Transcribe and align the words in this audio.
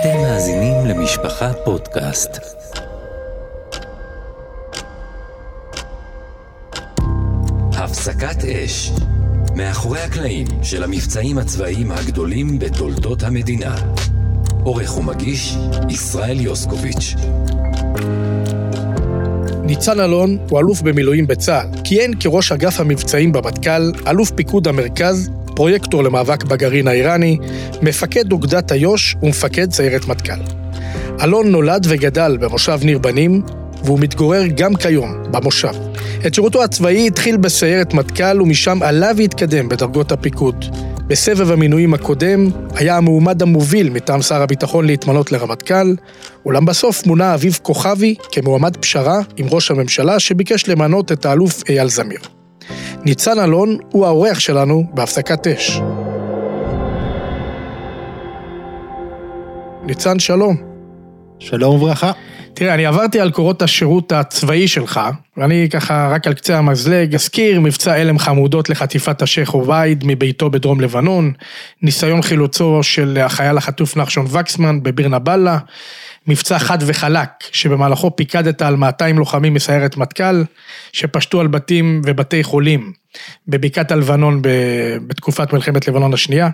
אתם 0.00 0.16
מאזינים 0.22 0.86
למשפחה 0.86 1.52
פודקאסט. 1.64 2.30
הפסקת 7.72 8.44
אש, 8.44 8.90
מאחורי 9.56 10.00
הקלעים 10.00 10.46
של 10.62 10.84
המבצעים 10.84 11.38
הצבאיים 11.38 11.92
הגדולים 11.92 12.58
בתולדות 12.58 13.22
המדינה. 13.22 13.76
עורך 14.64 14.98
ומגיש, 14.98 15.56
ישראל 15.90 16.40
יוסקוביץ'. 16.40 17.14
ניצן 19.62 20.00
אלון 20.00 20.38
הוא 20.50 20.58
אלוף 20.58 20.82
במילואים 20.82 21.26
בצה"ל. 21.26 21.68
כיהן 21.84 22.12
כראש 22.20 22.52
אגף 22.52 22.80
המבצעים 22.80 23.32
במטכ"ל, 23.32 23.92
אלוף 24.06 24.30
פיקוד 24.30 24.68
המרכז, 24.68 25.30
פרויקטור 25.58 26.04
למאבק 26.04 26.44
בגרעין 26.44 26.88
האיראני, 26.88 27.38
מפקד 27.82 28.32
אוגדת 28.32 28.72
איו"ש 28.72 29.16
ומפקד 29.22 29.72
סיירת 29.72 30.08
מטכ"ל. 30.08 30.40
אלון 31.22 31.50
נולד 31.50 31.86
וגדל 31.88 32.36
במושב 32.40 32.78
ניר 32.82 32.98
בנים, 32.98 33.42
והוא 33.84 33.98
מתגורר 34.00 34.42
גם 34.46 34.74
כיום 34.74 35.22
במושב. 35.30 35.72
את 36.26 36.34
שירותו 36.34 36.64
הצבאי 36.64 37.06
התחיל 37.06 37.36
בסיירת 37.36 37.94
מטכ"ל 37.94 38.42
ומשם 38.42 38.82
עלה 38.82 39.10
והתקדם 39.16 39.68
בדרגות 39.68 40.12
הפיקוד. 40.12 40.64
בסבב 41.06 41.50
המינויים 41.50 41.94
הקודם 41.94 42.50
היה 42.74 42.96
המועמד 42.96 43.42
המוביל 43.42 43.90
מטעם 43.90 44.22
שר 44.22 44.42
הביטחון 44.42 44.86
להתמנות 44.86 45.32
לרמטכ"ל, 45.32 45.94
אולם 46.46 46.64
בסוף 46.64 47.06
מונה 47.06 47.34
אביב 47.34 47.58
כוכבי 47.62 48.14
כמועמד 48.32 48.76
פשרה 48.76 49.20
עם 49.36 49.46
ראש 49.50 49.70
הממשלה 49.70 50.20
שביקש 50.20 50.68
למנות 50.68 51.12
את 51.12 51.26
האלוף 51.26 51.62
אייל 51.68 51.88
זמיר. 51.88 52.37
ניצן 53.04 53.38
אלון 53.38 53.76
הוא 53.90 54.06
האורח 54.06 54.38
שלנו 54.38 54.84
בהפסקת 54.94 55.46
אש. 55.46 55.80
ניצן, 59.84 60.18
שלום. 60.18 60.56
שלום 61.38 61.74
וברכה. 61.74 62.12
תראה, 62.54 62.74
אני 62.74 62.86
עברתי 62.86 63.20
על 63.20 63.30
קורות 63.30 63.62
השירות 63.62 64.12
הצבאי 64.12 64.68
שלך, 64.68 65.00
ואני 65.36 65.68
ככה 65.70 66.08
רק 66.12 66.26
על 66.26 66.34
קצה 66.34 66.58
המזלג 66.58 67.14
אזכיר 67.14 67.60
מבצע 67.60 67.92
הלם 67.92 68.18
חמודות 68.18 68.70
לחטיפת 68.70 69.22
השייח' 69.22 69.50
עובייד 69.50 70.04
מביתו 70.06 70.50
בדרום 70.50 70.80
לבנון, 70.80 71.32
ניסיון 71.82 72.22
חילוצו 72.22 72.82
של 72.82 73.18
החייל 73.24 73.56
החטוף 73.56 73.96
נחשון 73.96 74.26
וקסמן 74.30 74.82
בביר 74.82 75.08
נבאללה, 75.08 75.58
מבצע 76.28 76.58
חד 76.58 76.78
וחלק, 76.86 77.28
שבמהלכו 77.52 78.16
פיקדת 78.16 78.62
על 78.62 78.76
200 78.76 79.18
לוחמים 79.18 79.54
מסיירת 79.54 79.96
מטכ"ל, 79.96 80.44
שפשטו 80.92 81.40
על 81.40 81.46
בתים 81.46 82.02
ובתי 82.04 82.42
חולים 82.42 82.92
בבקעת 83.48 83.92
הלבנון 83.92 84.42
בתקופת 85.06 85.52
מלחמת 85.52 85.88
לבנון 85.88 86.14
השנייה. 86.14 86.48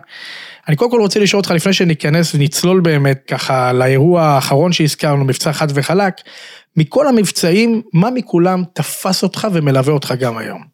אני 0.69 0.77
קודם 0.77 0.91
כל 0.91 1.01
רוצה 1.01 1.21
לשאול 1.21 1.41
אותך, 1.41 1.51
לפני 1.51 1.73
שניכנס 1.73 2.35
ונצלול 2.35 2.81
באמת 2.81 3.23
ככה 3.29 3.73
לאירוע 3.73 4.23
האחרון 4.23 4.73
שהזכרנו, 4.73 5.25
מבצע 5.25 5.53
חד 5.53 5.67
וחלק, 5.75 6.15
מכל 6.77 7.09
המבצעים, 7.09 7.83
מה 7.93 8.11
מכולם 8.11 8.63
תפס 8.73 9.23
אותך 9.23 9.49
ומלווה 9.53 9.93
אותך 9.95 10.15
גם 10.19 10.39
היום? 10.39 10.74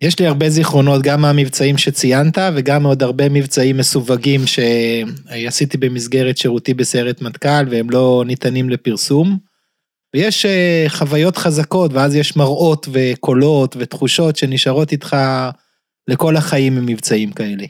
יש 0.00 0.18
לי 0.18 0.26
הרבה 0.26 0.50
זיכרונות, 0.50 1.02
גם 1.02 1.20
מהמבצעים 1.20 1.78
שציינת, 1.78 2.38
וגם 2.54 2.86
עוד 2.86 3.02
הרבה 3.02 3.28
מבצעים 3.28 3.76
מסווגים 3.76 4.40
שעשיתי 4.46 5.76
במסגרת 5.78 6.36
שירותי 6.36 6.74
בסיירת 6.74 7.22
מטכ"ל, 7.22 7.68
והם 7.70 7.90
לא 7.90 8.24
ניתנים 8.26 8.70
לפרסום. 8.70 9.38
ויש 10.14 10.46
אה, 10.46 10.84
חוויות 10.88 11.36
חזקות, 11.36 11.92
ואז 11.92 12.14
יש 12.14 12.36
מראות 12.36 12.88
וקולות 12.92 13.76
ותחושות 13.78 14.36
שנשארות 14.36 14.92
איתך 14.92 15.16
לכל 16.08 16.36
החיים 16.36 16.74
ממבצעים 16.74 17.32
כאלה. 17.32 17.64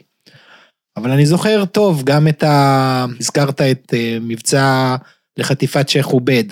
אבל 0.97 1.11
אני 1.11 1.25
זוכר 1.25 1.65
טוב 1.65 2.03
גם 2.03 2.27
את 2.27 2.43
ה... 2.43 3.05
הזכרת 3.19 3.61
את 3.61 3.93
אה, 3.93 4.17
מבצע 4.21 4.95
לחטיפת 5.37 5.89
שייח' 5.89 6.05
עובד. 6.05 6.43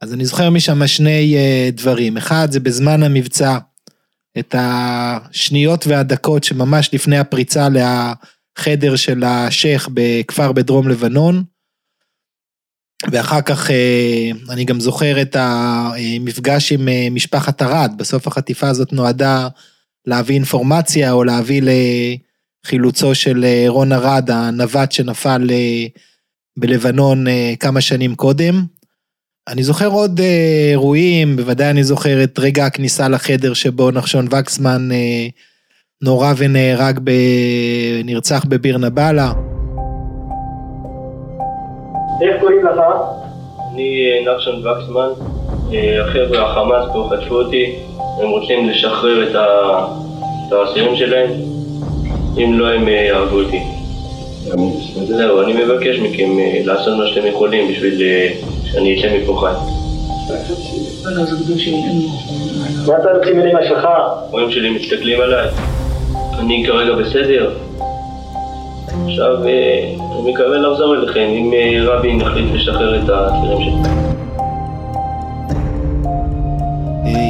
אז 0.00 0.14
אני 0.14 0.24
זוכר 0.24 0.50
משם 0.50 0.86
שני 0.86 1.36
אה, 1.36 1.68
דברים. 1.72 2.16
אחד, 2.16 2.48
זה 2.50 2.60
בזמן 2.60 3.02
המבצע, 3.02 3.58
את 4.38 4.54
השניות 4.58 5.86
והדקות 5.86 6.44
שממש 6.44 6.90
לפני 6.92 7.18
הפריצה 7.18 7.68
לחדר 7.68 8.96
של 8.96 9.24
השייח' 9.24 9.88
בכפר 9.94 10.52
בדרום 10.52 10.88
לבנון. 10.88 11.44
ואחר 13.10 13.40
כך 13.40 13.70
אה, 13.70 14.30
אני 14.50 14.64
גם 14.64 14.80
זוכר 14.80 15.22
את 15.22 15.36
המפגש 15.38 16.72
עם 16.72 16.88
משפחת 17.14 17.62
ארד, 17.62 17.92
בסוף 17.96 18.26
החטיפה 18.26 18.68
הזאת 18.68 18.92
נועדה 18.92 19.48
להביא 20.06 20.34
אינפורמציה 20.34 21.12
או 21.12 21.24
להביא 21.24 21.62
לחילוצו 22.64 23.14
של 23.14 23.44
אה, 23.44 23.64
רון 23.68 23.92
ארד, 23.92 24.30
הנווט 24.30 24.92
שנפל 24.92 25.46
אה, 25.50 25.86
בלבנון 26.56 27.28
אה, 27.28 27.54
כמה 27.60 27.80
שנים 27.80 28.14
קודם. 28.14 28.64
אני 29.48 29.62
זוכר 29.62 29.86
עוד 29.86 30.20
אירועים, 30.70 31.36
בוודאי 31.36 31.70
אני 31.70 31.84
זוכר 31.84 32.24
את 32.24 32.38
רגע 32.38 32.66
הכניסה 32.66 33.08
לחדר 33.08 33.54
שבו 33.54 33.90
נחשון 33.90 34.26
וקסמן 34.30 34.88
נורה 36.02 36.32
ונהרג, 36.36 36.98
ב... 37.04 37.10
נרצח 38.04 38.44
בביר 38.48 38.78
נבאללה. 38.78 39.32
איך 42.22 42.40
קוראים 42.40 42.66
לך? 42.66 42.80
אני 43.72 44.24
נחשון 44.26 44.66
וקסמן, 44.66 45.08
החבר'ה 46.00 46.50
החמאס 46.50 46.84
פה 46.92 47.10
חטפו 47.10 47.34
אותי, 47.34 47.74
הם 48.22 48.28
רוצים 48.28 48.68
לשחרר 48.68 49.30
את 49.30 50.52
האסירים 50.52 50.96
שלהם. 50.96 51.30
אם 52.38 52.58
לא, 52.58 52.68
הם 52.68 52.88
אה, 52.88 52.92
יהרגו 52.92 53.40
אותי. 53.40 53.60
זהו, 55.06 55.42
אני 55.42 55.64
מבקש 55.64 55.98
מכם 55.98 56.38
אה, 56.38 56.60
לעשות 56.64 56.98
מה 56.98 57.06
שאתם 57.06 57.26
יכולים 57.26 57.72
בשביל 57.72 58.02
אה, 58.02 58.30
שאני 58.72 59.00
אצא 59.00 59.16
מפה 59.22 59.40
חי. 59.40 59.52
מה 62.86 62.96
אתה 62.96 63.08
רוצה 63.18 63.34
מאמא 63.34 63.68
שלך? 63.68 63.84
ההורים 63.84 64.50
שלי 64.50 64.70
מסתכלים 64.70 65.20
עליי. 65.20 65.48
אני 66.38 66.64
כרגע 66.66 66.94
בסדר. 66.94 67.54
עכשיו 69.04 69.44
אני 69.44 70.32
מקווה 70.32 70.58
לחזור 70.58 70.94
אליכם 70.94 71.20
אם 71.20 71.52
רבין 71.86 72.20
יחליט 72.20 72.46
לשחרר 72.54 73.04
את 73.04 73.08
האסירים 73.08 73.58
שלי. 73.60 73.92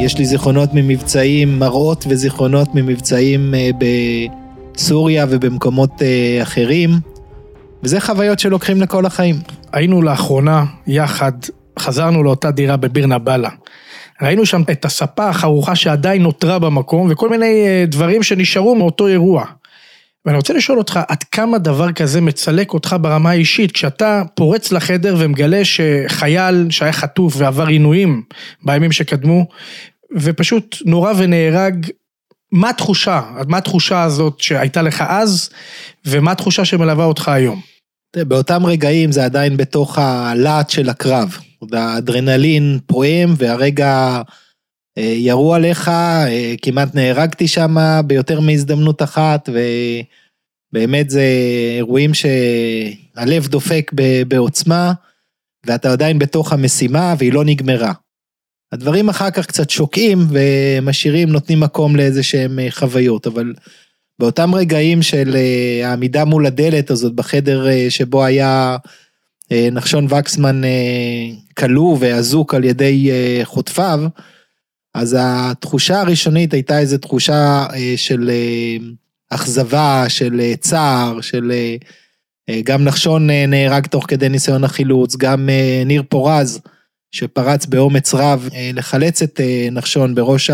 יש 0.05 0.19
לי 0.19 0.25
זיכרונות 0.25 0.69
ממבצעים, 0.75 1.59
מראות 1.59 2.05
וזיכרונות 2.09 2.69
ממבצעים. 2.75 3.55
בסוריה 4.75 5.27
ובמקומות 5.29 6.03
אה, 6.03 6.39
אחרים, 6.43 6.91
וזה 7.83 8.01
חוויות 8.01 8.39
שלוקחים 8.39 8.81
לכל 8.81 9.07
החיים. 9.07 9.37
היינו 9.73 10.03
לאחרונה 10.03 10.65
יחד, 10.87 11.33
חזרנו 11.79 12.23
לאותה 12.23 12.51
דירה 12.51 12.77
בביר 12.77 13.07
נבאללה. 13.07 13.51
ראינו 14.23 14.47
שם 14.47 14.63
את 14.71 14.85
הספה 14.85 15.29
החרוכה 15.29 15.77
שעדיין 15.77 16.23
נותרה 16.23 16.59
במקום, 16.59 17.09
וכל 17.11 17.29
מיני 17.29 17.67
אה, 17.67 17.85
דברים 17.87 18.23
שנשארו 18.23 18.75
מאותו 18.75 19.07
אירוע. 19.07 19.45
ואני 20.27 20.37
רוצה 20.37 20.53
לשאול 20.53 20.79
אותך, 20.79 21.01
עד 21.09 21.23
כמה 21.23 21.59
דבר 21.59 21.93
כזה 21.93 22.21
מצלק 22.21 22.73
אותך 22.75 22.97
ברמה 23.01 23.31
האישית, 23.31 23.73
כשאתה 23.73 24.23
פורץ 24.35 24.73
לחדר 24.73 25.17
ומגלה 25.19 25.61
שחייל 25.65 26.67
שהיה 26.71 26.93
חטוף 26.93 27.35
ועבר 27.37 27.67
עינויים 27.67 28.23
בימים 28.63 28.93
שקדמו, 28.93 29.47
ופשוט 30.17 30.77
נורה 30.85 31.13
ונהרג 31.17 31.87
מה 32.53 32.71
התחושה, 32.71 33.23
מה 33.49 33.59
התחושה 33.59 34.03
הזאת 34.03 34.41
שהייתה 34.41 34.83
לך 34.83 35.05
אז, 35.09 35.51
ומה 36.07 36.33
התחושה 36.33 36.65
שמלווה 36.65 37.05
אותך 37.05 37.29
היום? 37.29 37.72
באותם 38.17 38.67
רגעים 38.67 39.13
זה 39.13 39.25
עדיין 39.25 39.57
בתוך 39.57 39.99
הלהט 39.99 40.71
של 40.71 40.89
הקרב. 40.89 41.37
האדרנלין 41.73 42.79
פועם 42.87 43.35
והרגע 43.37 44.23
אה, 44.99 45.15
ירו 45.17 45.55
עליך, 45.55 45.89
אה, 45.89 46.55
כמעט 46.63 46.95
נהרגתי 46.95 47.49
שם 47.49 47.77
ביותר 48.07 48.41
מהזדמנות 48.41 49.03
אחת, 49.03 49.49
ובאמת 49.49 51.11
זה 51.11 51.25
אירועים 51.77 52.11
שהלב 52.15 53.47
דופק 53.47 53.91
בעוצמה, 54.29 54.93
ואתה 55.67 55.93
עדיין 55.93 56.19
בתוך 56.19 56.53
המשימה 56.53 57.15
והיא 57.19 57.33
לא 57.33 57.45
נגמרה. 57.45 57.93
הדברים 58.73 59.09
אחר 59.09 59.31
כך 59.31 59.47
קצת 59.47 59.71
שוקעים 59.71 60.19
ומשאירים, 60.31 61.29
נותנים 61.29 61.61
מקום 61.61 61.97
לאיזה 61.97 62.23
שהם 62.23 62.59
אה, 62.59 62.71
חוויות, 62.71 63.27
אבל 63.27 63.55
באותם 64.23 64.55
רגעים 64.55 65.03
של 65.03 65.37
אה, 65.37 65.89
העמידה 65.89 66.25
מול 66.25 66.47
הדלת 66.47 66.91
הזאת 66.91 67.15
בחדר 67.15 67.69
אה, 67.69 67.87
שבו 67.89 68.25
היה 68.25 68.77
נחשון 69.73 70.07
וקסמן 70.11 70.63
כלוא 71.59 71.97
ואזוק 72.01 72.55
על 72.55 72.65
ידי 72.65 73.11
חוטפיו, 73.45 74.01
אז 74.95 75.17
התחושה 75.21 76.01
הראשונית 76.01 76.53
הייתה 76.53 76.79
איזו 76.79 76.99
תחושה 76.99 77.67
של 77.97 78.31
אכזבה, 79.31 80.05
של 80.09 80.41
צער, 80.61 81.21
של... 81.21 81.53
גם 82.65 82.85
נחשון 82.85 83.31
נהרג 83.31 83.87
תוך 83.87 84.05
כדי 84.09 84.29
ניסיון 84.29 84.65
החילוץ, 84.65 85.17
גם 85.17 85.49
ניר 85.87 86.03
פורז. 86.09 86.61
שפרץ 87.13 87.67
באומץ 87.67 88.15
רב 88.15 88.49
אה, 88.55 88.71
לחלץ 88.75 89.23
את 89.23 89.41
אה, 89.41 89.69
נחשון 89.73 90.15
בראש 90.15 90.51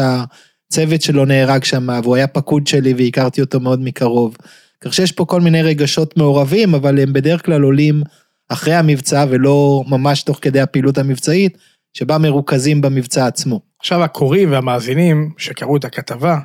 הצוות 0.69 1.03
שלו 1.03 1.25
נהרג 1.25 1.65
שם, 1.65 1.89
והוא 2.03 2.17
היה 2.17 2.27
פקוד 2.27 2.67
שלי 2.67 2.95
והכרתי 2.99 3.41
אותו 3.41 3.61
מאוד 3.61 3.81
מקרוב. 3.81 4.37
כך 4.81 4.95
שיש 4.95 5.13
פה 5.13 5.25
כל 5.25 5.41
מיני 5.41 5.63
רגשות 5.63 6.17
מעורבים, 6.17 6.75
אבל 6.75 7.01
הם 7.01 7.13
בדרך 7.13 7.45
כלל 7.45 7.63
עולים 7.63 8.03
אחרי 8.49 8.75
המבצע 8.75 9.25
ולא 9.31 9.85
ממש 9.87 10.23
תוך 10.23 10.39
כדי 10.43 10.61
הפעילות 10.61 10.99
המבצעית, 10.99 11.59
שבה 11.95 12.19
מרוכזים 12.19 12.81
במבצע 12.81 13.27
עצמו. 13.27 13.61
עכשיו 13.81 14.05
הקוראים 14.05 14.53
והמאזינים 14.53 15.31
שקראו 15.39 15.77
את 15.77 15.85
הכתבה, 15.85 16.39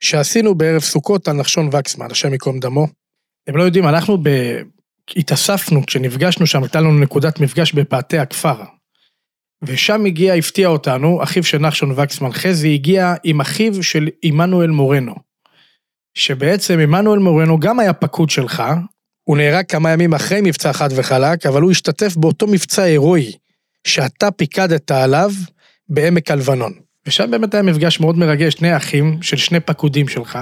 שעשינו 0.00 0.54
בערב 0.54 0.80
סוכות 0.80 1.28
על 1.28 1.36
נחשון 1.36 1.70
וקסמן, 1.72 2.10
השם 2.10 2.32
ייקום 2.32 2.60
דמו, 2.60 2.86
הם 3.46 3.56
לא 3.56 3.62
יודעים, 3.62 3.88
אנחנו 3.88 4.18
ב... 4.22 4.28
התאספנו, 5.16 5.86
כשנפגשנו 5.86 6.46
שם, 6.46 6.62
הייתה 6.62 6.80
לנו 6.80 6.98
נקודת 6.98 7.40
מפגש 7.40 7.72
בפאתי 7.72 8.18
הכפר. 8.18 8.62
ושם 9.62 10.04
הגיע, 10.04 10.34
הפתיע 10.34 10.68
אותנו, 10.68 11.22
אחיו 11.22 11.44
של 11.44 11.58
נחשון 11.58 11.92
וקסמן 11.96 12.32
חזי, 12.32 12.74
הגיע 12.74 13.14
עם 13.24 13.40
אחיו 13.40 13.82
של 13.82 14.08
עמנואל 14.22 14.70
מורנו. 14.70 15.14
שבעצם 16.14 16.78
עמנואל 16.78 17.18
מורנו 17.18 17.60
גם 17.60 17.80
היה 17.80 17.92
פקוד 17.92 18.30
שלך, 18.30 18.62
הוא 19.24 19.36
נהרג 19.36 19.64
כמה 19.66 19.90
ימים 19.90 20.14
אחרי 20.14 20.40
מבצע 20.40 20.72
חד 20.72 20.88
וחלק, 20.96 21.46
אבל 21.46 21.62
הוא 21.62 21.70
השתתף 21.70 22.16
באותו 22.16 22.46
מבצע 22.46 22.82
הירואי 22.82 23.32
שאתה 23.86 24.30
פיקדת 24.30 24.90
עליו 24.90 25.30
בעמק 25.88 26.30
הלבנון. 26.30 26.72
ושם 27.06 27.30
באמת 27.30 27.54
היה 27.54 27.62
מפגש 27.62 28.00
מאוד 28.00 28.18
מרגש, 28.18 28.52
שני 28.52 28.76
אחים 28.76 29.18
של 29.22 29.36
שני 29.36 29.60
פקודים 29.60 30.08
שלך, 30.08 30.38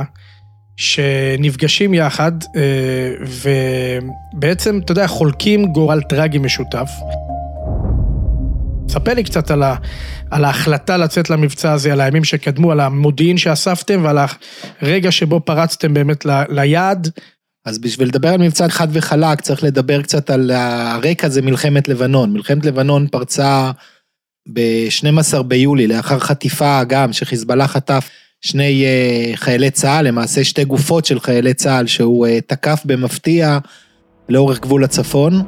שנפגשים 0.77 1.95
יחד, 1.95 2.33
אה, 2.57 3.13
ובעצם, 4.35 4.81
אתה 4.85 4.93
יודע, 4.93 5.07
חולקים 5.07 5.67
גורל 5.67 6.01
טרגי 6.03 6.39
משותף. 6.39 6.89
ספר 8.89 9.15
לי 9.15 9.25
קצת 9.25 9.51
על, 9.51 9.63
ה, 9.63 9.75
על 10.31 10.45
ההחלטה 10.45 10.97
לצאת 10.97 11.31
למבצע 11.31 11.73
הזה, 11.73 11.93
על 11.93 12.01
הימים 12.01 12.25
שקדמו, 12.25 12.73
על 12.73 12.81
המודיעין 12.81 13.39
שאספתם 13.39 14.01
ועל 14.05 14.19
הרגע 14.81 15.13
שבו 15.13 15.41
פרצתם 15.41 15.95
באמת 15.95 16.27
ל, 16.27 16.43
ליעד. 16.49 17.11
אז 17.65 17.79
בשביל 17.79 18.09
לדבר 18.09 18.29
על 18.29 18.41
מבצע 18.41 18.69
חד 18.69 18.89
וחלק, 18.93 19.41
צריך 19.41 19.65
לדבר 19.65 20.03
קצת 20.03 20.31
על 20.31 20.51
הרקע, 20.51 21.29
זה 21.29 21.43
מלחמת 21.43 21.89
לבנון. 21.89 22.33
מלחמת 22.33 22.65
לבנון 22.65 23.07
פרצה 23.07 23.71
ב-12 24.53 25.43
ביולי, 25.43 25.87
לאחר 25.87 26.19
חטיפה 26.19 26.85
גם, 26.85 27.13
שחיזבאללה 27.13 27.69
חטף 27.69 28.09
שני 28.41 28.85
uh, 28.85 29.37
חיילי 29.37 29.71
צה"ל, 29.71 30.09
למעשה 30.09 30.45
שתי 30.45 30.65
גופות 30.65 31.05
של 31.05 31.21
חיילי 31.21 31.55
צה"ל, 31.55 31.87
שהוא 31.87 32.27
uh, 32.27 32.31
תקף 32.47 32.83
במפתיע 32.85 33.59
לאורך 34.29 34.61
גבול 34.61 34.85
הצפון. 34.85 35.43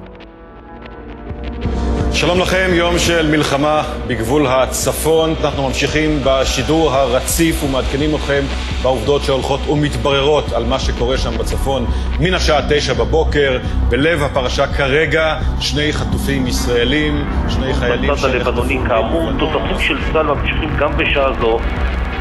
שלום 2.12 2.40
לכם, 2.40 2.70
יום 2.72 2.98
של 2.98 3.30
מלחמה 3.30 3.82
בגבול 4.06 4.46
הצפון. 4.46 5.34
אנחנו 5.44 5.68
ממשיכים 5.68 6.20
בשידור 6.24 6.92
הרציף 6.92 7.64
ומעדכנים 7.64 8.14
אתכם 8.14 8.42
בעובדות 8.82 9.22
שהולכות 9.22 9.60
ומתבררות 9.68 10.52
על 10.52 10.64
מה 10.64 10.78
שקורה 10.78 11.18
שם 11.18 11.38
בצפון 11.38 11.86
מן 12.20 12.34
השעה 12.34 12.60
תשע 12.68 12.92
בבוקר. 12.92 13.58
בלב 13.88 14.22
הפרשה 14.22 14.66
כרגע 14.66 15.38
שני 15.60 15.92
חטופים 15.92 16.46
ישראלים, 16.46 17.24
שני 17.48 17.74
חיילים... 17.74 18.10
בצד 18.10 18.24
הלבנוני 18.24 18.78
כאמור, 18.88 19.30
תותחים 19.38 19.80
של 19.80 20.12
צה"ל 20.12 20.26
ממשיכים 20.26 20.76
גם 20.78 20.96
בשעה 20.96 21.32
זו 21.40 21.58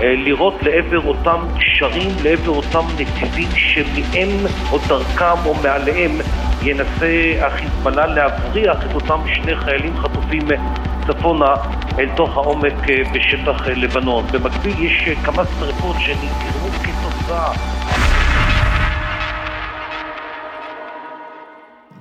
לראות 0.01 0.63
לעבר 0.63 1.07
אותם 1.07 1.39
קשרים, 1.59 2.11
לעבר 2.23 2.51
אותם 2.51 2.85
נתיבים 2.99 3.47
שמהם 3.55 4.29
או 4.71 4.77
דרכם 4.87 5.45
או 5.45 5.55
מעליהם 5.55 6.11
ינסה 6.63 7.33
החיזבאללה 7.41 8.07
להבריח 8.07 8.85
את 8.85 8.95
אותם 8.95 9.19
שני 9.35 9.55
חיילים 9.55 9.97
חטופים 9.97 10.47
צפונה 11.07 11.55
אל 11.99 12.09
תוך 12.15 12.37
העומק 12.37 12.89
אה, 12.89 13.01
בשטח 13.13 13.67
אה, 13.67 13.73
לבנון. 13.73 14.25
במקביל 14.31 14.73
יש 14.79 15.09
כמה 15.23 15.43
שרפות 15.59 15.95
שנגרמו 15.99 16.69
כתוצאה 16.83 17.53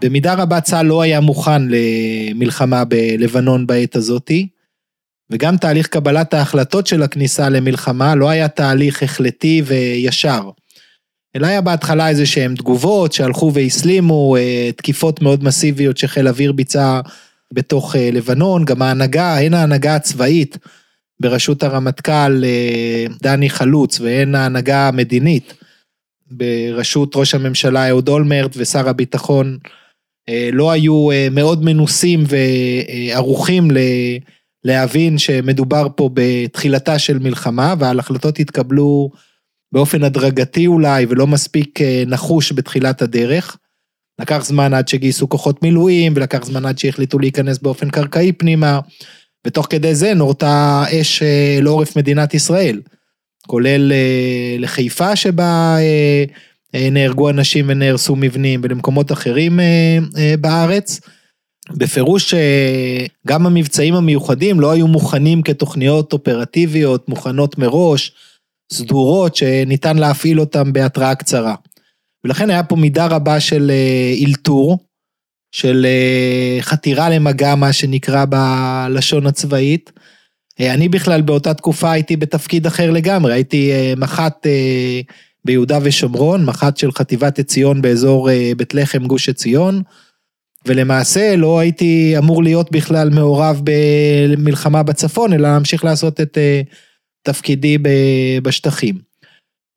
במידה 0.02 0.34
רבה 0.34 0.60
צה"ל 0.60 0.86
לא 0.86 1.02
היה 1.02 1.20
מוכן 1.20 1.62
למלחמה 1.68 2.84
בלבנון 2.84 3.66
בעת 3.66 3.96
הזאתי. 3.96 4.48
וגם 5.30 5.56
תהליך 5.56 5.86
קבלת 5.86 6.34
ההחלטות 6.34 6.86
של 6.86 7.02
הכניסה 7.02 7.48
למלחמה 7.48 8.14
לא 8.14 8.28
היה 8.28 8.48
תהליך 8.48 9.02
החלטי 9.02 9.62
וישר. 9.66 10.50
אלא 11.36 11.46
היה 11.46 11.60
בהתחלה 11.60 12.08
איזה 12.08 12.26
שהם 12.26 12.54
תגובות 12.54 13.12
שהלכו 13.12 13.50
והסלימו, 13.54 14.36
אה, 14.36 14.70
תקיפות 14.76 15.22
מאוד 15.22 15.44
מסיביות 15.44 15.96
שחיל 15.96 16.28
אוויר 16.28 16.52
ביצע 16.52 17.00
בתוך 17.52 17.96
אה, 17.96 18.10
לבנון, 18.12 18.64
גם 18.64 18.82
ההנהגה, 18.82 19.38
הן 19.38 19.54
ההנהגה 19.54 19.94
הצבאית 19.96 20.58
בראשות 21.20 21.62
הרמטכ"ל 21.62 22.44
אה, 22.44 23.06
דני 23.22 23.50
חלוץ 23.50 24.00
והן 24.00 24.34
ההנהגה 24.34 24.88
המדינית 24.88 25.54
בראשות 26.30 27.16
ראש 27.16 27.34
הממשלה 27.34 27.88
אהוד 27.88 28.08
אולמרט 28.08 28.54
ושר 28.56 28.88
הביטחון 28.88 29.58
לא 30.52 30.70
היו 30.70 31.08
מאוד 31.30 31.64
מנוסים 31.64 32.24
וערוכים 32.28 33.70
ל... 33.70 33.78
להבין 34.64 35.18
שמדובר 35.18 35.86
פה 35.96 36.10
בתחילתה 36.14 36.98
של 36.98 37.18
מלחמה, 37.18 37.74
ועל 37.78 37.98
החלטות 37.98 38.38
התקבלו 38.38 39.10
באופן 39.72 40.04
הדרגתי 40.04 40.66
אולי, 40.66 41.06
ולא 41.08 41.26
מספיק 41.26 41.80
אה, 41.80 42.02
נחוש 42.06 42.52
בתחילת 42.52 43.02
הדרך. 43.02 43.56
לקח 44.20 44.44
זמן 44.44 44.74
עד 44.74 44.88
שגייסו 44.88 45.28
כוחות 45.28 45.62
מילואים, 45.62 46.12
ולקח 46.16 46.44
זמן 46.44 46.66
עד 46.66 46.78
שהחליטו 46.78 47.18
להיכנס 47.18 47.58
באופן 47.58 47.90
קרקעי 47.90 48.32
פנימה, 48.32 48.80
ותוך 49.46 49.66
כדי 49.70 49.94
זה 49.94 50.14
נורתה 50.14 50.84
אש 51.00 51.22
אה, 51.22 51.58
לעורף 51.62 51.96
מדינת 51.96 52.34
ישראל, 52.34 52.80
כולל 53.46 53.92
אה, 53.92 54.56
לחיפה 54.58 55.16
שבה 55.16 55.76
נהרגו 56.74 57.30
אנשים 57.30 57.64
ונהרסו 57.68 58.16
מבנים, 58.16 58.60
ולמקומות 58.62 59.12
אחרים 59.12 59.60
בארץ. 60.40 61.00
בפירוש 61.76 62.34
אה, 62.34 63.06
גם 63.26 63.46
המבצעים 63.46 63.94
המיוחדים 63.94 64.60
לא 64.60 64.70
היו 64.70 64.86
מוכנים 64.86 65.42
כתוכניות 65.42 66.12
אופרטיביות 66.12 67.08
מוכנות 67.08 67.58
מראש, 67.58 68.12
סדורות, 68.72 69.36
שניתן 69.36 69.96
להפעיל 69.96 70.40
אותם 70.40 70.72
בהתראה 70.72 71.14
קצרה. 71.14 71.54
ולכן 72.24 72.50
היה 72.50 72.62
פה 72.62 72.76
מידה 72.76 73.06
רבה 73.06 73.40
של 73.40 73.70
אה, 73.70 74.14
אלתור, 74.26 74.78
של 75.52 75.86
אה, 75.86 76.58
חתירה 76.60 77.10
למגע, 77.10 77.54
מה 77.54 77.72
שנקרא 77.72 78.24
בלשון 78.24 79.26
הצבאית. 79.26 79.92
אני 80.60 80.88
בכלל 80.88 81.20
באותה 81.22 81.54
תקופה 81.54 81.92
הייתי 81.92 82.16
בתפקיד 82.16 82.66
אחר 82.66 82.90
לגמרי, 82.90 83.32
הייתי 83.32 83.72
מח"ט 83.96 84.46
ביהודה 85.44 85.78
ושומרון, 85.82 86.44
מח"ט 86.44 86.76
של 86.76 86.92
חטיבת 86.92 87.38
עציון 87.38 87.82
באזור 87.82 88.28
בית 88.56 88.74
לחם, 88.74 89.06
גוש 89.06 89.28
עציון. 89.28 89.82
ולמעשה 90.68 91.36
לא 91.36 91.58
הייתי 91.58 92.14
אמור 92.18 92.42
להיות 92.42 92.70
בכלל 92.70 93.10
מעורב 93.10 93.62
במלחמה 93.64 94.82
בצפון, 94.82 95.32
אלא 95.32 95.48
להמשיך 95.48 95.84
לעשות 95.84 96.20
את 96.20 96.38
אה, 96.38 96.60
תפקידי 97.22 97.78
בשטחים. 98.42 98.98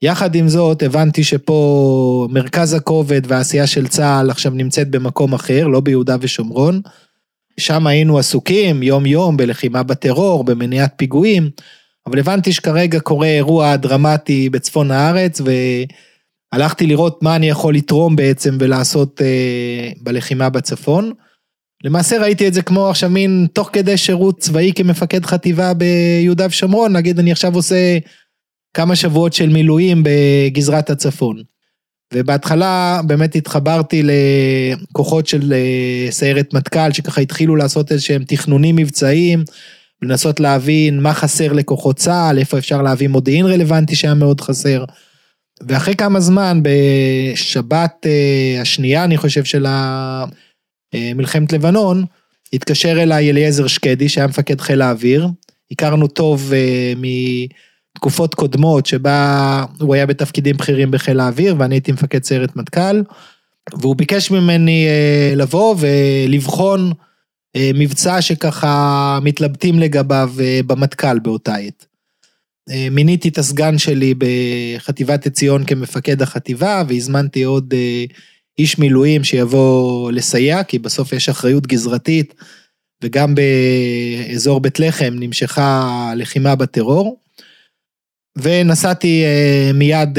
יחד 0.01 0.35
עם 0.35 0.47
זאת, 0.47 0.83
הבנתי 0.83 1.23
שפה 1.23 2.27
מרכז 2.31 2.73
הכובד 2.73 3.21
והעשייה 3.27 3.67
של 3.67 3.87
צה"ל 3.87 4.29
עכשיו 4.29 4.51
נמצאת 4.51 4.89
במקום 4.89 5.33
אחר, 5.33 5.67
לא 5.67 5.79
ביהודה 5.79 6.15
ושומרון. 6.21 6.81
שם 7.59 7.87
היינו 7.87 8.19
עסוקים 8.19 8.83
יום-יום 8.83 9.37
בלחימה 9.37 9.83
בטרור, 9.83 10.43
במניעת 10.43 10.93
פיגועים, 10.95 11.49
אבל 12.07 12.19
הבנתי 12.19 12.53
שכרגע 12.53 12.99
קורה 12.99 13.27
אירוע 13.27 13.75
דרמטי 13.75 14.49
בצפון 14.49 14.91
הארץ, 14.91 15.41
ו... 15.41 15.51
הלכתי 16.51 16.87
לראות 16.87 17.23
מה 17.23 17.35
אני 17.35 17.49
יכול 17.49 17.75
לתרום 17.75 18.15
בעצם 18.15 18.57
ולעשות 18.59 19.21
אה, 19.21 19.91
בלחימה 20.01 20.49
בצפון. 20.49 21.11
למעשה 21.83 22.21
ראיתי 22.21 22.47
את 22.47 22.53
זה 22.53 22.61
כמו 22.61 22.89
עכשיו 22.89 23.09
מין 23.09 23.47
תוך 23.53 23.69
כדי 23.73 23.97
שירות 23.97 24.39
צבאי 24.39 24.71
כמפקד 24.75 25.25
חטיבה 25.25 25.73
ביהודה 25.73 26.47
ושומרון, 26.49 26.95
נגיד 26.95 27.19
אני 27.19 27.31
עכשיו 27.31 27.55
עושה 27.55 27.97
כמה 28.73 28.95
שבועות 28.95 29.33
של 29.33 29.49
מילואים 29.49 30.03
בגזרת 30.03 30.89
הצפון. 30.89 31.41
ובהתחלה 32.13 33.01
באמת 33.07 33.35
התחברתי 33.35 34.03
לכוחות 34.03 35.27
של 35.27 35.53
אה, 35.53 36.11
סיירת 36.11 36.53
מטכ"ל, 36.53 36.91
שככה 36.91 37.21
התחילו 37.21 37.55
לעשות 37.55 37.91
איזה 37.91 38.03
שהם 38.03 38.23
תכנונים 38.23 38.75
מבצעיים, 38.75 39.43
לנסות 40.01 40.39
להבין 40.39 40.99
מה 40.99 41.13
חסר 41.13 41.53
לכוחות 41.53 41.97
צה"ל, 41.97 42.37
איפה 42.37 42.57
אפשר 42.57 42.81
להביא 42.81 43.07
מודיעין 43.07 43.45
רלוונטי 43.45 43.95
שהיה 43.95 44.13
מאוד 44.13 44.41
חסר. 44.41 44.83
ואחרי 45.67 45.95
כמה 45.95 46.19
זמן, 46.19 46.61
בשבת 46.63 48.05
אה, 48.05 48.61
השנייה, 48.61 49.03
אני 49.03 49.17
חושב, 49.17 49.43
של 49.43 49.65
מלחמת 51.15 51.53
לבנון, 51.53 52.05
התקשר 52.53 53.03
אליי 53.03 53.29
אליעזר 53.29 53.67
שקדי, 53.67 54.09
שהיה 54.09 54.27
מפקד 54.27 54.61
חיל 54.61 54.81
האוויר. 54.81 55.27
הכרנו 55.71 56.07
טוב 56.07 56.53
אה, 56.53 56.93
מתקופות 57.95 58.35
קודמות, 58.35 58.85
שבה 58.85 59.63
הוא 59.79 59.95
היה 59.95 60.05
בתפקידים 60.05 60.57
בכירים 60.57 60.91
בחיל 60.91 61.19
האוויר, 61.19 61.55
ואני 61.59 61.75
הייתי 61.75 61.91
מפקד 61.91 62.23
סיירת 62.23 62.55
מטכ"ל. 62.55 63.03
והוא 63.79 63.95
ביקש 63.95 64.31
ממני 64.31 64.87
אה, 64.87 65.33
לבוא 65.35 65.75
ולבחון 65.79 66.91
מבצע 67.57 68.21
שככה 68.21 69.19
מתלבטים 69.23 69.79
לגביו 69.79 70.31
במטכ"ל 70.67 71.19
באותה 71.19 71.55
עת. 71.55 71.85
אה, 72.71 72.87
מיניתי 72.91 73.29
את 73.29 73.37
הסגן 73.37 73.77
שלי 73.77 74.13
בחטיבת 74.17 75.25
עציון 75.25 75.65
כמפקד 75.65 76.21
החטיבה, 76.21 76.83
והזמנתי 76.87 77.43
עוד 77.43 77.73
אה, 77.73 78.05
איש 78.59 78.79
מילואים 78.79 79.23
שיבוא 79.23 80.11
לסייע, 80.11 80.63
כי 80.63 80.79
בסוף 80.79 81.13
יש 81.13 81.29
אחריות 81.29 81.67
גזרתית, 81.67 82.33
וגם 83.03 83.35
באזור 83.35 84.59
בית 84.59 84.79
לחם 84.79 85.13
נמשכה 85.19 86.13
לחימה 86.15 86.55
בטרור. 86.55 87.17
ונסעתי 88.37 89.23
אה, 89.23 89.71
מיד 89.73 90.17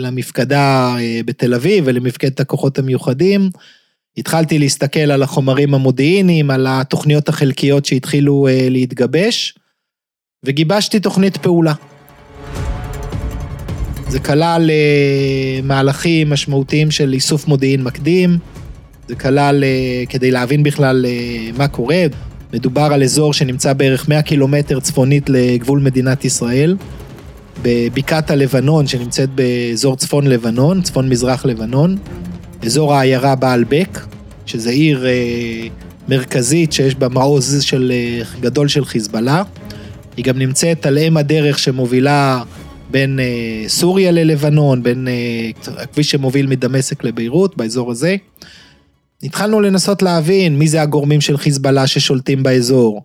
למפקדה 0.00 0.96
בתל 1.24 1.54
אביב 1.54 1.84
ולמפקדת 1.86 2.40
הכוחות 2.40 2.78
המיוחדים. 2.78 3.50
התחלתי 4.16 4.58
להסתכל 4.58 5.00
על 5.10 5.22
החומרים 5.22 5.74
המודיעיניים, 5.74 6.50
על 6.50 6.66
התוכניות 6.68 7.28
החלקיות 7.28 7.84
שהתחילו 7.84 8.48
להתגבש, 8.70 9.57
וגיבשתי 10.44 11.00
תוכנית 11.00 11.36
פעולה. 11.36 11.72
זה 14.08 14.20
כלל 14.20 14.70
מהלכים 15.62 16.30
משמעותיים 16.30 16.90
של 16.90 17.12
איסוף 17.12 17.48
מודיעין 17.48 17.82
מקדים, 17.82 18.38
זה 19.08 19.16
כלל 19.16 19.64
כדי 20.08 20.30
להבין 20.30 20.62
בכלל 20.62 21.06
מה 21.56 21.68
קורה. 21.68 22.06
מדובר 22.52 22.88
על 22.92 23.02
אזור 23.02 23.32
שנמצא 23.32 23.72
בערך 23.72 24.08
100 24.08 24.22
קילומטר 24.22 24.80
צפונית 24.80 25.30
לגבול 25.30 25.80
מדינת 25.80 26.24
ישראל, 26.24 26.76
בבקעת 27.62 28.30
הלבנון 28.30 28.86
שנמצאת 28.86 29.30
באזור 29.30 29.96
צפון 29.96 30.26
לבנון, 30.26 30.82
צפון 30.82 31.08
מזרח 31.08 31.44
לבנון, 31.44 31.96
אזור 32.62 32.94
העיירה 32.94 33.34
בעלבק, 33.34 33.98
שזה 34.46 34.70
עיר 34.70 35.06
אה, 35.06 35.12
מרכזית 36.08 36.72
שיש 36.72 36.94
בה 36.94 37.08
מעוז 37.08 37.62
של, 37.62 37.92
אה, 37.94 38.40
גדול 38.40 38.68
של 38.68 38.84
חיזבאללה. 38.84 39.42
היא 40.18 40.24
גם 40.24 40.38
נמצאת 40.38 40.86
על 40.86 40.98
אם 40.98 41.16
הדרך 41.16 41.58
שמובילה 41.58 42.42
בין 42.90 43.20
אה, 43.20 43.68
סוריה 43.68 44.10
ללבנון, 44.10 44.82
בין 44.82 45.08
הכביש 45.76 46.10
שמוביל 46.10 46.46
מדמשק 46.46 47.04
לביירות, 47.04 47.56
באזור 47.56 47.90
הזה. 47.90 48.16
התחלנו 49.22 49.60
לנסות 49.60 50.02
להבין 50.02 50.58
מי 50.58 50.68
זה 50.68 50.82
הגורמים 50.82 51.20
של 51.20 51.36
חיזבאללה 51.36 51.86
ששולטים 51.86 52.42
באזור. 52.42 53.02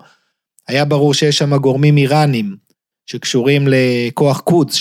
היה 0.67 0.85
ברור 0.85 1.13
שיש 1.13 1.37
שם 1.37 1.57
גורמים 1.57 1.97
איראנים 1.97 2.55
שקשורים 3.05 3.67
לכוח 3.67 4.39
קודס, 4.39 4.77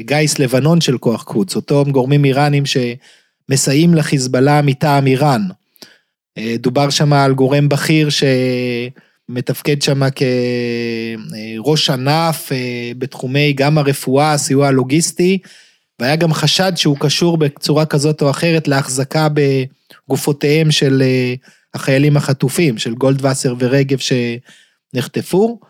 גיס 0.00 0.38
לבנון 0.38 0.80
של 0.80 0.98
כוח 0.98 1.22
קודס, 1.22 1.56
אותם 1.56 1.90
גורמים 1.90 2.24
איראנים 2.24 2.62
שמסייעים 2.66 3.94
לחיזבאללה 3.94 4.62
מטעם 4.62 5.06
איראן. 5.06 5.42
אה, 6.38 6.54
דובר 6.58 6.90
שם 6.90 7.12
על 7.12 7.34
גורם 7.34 7.68
בכיר 7.68 8.08
שמתפקד 9.30 9.82
שם 9.82 10.00
כראש 11.64 11.90
ענף 11.90 12.52
אה, 12.52 12.92
בתחומי 12.98 13.52
גם 13.52 13.78
הרפואה, 13.78 14.32
הסיוע 14.32 14.68
הלוגיסטי, 14.68 15.38
והיה 15.98 16.16
גם 16.16 16.32
חשד 16.32 16.72
שהוא 16.76 16.96
קשור 17.00 17.36
בצורה 17.36 17.86
כזאת 17.86 18.22
או 18.22 18.30
אחרת 18.30 18.68
להחזקה 18.68 19.28
בגופותיהם 20.08 20.70
של 20.70 21.02
אה, 21.02 21.34
החיילים 21.74 22.16
החטופים, 22.16 22.78
של 22.78 22.94
גולדווסר 22.94 23.54
ורגב 23.58 23.98
שנחטפו, 23.98 25.60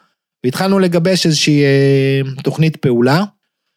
והתחלנו 0.44 0.78
לגבש 0.78 1.26
איזושהי 1.26 1.62
אה, 1.64 2.20
תוכנית 2.42 2.76
פעולה. 2.76 3.24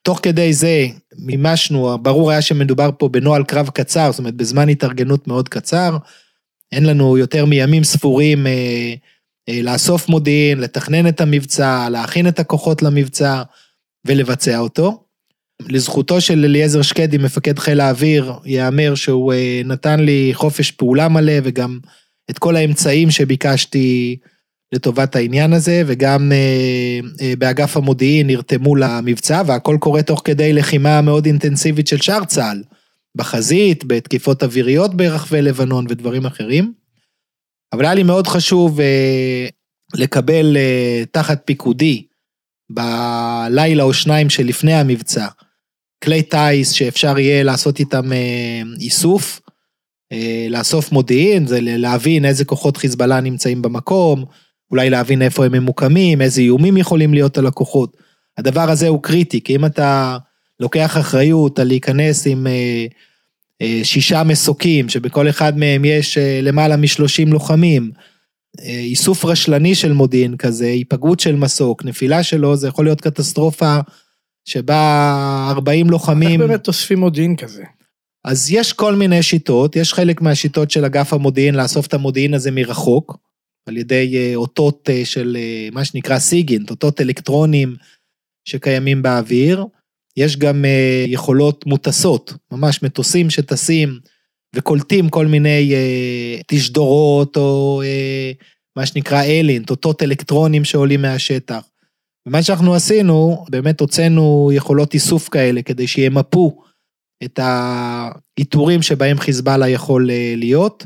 תוך 0.01 0.19
כדי 0.23 0.53
זה 0.53 0.87
מימשנו, 1.17 1.97
ברור 2.01 2.31
היה 2.31 2.41
שמדובר 2.41 2.89
פה 2.97 3.09
בנוהל 3.09 3.43
קרב 3.43 3.69
קצר, 3.69 4.11
זאת 4.11 4.19
אומרת 4.19 4.33
בזמן 4.33 4.69
התארגנות 4.69 5.27
מאוד 5.27 5.49
קצר. 5.49 5.97
אין 6.71 6.85
לנו 6.85 7.17
יותר 7.17 7.45
מימים 7.45 7.83
ספורים 7.83 8.47
אה, 8.47 8.51
אה, 8.51 8.93
לאסוף 9.49 10.09
מודיעין, 10.09 10.59
לתכנן 10.59 11.07
את 11.07 11.21
המבצע, 11.21 11.89
להכין 11.89 12.27
את 12.27 12.39
הכוחות 12.39 12.81
למבצע 12.81 13.43
ולבצע 14.07 14.57
אותו. 14.59 15.03
לזכותו 15.61 16.21
של 16.21 16.45
אליעזר 16.45 16.81
שקדי, 16.81 17.17
מפקד 17.17 17.59
חיל 17.59 17.79
האוויר, 17.79 18.33
ייאמר 18.45 18.95
שהוא 18.95 19.33
אה, 19.33 19.61
נתן 19.65 19.99
לי 19.99 20.31
חופש 20.33 20.71
פעולה 20.71 21.07
מלא 21.07 21.33
וגם 21.43 21.79
את 22.29 22.39
כל 22.39 22.55
האמצעים 22.55 23.11
שביקשתי 23.11 24.17
לטובת 24.71 25.15
העניין 25.15 25.53
הזה, 25.53 25.83
וגם 25.85 26.31
אה, 26.31 26.99
אה, 27.21 27.33
באגף 27.37 27.77
המודיעין 27.77 28.27
נרתמו 28.27 28.75
למבצע, 28.75 29.41
והכל 29.45 29.77
קורה 29.79 30.03
תוך 30.03 30.21
כדי 30.25 30.53
לחימה 30.53 31.01
מאוד 31.01 31.25
אינטנסיבית 31.25 31.87
של 31.87 32.01
שאר 32.01 32.25
צה"ל, 32.25 32.63
בחזית, 33.15 33.85
בתקיפות 33.85 34.43
אוויריות 34.43 34.97
ברחבי 34.97 35.41
לבנון 35.41 35.85
ודברים 35.89 36.25
אחרים. 36.25 36.73
אבל 37.73 37.85
היה 37.85 37.93
לי 37.93 38.03
מאוד 38.03 38.27
חשוב 38.27 38.79
לקבל 39.95 40.57
תחת 41.11 41.41
פיקודי, 41.45 42.07
בלילה 42.69 43.83
או 43.83 43.93
שניים 43.93 44.29
שלפני 44.29 44.73
המבצע, 44.73 45.27
כלי 46.03 46.23
טיס 46.23 46.71
שאפשר 46.71 47.19
יהיה 47.19 47.43
לעשות 47.43 47.79
איתם 47.79 48.13
אה, 48.13 48.61
איסוף, 48.79 49.41
אה, 50.11 50.47
לאסוף 50.49 50.91
מודיעין, 50.91 51.47
זה 51.47 51.59
להבין 51.61 52.25
איזה 52.25 52.45
כוחות 52.45 52.77
חיזבאללה 52.77 53.21
נמצאים 53.21 53.61
במקום, 53.61 54.25
אולי 54.71 54.89
להבין 54.89 55.21
איפה 55.21 55.45
הם 55.45 55.51
ממוקמים, 55.51 56.21
איזה 56.21 56.41
איומים 56.41 56.77
יכולים 56.77 57.13
להיות 57.13 57.37
על 57.37 57.47
הכוחות. 57.47 57.97
הדבר 58.37 58.69
הזה 58.69 58.87
הוא 58.87 59.03
קריטי, 59.03 59.41
כי 59.41 59.55
אם 59.55 59.65
אתה 59.65 60.17
לוקח 60.59 60.97
אחריות 60.97 61.59
על 61.59 61.67
להיכנס 61.67 62.27
עם 62.27 62.47
אה, 62.47 62.85
שישה 63.83 64.23
מסוקים, 64.23 64.89
שבכל 64.89 65.29
אחד 65.29 65.57
מהם 65.57 65.85
יש 65.85 66.17
למעלה 66.41 66.77
משלושים 66.77 67.33
לוחמים, 67.33 67.91
איסוף 68.61 69.25
רשלני 69.25 69.75
של 69.75 69.93
מודיעין 69.93 70.37
כזה, 70.37 70.65
היפגעות 70.65 71.19
של 71.19 71.35
מסוק, 71.35 71.85
נפילה 71.85 72.23
שלו, 72.23 72.55
זה 72.55 72.67
יכול 72.67 72.85
להיות 72.85 73.01
קטסטרופה 73.01 73.79
שבה 74.45 75.47
40 75.51 75.89
לוחמים... 75.89 76.41
איך 76.41 76.49
באמת 76.49 76.67
אוספים 76.67 76.99
מודיעין 76.99 77.35
כזה? 77.35 77.63
אז 78.25 78.51
יש 78.51 78.73
כל 78.73 78.95
מיני 78.95 79.23
שיטות, 79.23 79.75
יש 79.75 79.93
חלק 79.93 80.21
מהשיטות 80.21 80.71
של 80.71 80.85
אגף 80.85 81.13
המודיעין 81.13 81.55
לאסוף 81.55 81.87
את 81.87 81.93
המודיעין 81.93 82.33
הזה 82.33 82.51
מרחוק, 82.51 83.17
על 83.67 83.77
ידי 83.77 84.17
אה, 84.17 84.35
אותות 84.35 84.89
אה, 84.89 85.05
של 85.05 85.37
אה, 85.39 85.69
מה 85.71 85.85
שנקרא 85.85 86.19
סיגינט, 86.19 86.69
אותות 86.69 87.01
אלקטרונים 87.01 87.75
שקיימים 88.45 89.01
באוויר. 89.01 89.65
יש 90.17 90.37
גם 90.37 90.65
יכולות 91.07 91.65
מוטסות, 91.65 92.33
ממש 92.51 92.83
מטוסים 92.83 93.29
שטסים 93.29 93.99
וקולטים 94.55 95.09
כל 95.09 95.25
מיני 95.25 95.73
תשדורות 96.47 97.37
או 97.37 97.81
מה 98.77 98.85
שנקרא 98.85 99.23
אלינט, 99.23 99.69
אותות 99.69 100.03
אלקטרונים 100.03 100.65
שעולים 100.65 101.01
מהשטח. 101.01 101.63
ומה 102.27 102.43
שאנחנו 102.43 102.75
עשינו, 102.75 103.45
באמת 103.49 103.79
הוצאנו 103.79 104.51
יכולות 104.53 104.93
איסוף 104.93 105.29
כאלה 105.29 105.61
כדי 105.61 105.87
שימפו 105.87 106.63
את 107.23 107.39
האיתורים 107.39 108.81
שבהם 108.81 109.19
חיזבאללה 109.19 109.69
יכול 109.69 110.11
אה, 110.11 110.33
להיות. 110.37 110.85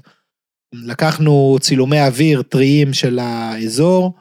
לקחנו 0.73 1.57
צילומי 1.61 2.01
אוויר 2.01 2.41
טריים 2.41 2.93
של 2.93 3.19
האזור, 3.19 4.13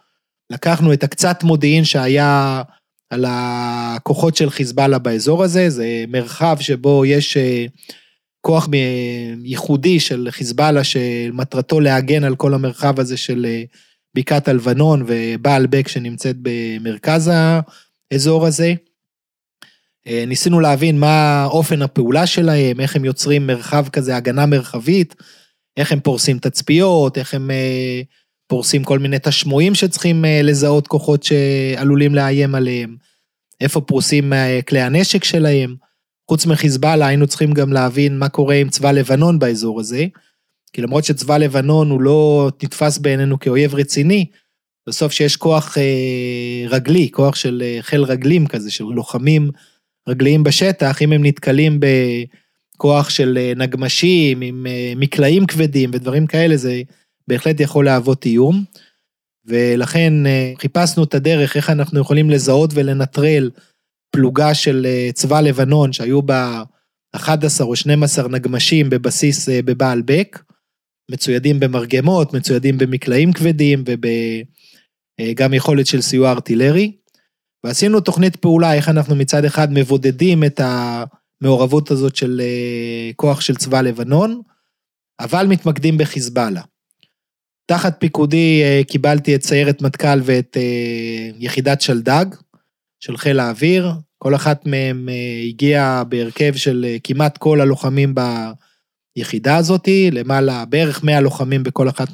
לקחנו 0.52 0.93
את 0.93 1.05
הקצת 1.05 1.43
מודיעין 1.43 1.85
שהיה 1.85 2.62
על 3.11 3.25
הכוחות 3.29 4.37
של 4.37 4.50
חיזבאללה 4.50 4.99
באזור 4.99 5.45
הזה, 5.45 5.71
זה 5.71 6.05
מרחב 6.09 6.57
שבו 6.61 7.05
יש 7.05 7.37
אה, 7.37 7.67
כוח 8.40 8.69
ייחודי 9.45 10.00
של 10.00 10.29
חיזבאללה 10.31 10.85
שמטרתו 10.85 11.81
להגן 11.81 12.25
על 12.25 12.37
כל 12.37 12.55
המרחב 12.55 13.00
הזה 13.00 13.17
של 13.17 13.47
אה, 13.49 13.62
בקעת 14.14 14.49
הלבנון 14.49 15.05
ובעל 15.07 15.67
בק 15.67 15.88
שנמצאת 15.88 16.37
במרכז 16.43 17.31
האזור 18.12 18.47
הזה. 18.47 18.75
אה, 20.07 20.25
ניסינו 20.26 20.61
להבין 20.61 21.00
מה 21.00 21.45
אופן 21.45 21.83
הפעולה 21.83 22.26
שלהם, 22.26 22.81
איך 22.81 22.97
הם 22.97 23.05
יוצרים 23.05 23.47
מרחב 23.47 23.88
כזה, 23.88 24.17
הגנה 24.17 24.47
מרחבית, 24.47 25.14
איך 25.76 25.93
הם 25.93 26.00
פורסים 26.00 26.38
תצפיות, 26.38 27.19
איך 27.19 27.35
הם 27.35 27.50
פורסים 28.50 28.85
כל 28.85 28.99
מיני 28.99 29.16
תשמועים 29.23 29.75
שצריכים 29.75 30.25
אה, 30.25 30.42
לזהות 30.42 30.87
כוחות 30.87 31.23
שעלולים 31.23 32.14
לאיים 32.14 32.54
עליהם, 32.54 32.97
איפה 33.61 33.80
פרוסים 33.80 34.33
כלי 34.69 34.80
הנשק 34.80 35.25
שלהם. 35.25 35.75
חוץ 36.28 36.47
מחיזבאללה 36.47 37.07
היינו 37.07 37.26
צריכים 37.26 37.52
גם 37.52 37.73
להבין 37.73 38.19
מה 38.19 38.28
קורה 38.28 38.54
עם 38.54 38.69
צבא 38.69 38.92
לבנון 38.92 39.38
באזור 39.38 39.80
הזה. 39.80 40.07
כי 40.73 40.83
למרות 40.83 41.04
שצבא 41.04 41.38
לבנון 41.38 41.90
הוא 41.90 42.00
לא 42.00 42.50
נתפס 42.62 42.99
בעינינו 42.99 43.38
כאויב 43.38 43.75
רציני, 43.75 44.26
בסוף 44.88 45.12
שיש 45.12 45.37
כוח 45.37 45.78
אה, 45.78 46.69
רגלי, 46.69 47.09
כוח 47.11 47.35
של 47.35 47.62
אה, 47.64 47.78
חיל 47.80 48.02
רגלים 48.02 48.47
כזה, 48.47 48.71
של 48.71 48.85
לוחמים 48.85 49.50
רגליים 50.09 50.42
בשטח, 50.42 51.02
אם 51.02 51.12
הם 51.12 51.26
נתקלים 51.26 51.80
בכוח 51.80 53.11
של 53.11 53.38
אה, 53.40 53.52
נגמשים, 53.57 54.40
עם 54.40 54.66
אה, 54.66 54.92
מקלעים 54.97 55.47
כבדים 55.47 55.90
ודברים 55.92 56.26
כאלה, 56.26 56.57
זה 56.57 56.83
בהחלט 57.31 57.61
יכול 57.61 57.85
להוות 57.85 58.27
איום. 58.27 58.65
ולכן 59.45 60.27
אה, 60.27 60.53
חיפשנו 60.59 61.05
את 61.05 61.15
הדרך 61.15 61.57
איך 61.57 61.71
אנחנו 61.71 62.01
יכולים 62.01 62.31
לזהות 62.31 62.71
ולנטרל 62.75 63.51
פלוגה 64.11 64.55
של 64.55 64.87
אה, 64.87 65.11
צבא 65.15 65.41
לבנון 65.41 65.93
שהיו 65.93 66.23
בה 66.23 66.63
11 67.13 67.67
או 67.67 67.77
12 67.77 68.29
נגמשים 68.29 68.91
בבסיס 68.91 69.49
אה, 69.49 69.63
בבעל 69.63 70.03
בק, 70.05 70.43
מצוידים 71.11 71.61
במרגמות, 71.61 72.35
מצוידים 72.35 72.79
במקלעים 72.79 73.33
כבדים 73.33 73.85
וגם 75.21 75.55
יכולת 75.55 75.87
של 75.87 76.01
סיוע 76.01 76.31
ארטילרי. 76.31 76.97
ועשינו 77.65 78.01
תוכנית 78.01 78.37
פעולה, 78.37 78.75
איך 78.75 78.89
אנחנו 78.89 79.17
מצד 79.17 79.45
אחד 79.45 79.73
מבודדים 79.73 80.45
את 80.45 80.61
המעורבות 80.65 81.91
הזאת 81.91 82.17
של 82.17 82.43
כוח 83.17 83.41
של 83.41 83.57
צבא 83.57 83.81
לבנון, 83.81 84.41
אבל 85.21 85.47
מתמקדים 85.47 85.99
בחיזבאללה. 85.99 86.63
תחת 87.71 87.97
פיקודי 87.99 88.62
אה, 88.62 88.81
קיבלתי 88.89 89.35
את 89.35 89.43
סיירת 89.43 89.83
מטכ"ל 89.83 90.21
ואת 90.25 90.57
אה, 90.57 91.31
יחידת 91.39 91.81
שלדג 91.81 92.25
של 93.00 93.17
חיל 93.17 93.41
האוויר, 93.41 93.93
כל 94.19 94.35
אחת 94.35 94.67
מהם 94.67 95.09
הגיעה 95.49 96.05
בהרכב 96.05 96.55
של 96.57 96.97
כמעט 97.05 97.39
כל 97.39 97.61
הלוחמים 97.61 98.15
ביחידה 99.17 99.57
הזאתי, 99.57 100.11
למעלה 100.11 100.65
בערך 100.65 101.05
100 101.05 101.21
לוחמים 101.21 101.62
בכל 101.62 101.89
אחת 101.89 102.09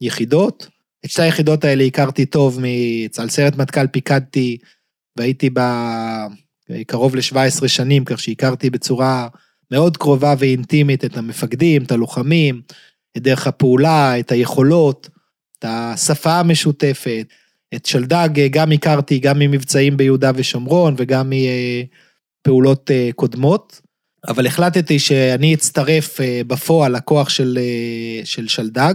מהיחידות. 0.00 0.66
את 1.04 1.10
שתי 1.10 1.22
היחידות 1.22 1.64
האלה 1.64 1.84
הכרתי 1.84 2.26
טוב, 2.26 2.58
על 3.18 3.28
סיירת 3.28 3.56
מטכ"ל 3.56 3.86
פיקדתי 3.86 4.58
והייתי 5.16 5.50
בה 5.50 6.26
קרוב 6.86 7.16
ל-17 7.16 7.68
שנים, 7.68 8.04
כך 8.04 8.18
שהכרתי 8.20 8.70
בצורה 8.70 9.28
מאוד 9.70 9.96
קרובה 9.96 10.34
ואינטימית 10.38 11.04
את 11.04 11.16
המפקדים, 11.16 11.82
את 11.82 11.92
הלוחמים, 11.92 12.62
את 13.16 13.22
דרך 13.22 13.46
הפעולה, 13.46 14.18
את 14.18 14.32
היכולות, 14.32 15.08
את 15.58 15.64
השפה 15.68 16.32
המשותפת. 16.32 17.26
את 17.74 17.86
שלדג 17.86 18.28
גם 18.50 18.72
הכרתי 18.72 19.18
גם 19.18 19.38
ממבצעים 19.38 19.96
ביהודה 19.96 20.30
ושומרון 20.34 20.94
וגם 20.98 21.32
מפעולות 22.46 22.90
אה, 22.90 23.10
קודמות, 23.14 23.80
אבל 24.28 24.46
החלטתי 24.46 24.98
שאני 24.98 25.54
אצטרף 25.54 26.20
אה, 26.20 26.40
בפועל 26.46 26.96
לכוח 26.96 27.28
של, 27.28 27.58
אה, 27.60 28.24
של 28.24 28.48
שלדג, 28.48 28.94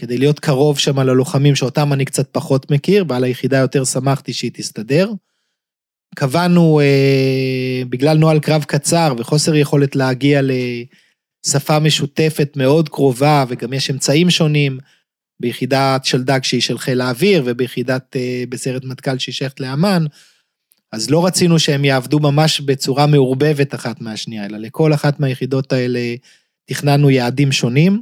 כדי 0.00 0.18
להיות 0.18 0.40
קרוב 0.40 0.78
שם 0.78 1.00
ללוחמים 1.00 1.56
שאותם 1.56 1.92
אני 1.92 2.04
קצת 2.04 2.28
פחות 2.32 2.70
מכיר, 2.70 3.04
ועל 3.08 3.24
היחידה 3.24 3.58
יותר 3.58 3.84
שמחתי 3.84 4.32
שהיא 4.32 4.50
תסתדר. 4.54 5.10
קבענו, 6.14 6.80
אה, 6.80 7.82
בגלל 7.88 8.18
נוהל 8.18 8.40
קרב 8.40 8.64
קצר 8.64 9.14
וחוסר 9.18 9.54
יכולת 9.54 9.96
להגיע 9.96 10.40
לשפה 11.48 11.78
משותפת 11.78 12.52
מאוד 12.56 12.88
קרובה, 12.88 13.44
וגם 13.48 13.72
יש 13.72 13.90
אמצעים 13.90 14.30
שונים, 14.30 14.78
ביחידת 15.40 16.04
שלדג 16.04 16.42
שהיא 16.42 16.60
של 16.60 16.78
חיל 16.78 17.00
האוויר, 17.00 17.42
וביחידת, 17.46 18.16
אה, 18.16 18.44
בסיירת 18.48 18.84
מטכ"ל 18.84 19.18
שהיא 19.18 19.32
שייכת 19.32 19.60
לאמ"ן, 19.60 20.04
אז 20.92 21.10
לא 21.10 21.26
רצינו 21.26 21.58
שהם 21.58 21.84
יעבדו 21.84 22.18
ממש 22.18 22.60
בצורה 22.60 23.06
מעורבבת 23.06 23.74
אחת 23.74 24.00
מהשנייה, 24.00 24.46
אלא 24.46 24.58
לכל 24.58 24.94
אחת 24.94 25.20
מהיחידות 25.20 25.72
האלה 25.72 26.14
תכננו 26.66 27.10
יעדים 27.10 27.52
שונים. 27.52 28.00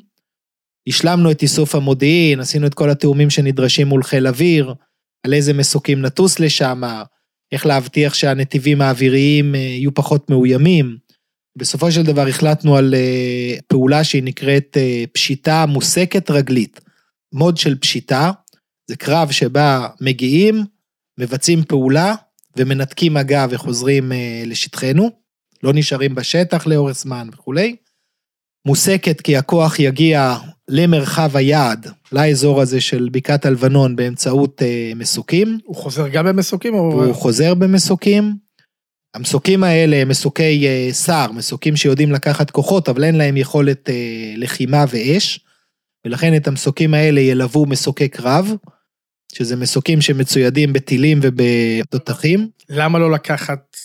השלמנו 0.88 1.30
את 1.30 1.42
איסוף 1.42 1.74
המודיעין, 1.74 2.40
עשינו 2.40 2.66
את 2.66 2.74
כל 2.74 2.90
התיאומים 2.90 3.30
שנדרשים 3.30 3.86
מול 3.86 4.02
חיל 4.02 4.26
אוויר, 4.26 4.74
על 5.22 5.34
איזה 5.34 5.52
מסוקים 5.52 6.02
נטוס 6.02 6.40
לשם, 6.40 6.82
איך 7.52 7.66
להבטיח 7.66 8.14
שהנתיבים 8.14 8.80
האוויריים 8.80 9.54
אה, 9.54 9.60
יהיו 9.60 9.94
פחות 9.94 10.30
מאוימים. 10.30 11.05
בסופו 11.56 11.92
של 11.92 12.02
דבר 12.02 12.26
החלטנו 12.26 12.76
על 12.76 12.94
אה, 12.94 13.58
פעולה 13.66 14.04
שהיא 14.04 14.22
נקראת 14.22 14.76
אה, 14.76 15.04
פשיטה 15.12 15.66
מוסקת 15.66 16.30
רגלית. 16.30 16.80
מוד 17.32 17.56
של 17.56 17.78
פשיטה, 17.78 18.30
זה 18.90 18.96
קרב 18.96 19.30
שבה 19.30 19.88
מגיעים, 20.00 20.64
מבצעים 21.18 21.64
פעולה 21.64 22.14
ומנתקים 22.56 23.14
מגע 23.14 23.46
וחוזרים 23.50 24.12
לשטחנו, 24.46 25.10
לא 25.62 25.72
נשארים 25.72 26.14
בשטח 26.14 26.66
לאורך 26.66 26.96
זמן 26.96 27.28
וכולי. 27.32 27.76
מוסקת 28.66 29.20
כי 29.20 29.36
הכוח 29.36 29.78
יגיע 29.78 30.36
למרחב 30.68 31.36
היעד, 31.36 31.86
לאזור 32.12 32.60
הזה 32.60 32.80
של 32.80 33.08
בקעת 33.12 33.46
הלבנון 33.46 33.96
באמצעות 33.96 34.62
אה, 34.62 34.92
מסוקים. 34.96 35.58
הוא 35.64 35.76
חוזר 35.76 36.08
גם 36.08 36.26
במסוקים? 36.26 36.74
או... 36.74 37.04
הוא 37.04 37.14
חוזר 37.14 37.54
במסוקים. 37.54 38.45
המסוקים 39.16 39.64
האלה 39.64 39.96
הם 39.96 40.08
מסוקי 40.08 40.66
אה, 40.66 40.92
שר, 40.92 41.32
מסוקים 41.32 41.76
שיודעים 41.76 42.12
לקחת 42.12 42.50
כוחות, 42.50 42.88
אבל 42.88 43.04
אין 43.04 43.14
להם 43.14 43.36
יכולת 43.36 43.90
אה, 43.90 44.34
לחימה 44.36 44.84
ואש, 44.90 45.40
ולכן 46.04 46.36
את 46.36 46.48
המסוקים 46.48 46.94
האלה 46.94 47.20
ילוו 47.20 47.66
מסוקי 47.66 48.08
קרב, 48.08 48.52
שזה 49.34 49.56
מסוקים 49.56 50.00
שמצוידים 50.00 50.72
בטילים 50.72 51.20
ובתותחים. 51.22 52.48
למה 52.68 52.98
לא 52.98 53.10
לקחת 53.10 53.76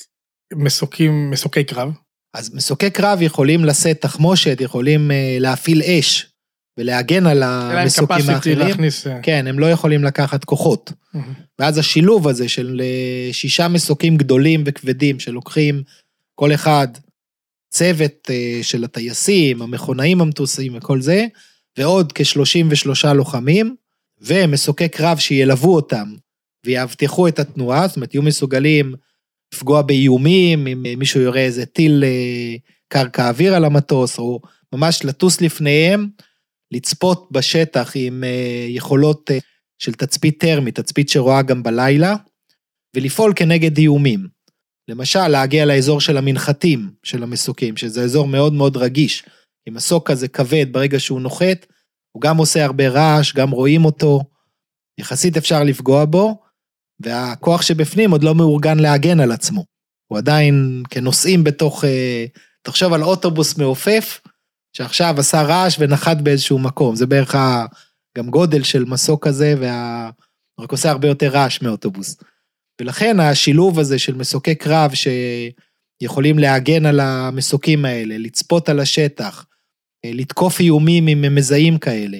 מסוקים, 0.54 1.32
מסוקי 1.32 1.63
קרב? 1.63 1.91
אז 2.34 2.56
מסוקי 2.56 2.89
קרב 2.89 3.22
יכולים 3.22 3.65
לשאת 3.65 4.02
תחמושת, 4.02 4.62
יכולים 4.62 5.12
להפעיל 5.39 5.82
אש, 5.84 6.31
ולהגן 6.78 7.28
על 7.28 7.44
המסוקים 7.44 8.30
האחרים. 8.30 8.60
להכניס... 8.60 9.08
אה. 9.08 9.20
כן, 9.24 9.48
הם 9.48 9.60
לא 9.60 9.66
יכולים 9.72 10.04
לקחת 10.04 10.44
כוחות. 10.44 10.92
ואז 11.60 11.78
השילוב 11.78 12.28
הזה 12.28 12.50
של 12.50 12.82
אה, 12.84 13.34
שישה 13.34 13.68
מסוקים 13.68 14.18
גדולים 14.18 14.64
וכבדים 14.66 15.20
שלוקחים 15.20 15.84
כל 16.36 16.54
אחד 16.54 16.88
צוות 17.70 18.30
אה, 18.30 18.60
של 18.62 18.84
הטייסים, 18.84 19.62
המכונאים 19.62 20.22
המטוסים 20.22 20.78
וכל 20.78 21.02
זה, 21.02 21.26
ועוד 21.78 22.14
כ-33 22.14 23.14
לוחמים, 23.14 23.76
ומסוקי 24.22 24.90
קרב 24.90 25.18
שילוו 25.18 25.76
אותם 25.76 26.14
ויאבטחו 26.66 27.28
את 27.28 27.40
התנועה, 27.40 27.88
זאת 27.88 27.96
אומרת, 27.96 28.14
יהיו 28.14 28.24
מסוגלים 28.24 28.94
לפגוע 29.54 29.82
באיומים, 29.82 30.68
אם 30.68 30.86
מישהו 30.98 31.22
יורה 31.22 31.40
איזה 31.40 31.66
טיל 31.66 32.04
קרקע 32.88 33.30
אוויר 33.30 33.56
על 33.56 33.66
המטוס, 33.66 34.20
או 34.20 34.42
ממש 34.74 35.06
לטוס 35.06 35.42
לפניהם 35.42 36.08
לצפות 36.72 37.28
בשטח 37.32 37.92
עם 37.96 38.24
אה, 38.24 38.66
יכולות 38.70 39.32
אה, 39.32 39.38
של 39.80 39.94
תצפית 39.94 40.40
טרמית, 40.40 40.80
תצפית 40.80 41.10
שרואה 41.10 41.42
גם 41.42 41.64
בלילה, 41.64 42.16
ולפעול 42.96 43.34
כנגד 43.36 43.78
איומים. 43.78 44.28
למשל, 44.88 45.28
להגיע 45.28 45.66
לאזור 45.66 46.02
של 46.02 46.18
המנחתים 46.18 46.90
של 47.04 47.24
המסוקים, 47.24 47.78
שזה 47.78 48.04
אזור 48.04 48.28
מאוד 48.28 48.54
מאוד 48.54 48.78
רגיש. 48.78 49.24
אם 49.70 49.74
מסוק 49.74 50.12
כזה 50.12 50.28
כבד, 50.28 50.66
ברגע 50.72 51.00
שהוא 51.00 51.22
נוחת, 51.22 51.66
הוא 52.12 52.22
גם 52.22 52.38
עושה 52.38 52.66
הרבה 52.66 52.90
רעש, 52.90 53.34
גם 53.34 53.52
רואים 53.52 53.86
אותו, 53.86 54.22
יחסית 54.98 55.38
אפשר 55.38 55.64
לפגוע 55.64 56.06
בו, 56.06 56.42
והכוח 57.00 57.62
שבפנים 57.62 58.12
עוד 58.12 58.24
לא 58.24 58.36
מאורגן 58.36 58.80
להגן 58.80 59.20
על 59.20 59.32
עצמו. 59.32 59.66
הוא 60.08 60.18
עדיין 60.18 60.84
כנוסעים 60.90 61.44
בתוך, 61.44 61.86
אה, 61.86 62.26
תחשוב 62.62 62.94
על 62.94 63.04
אוטובוס 63.04 63.58
מעופף, 63.58 64.22
שעכשיו 64.74 65.16
עשה 65.18 65.42
רעש 65.42 65.78
ונחת 65.80 66.18
באיזשהו 66.18 66.60
מקום, 66.60 66.96
זה 66.96 67.06
בערך 67.06 67.36
גם 68.18 68.30
גודל 68.30 68.64
של 68.64 68.86
מסוק 68.86 69.28
כזה, 69.28 69.56
וה... 69.60 70.10
רק 70.60 70.72
עושה 70.72 70.90
הרבה 70.90 71.08
יותר 71.08 71.28
רעש 71.28 71.62
מאוטובוס. 71.62 72.18
ולכן 72.82 73.20
השילוב 73.20 73.80
הזה 73.80 74.00
של 74.00 74.16
מסוקי 74.16 74.56
קרב 74.56 74.92
שיכולים 74.94 76.40
להגן 76.40 76.86
על 76.86 77.00
המסוקים 77.00 77.86
האלה, 77.86 78.18
לצפות 78.18 78.70
על 78.70 78.80
השטח, 78.80 79.46
לתקוף 80.06 80.60
איומים 80.60 81.08
עם 81.08 81.36
מזהים 81.36 81.78
כאלה, 81.78 82.18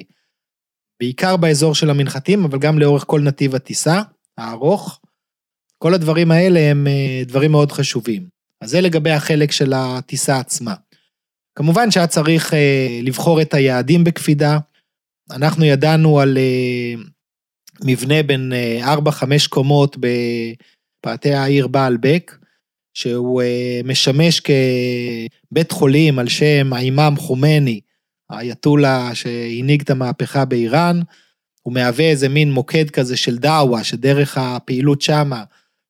בעיקר 1.00 1.38
באזור 1.38 1.76
של 1.76 1.90
המנחתים, 1.90 2.46
אבל 2.46 2.60
גם 2.60 2.80
לאורך 2.80 3.04
כל 3.08 3.22
נתיב 3.22 3.56
הטיסה 3.56 4.02
הארוך, 4.38 5.00
כל 5.78 5.94
הדברים 5.94 6.32
האלה 6.32 6.60
הם 6.60 6.88
אה, 6.88 7.24
דברים 7.26 7.52
מאוד 7.52 7.72
חשובים. 7.72 8.28
אז 8.62 8.70
זה 8.70 8.82
לגבי 8.82 9.12
החלק 9.12 9.52
של 9.52 9.74
הטיסה 9.76 10.40
עצמה. 10.40 10.74
כמובן 11.56 11.92
שהיה 11.92 12.08
צריך 12.08 12.54
אה, 12.54 13.00
לבחור 13.04 13.42
את 13.42 13.54
היעדים 13.54 14.04
בקפידה. 14.04 14.58
אנחנו 15.32 15.66
ידענו 15.66 16.20
על 16.20 16.38
אה, 16.38 16.94
מבנה 17.84 18.24
בין 18.24 18.54
אה, 18.54 18.96
4-5 18.96 19.00
קומות 19.50 19.98
בפאתי 19.98 21.34
העיר 21.34 21.68
בעלבק, 21.68 22.38
שהוא 22.94 23.42
אה, 23.42 23.82
משמש 23.84 24.42
כבית 24.42 25.72
חולים 25.72 26.20
על 26.20 26.28
שם 26.28 26.74
האימאם 26.74 27.16
חומני, 27.16 27.80
האייתולה 28.30 29.10
שהנהיג 29.14 29.82
את 29.82 29.90
המהפכה 29.90 30.46
באיראן. 30.46 31.00
הוא 31.62 31.74
מהווה 31.74 32.10
איזה 32.10 32.30
מין 32.30 32.52
מוקד 32.52 32.90
כזה 32.90 33.18
של 33.18 33.38
דאווה, 33.38 33.84
שדרך 33.84 34.38
הפעילות 34.38 35.02
שמה, 35.02 35.44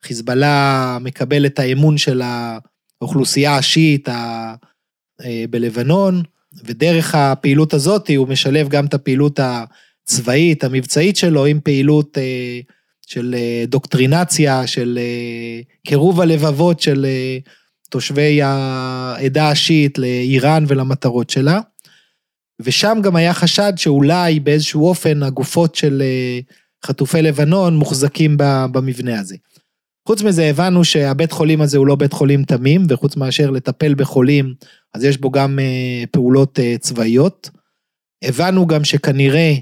חיזבאללה 0.04 0.98
מקבל 1.02 1.46
את 1.46 1.60
האמון 1.60 1.98
של 1.98 2.22
האוכלוסייה 3.02 3.58
השיעית, 3.58 4.10
אה, 4.10 4.56
בלבנון, 5.50 6.24
ודרך 6.64 7.16
הפעילות 7.16 7.74
הזאת 7.74 8.10
הוא 8.16 8.28
משלב 8.28 8.70
גם 8.70 8.86
את 8.86 8.94
הפעילות 8.94 9.40
הצבאית, 9.40 10.64
המבצעית 10.64 11.18
שלו, 11.18 11.46
עם 11.46 11.60
פעילות 11.60 12.18
אה, 12.18 12.60
של 13.08 13.36
אה, 13.38 13.64
דוקטרינציה, 13.68 14.68
של 14.68 15.00
קירוב 15.88 16.22
הלבבות 16.22 16.80
של 16.80 17.06
תושבי 17.90 18.42
העדה 18.42 19.50
השיעית 19.50 19.98
לאיראן 19.98 20.66
ולמטרות 20.68 21.30
שלה. 21.30 21.60
ושם 22.60 22.98
גם 23.04 23.16
היה 23.16 23.34
חשד 23.34 23.74
שאולי 23.78 24.40
באיזשהו 24.40 24.88
אופן 24.88 25.24
הגופות 25.24 25.76
של 25.76 26.04
חטופי 26.86 27.22
לבנון 27.22 27.78
מוחזקים 27.78 28.36
במבנה 28.72 29.20
הזה. 29.20 29.36
חוץ 30.08 30.22
מזה 30.22 30.44
הבנו 30.44 30.84
שהבית 30.84 31.32
חולים 31.32 31.62
הזה 31.62 31.78
הוא 31.78 31.88
לא 31.88 31.96
בית 31.96 32.14
חולים 32.14 32.44
תמים, 32.44 32.86
וחוץ 32.90 33.18
מאשר 33.18 33.50
לטפל 33.50 33.94
בחולים, 33.94 34.54
אז 34.94 35.04
יש 35.04 35.18
בו 35.18 35.32
גם 35.32 35.60
אה, 35.60 36.04
פעולות 36.12 36.60
אה, 36.60 36.76
צבאיות. 36.80 37.50
הבנו 38.24 38.68
גם 38.68 38.84
שכנראה 38.84 39.54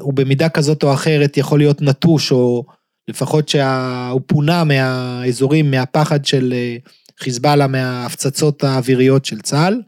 הוא 0.00 0.14
במידה 0.14 0.48
כזאת 0.48 0.82
או 0.82 0.94
אחרת 0.94 1.36
יכול 1.36 1.58
להיות 1.58 1.82
נטוש, 1.82 2.32
או 2.32 2.64
לפחות 3.08 3.48
שהוא 3.48 4.20
פונה 4.26 4.64
מהאזורים, 4.64 5.70
מהפחד 5.70 6.24
של 6.24 6.52
אה, 6.56 6.76
חיזבאללה 7.20 7.66
מההפצצות 7.66 8.64
האוויריות 8.64 9.24
של 9.24 9.40
צה"ל. 9.40 9.82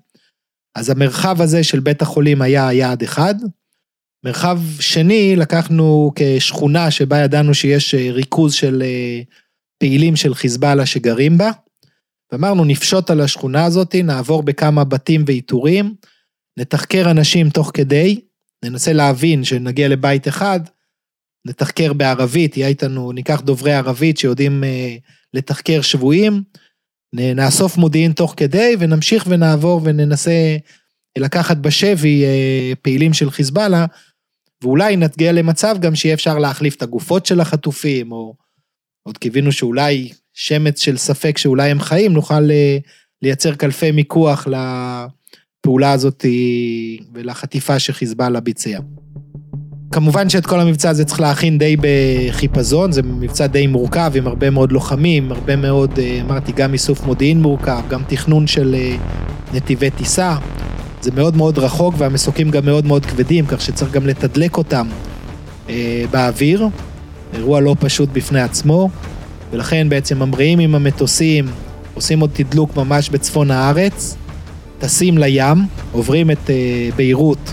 אז 0.75 0.91
המרחב 0.91 1.41
הזה 1.41 1.65
של 1.65 1.81
בית 1.81 2.03
החולים 2.03 2.43
היה 2.43 2.73
יעד 2.73 3.03
אחד. 3.03 3.35
מרחב 4.25 4.61
שני, 4.81 5.37
לקחנו 5.37 6.13
כשכונה 6.15 6.91
שבה 6.91 7.19
ידענו 7.19 7.55
שיש 7.55 7.95
אה, 7.95 8.09
ריכוז 8.13 8.55
של 8.55 8.83
אה, 8.83 9.21
פעילים 9.79 10.17
של 10.17 10.35
חיזבאללה 10.35 10.87
שגרים 10.87 11.39
בה. 11.39 11.51
ואמרנו, 12.33 12.65
נפשוט 12.65 13.11
על 13.11 13.21
השכונה 13.21 13.65
הזאת, 13.65 13.95
נעבור 13.95 14.43
בכמה 14.43 14.85
בתים 14.85 15.25
ואיתורים, 15.27 15.95
נתחקר 16.59 17.11
אנשים 17.11 17.51
תוך 17.51 17.71
כדי, 17.75 18.21
ננסה 18.65 18.93
להבין 18.93 19.45
שנגיע 19.45 19.89
לבית 19.89 20.29
אחד, 20.29 20.61
נתחקר 21.47 21.93
בערבית, 21.93 22.57
יהיה 22.57 22.69
איתנו, 22.69 23.13
ניקח 23.13 23.41
דוברי 23.41 23.73
ערבית 23.73 24.19
שיודעים 24.19 24.65
אה, 24.65 24.97
לתחקר 25.35 25.81
שבויים, 25.81 26.43
נאסוף 27.15 27.77
מודיעין 27.77 28.13
תוך 28.13 28.35
כדי 28.37 28.77
ונמשיך 28.79 29.25
ונעבור 29.29 29.81
וננסה 29.85 30.57
לקחת 31.19 31.57
בשבי 31.57 32.25
אה, 32.25 32.73
פעילים 32.83 33.15
של 33.15 33.31
חיזבאללה, 33.31 33.87
ואולי 34.63 34.97
נגיע 34.97 35.33
למצב 35.33 35.77
גם 35.81 35.95
שיהיה 35.95 36.15
אפשר 36.15 36.39
להחליף 36.39 36.77
את 36.77 36.83
הגופות 36.83 37.27
של 37.27 37.41
החטופים, 37.41 38.13
או 38.13 38.35
עוד 39.09 39.19
קיווינו 39.19 39.53
שאולי 39.53 40.09
שמץ 40.35 40.81
של 40.81 40.97
ספק 40.97 41.39
שאולי 41.39 41.71
הם 41.71 41.81
חיים, 41.81 42.13
נוכל 42.13 42.51
אה, 42.51 42.79
לייצר 43.23 43.55
קלפי 43.55 43.91
מיקוח 43.91 44.47
לפעולה 44.49 45.93
הזאת 45.93 46.25
ולחטיפה 47.13 47.79
שחיזבאללה 47.79 48.41
ביצע. 48.41 48.79
כמובן 49.93 50.29
שאת 50.29 50.47
כל 50.47 50.61
המבצע 50.61 50.91
הזה 50.91 51.05
צריך 51.05 51.21
להכין 51.21 51.59
די 51.59 51.77
בחיפזון, 51.81 52.93
זה 52.93 53.03
מבצע 53.03 53.47
די 53.47 53.67
מורכב 53.67 54.13
עם 54.15 54.27
הרבה 54.27 54.51
מאוד 54.51 54.73
לוחמים, 54.73 55.33
הרבה 55.33 55.57
מאוד, 55.57 55.99
אה, 55.99 56.21
אמרתי, 56.21 56.53
גם 56.53 56.73
איסוף 56.73 57.07
מודיעין 57.07 57.43
מורכב, 57.43 57.83
גם 57.89 58.03
תכנון 58.09 58.47
של 58.47 58.75
אה, 58.75 58.97
נתיבי 59.55 59.91
טיסה. 59.91 60.37
זה 61.01 61.11
מאוד 61.11 61.37
מאוד 61.37 61.59
רחוק 61.59 61.95
והמסוקים 61.99 62.51
גם 62.51 62.65
מאוד 62.65 62.87
מאוד 62.87 63.07
כבדים, 63.07 63.47
כך 63.47 63.61
שצריך 63.61 63.93
גם 63.93 64.07
לתדלק 64.07 64.57
אותם 64.57 64.89
אה, 65.69 66.05
באוויר. 66.11 66.69
אירוע 67.35 67.61
לא 67.61 67.77
פשוט 67.81 68.09
בפני 68.13 68.41
עצמו, 68.41 68.89
ולכן 69.51 69.89
בעצם 69.89 70.19
ממריאים 70.19 70.59
עם 70.59 70.75
המטוסים, 70.75 71.47
עושים 71.95 72.21
עוד 72.21 72.31
תדלוק 72.33 72.77
ממש 72.77 73.11
בצפון 73.11 73.51
הארץ, 73.51 74.17
טסים 74.79 75.19
לים, 75.19 75.67
עוברים 75.93 76.31
את 76.31 76.51
אה, 76.51 76.89
ביירות 76.97 77.53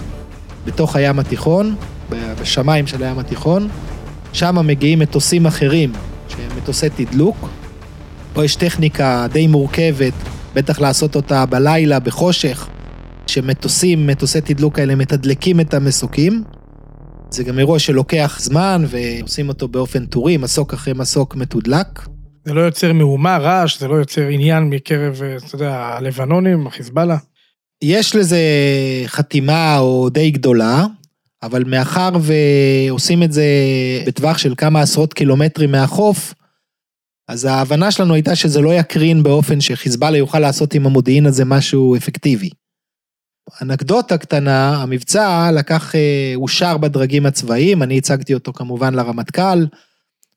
בתוך 0.65 0.95
הים 0.95 1.19
התיכון, 1.19 1.75
בשמיים 2.09 2.87
של 2.87 3.03
הים 3.03 3.19
התיכון, 3.19 3.67
שם 4.33 4.67
מגיעים 4.67 4.99
מטוסים 4.99 5.45
אחרים, 5.45 5.91
שהם 6.29 6.57
מטוסי 6.57 6.87
תדלוק. 6.89 7.49
פה 8.33 8.45
יש 8.45 8.55
טכניקה 8.55 9.27
די 9.31 9.47
מורכבת, 9.47 10.13
בטח 10.53 10.79
לעשות 10.79 11.15
אותה 11.15 11.45
בלילה, 11.45 11.99
בחושך, 11.99 12.67
שמטוסים, 13.27 14.07
מטוסי 14.07 14.41
תדלוק 14.41 14.79
האלה 14.79 14.95
מתדלקים 14.95 15.59
את 15.59 15.73
המסוקים. 15.73 16.43
זה 17.35 17.43
גם 17.43 17.59
אירוע 17.59 17.79
שלוקח 17.79 18.37
זמן 18.41 18.85
ועושים 18.87 19.49
אותו 19.49 19.67
באופן 19.67 20.05
טורי, 20.05 20.37
מסוק 20.37 20.73
אחרי 20.73 20.93
מסוק 20.93 21.35
מתודלק. 21.35 21.87
זה 22.45 22.53
לא 22.53 22.61
יוצר 22.61 22.93
מהומה, 22.93 23.37
רעש, 23.37 23.79
זה 23.79 23.87
לא 23.87 23.95
יוצר 23.95 24.27
עניין 24.27 24.63
מקרב, 24.63 25.21
אתה 25.37 25.55
יודע, 25.55 25.75
הלבנונים, 25.75 26.67
החיזבאללה? 26.67 27.17
יש 27.83 28.15
לזה 28.15 28.39
חתימה 29.05 29.77
או 29.77 30.09
די 30.09 30.31
גדולה, 30.31 30.85
אבל 31.43 31.63
מאחר 31.63 32.09
ועושים 32.21 33.23
את 33.23 33.31
זה 33.31 33.45
בטווח 34.07 34.37
של 34.37 34.53
כמה 34.57 34.81
עשרות 34.81 35.13
קילומטרים 35.13 35.71
מהחוף, 35.71 36.33
אז 37.27 37.45
ההבנה 37.45 37.91
שלנו 37.91 38.13
הייתה 38.13 38.35
שזה 38.35 38.61
לא 38.61 38.73
יקרין 38.73 39.23
באופן 39.23 39.61
שחיזבאללה 39.61 40.17
יוכל 40.17 40.39
לעשות 40.39 40.73
עם 40.73 40.85
המודיעין 40.85 41.25
הזה 41.25 41.45
משהו 41.45 41.95
אפקטיבי. 41.95 42.49
אנקדוטה 43.61 44.17
קטנה, 44.17 44.81
המבצע 44.81 45.49
לקח, 45.53 45.95
אה, 45.95 46.33
אושר 46.35 46.77
בדרגים 46.77 47.25
הצבאיים, 47.25 47.83
אני 47.83 47.97
הצגתי 47.97 48.33
אותו 48.33 48.53
כמובן 48.53 48.93
לרמטכ"ל, 48.93 49.65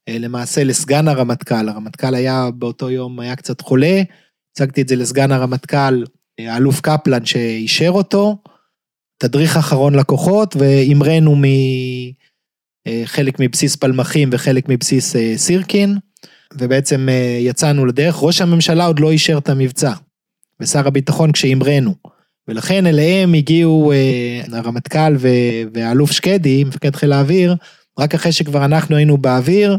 אה, 0.08 0.18
למעשה 0.18 0.64
לסגן 0.64 1.08
הרמטכ"ל, 1.08 1.68
הרמטכ"ל 1.68 2.14
היה 2.14 2.48
באותו 2.54 2.90
יום, 2.90 3.20
היה 3.20 3.36
קצת 3.36 3.60
חולה, 3.60 4.02
הצגתי 4.52 4.82
את 4.82 4.88
זה 4.88 4.96
לסגן 4.96 5.32
הרמטכ"ל, 5.32 6.04
אה, 6.40 6.54
האלוף 6.54 6.80
קפלן 6.80 7.24
שאישר 7.24 7.90
אותו, 7.90 8.36
תדריך 9.18 9.56
אחרון 9.56 9.94
לקוחות, 9.94 10.56
והמראנו 10.56 11.36
מחלק 12.88 13.40
מבסיס 13.40 13.76
פלמחים 13.76 14.30
וחלק 14.32 14.68
מבסיס 14.68 15.16
סירקין, 15.36 15.98
ובעצם 16.54 17.08
יצאנו 17.40 17.86
לדרך. 17.86 18.16
ראש 18.22 18.40
הממשלה 18.40 18.86
עוד 18.86 19.00
לא 19.00 19.10
אישר 19.10 19.38
את 19.38 19.48
המבצע, 19.48 19.92
ושר 20.60 20.86
הביטחון 20.86 21.32
כשהמראנו. 21.32 21.94
ולכן 22.48 22.86
אליהם 22.86 23.34
הגיעו 23.34 23.92
אה, 23.92 24.58
הרמטכ"ל 24.58 25.16
והאלוף 25.72 26.12
שקדי, 26.12 26.64
מפקד 26.64 26.96
חיל 26.96 27.12
האוויר, 27.12 27.54
רק 27.98 28.14
אחרי 28.14 28.32
שכבר 28.32 28.64
אנחנו 28.64 28.96
היינו 28.96 29.18
באוויר, 29.18 29.78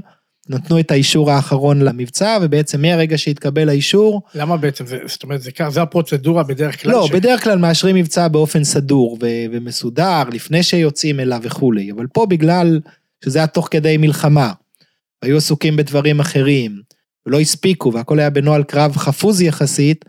נתנו 0.49 0.79
את 0.79 0.91
האישור 0.91 1.31
האחרון 1.31 1.81
למבצע, 1.81 2.37
ובעצם 2.41 2.81
מהרגע 2.81 3.17
שהתקבל 3.17 3.69
האישור... 3.69 4.21
למה 4.35 4.57
בעצם? 4.57 4.85
זה, 4.85 4.99
זאת 5.05 5.23
אומרת, 5.23 5.41
זה, 5.41 5.51
זה 5.69 5.81
הפרוצדורה 5.81 6.43
בדרך 6.43 6.81
כלל? 6.81 6.91
לא, 6.91 7.07
ש... 7.07 7.11
בדרך 7.11 7.43
כלל 7.43 7.57
מאשרים 7.57 7.95
מבצע 7.95 8.27
באופן 8.27 8.63
סדור 8.63 9.17
ו- 9.21 9.45
ומסודר, 9.51 10.23
לפני 10.31 10.63
שיוצאים 10.63 11.19
אליו 11.19 11.39
וכולי, 11.43 11.91
אבל 11.91 12.07
פה 12.13 12.25
בגלל 12.25 12.79
שזה 13.25 13.39
היה 13.39 13.47
תוך 13.47 13.67
כדי 13.71 13.97
מלחמה, 13.97 14.51
היו 15.21 15.37
עסוקים 15.37 15.75
בדברים 15.75 16.19
אחרים, 16.19 16.81
ולא 17.25 17.39
הספיקו, 17.39 17.93
והכל 17.93 18.19
היה 18.19 18.29
בנוהל 18.29 18.63
קרב 18.63 18.97
חפוז 18.97 19.41
יחסית, 19.41 20.05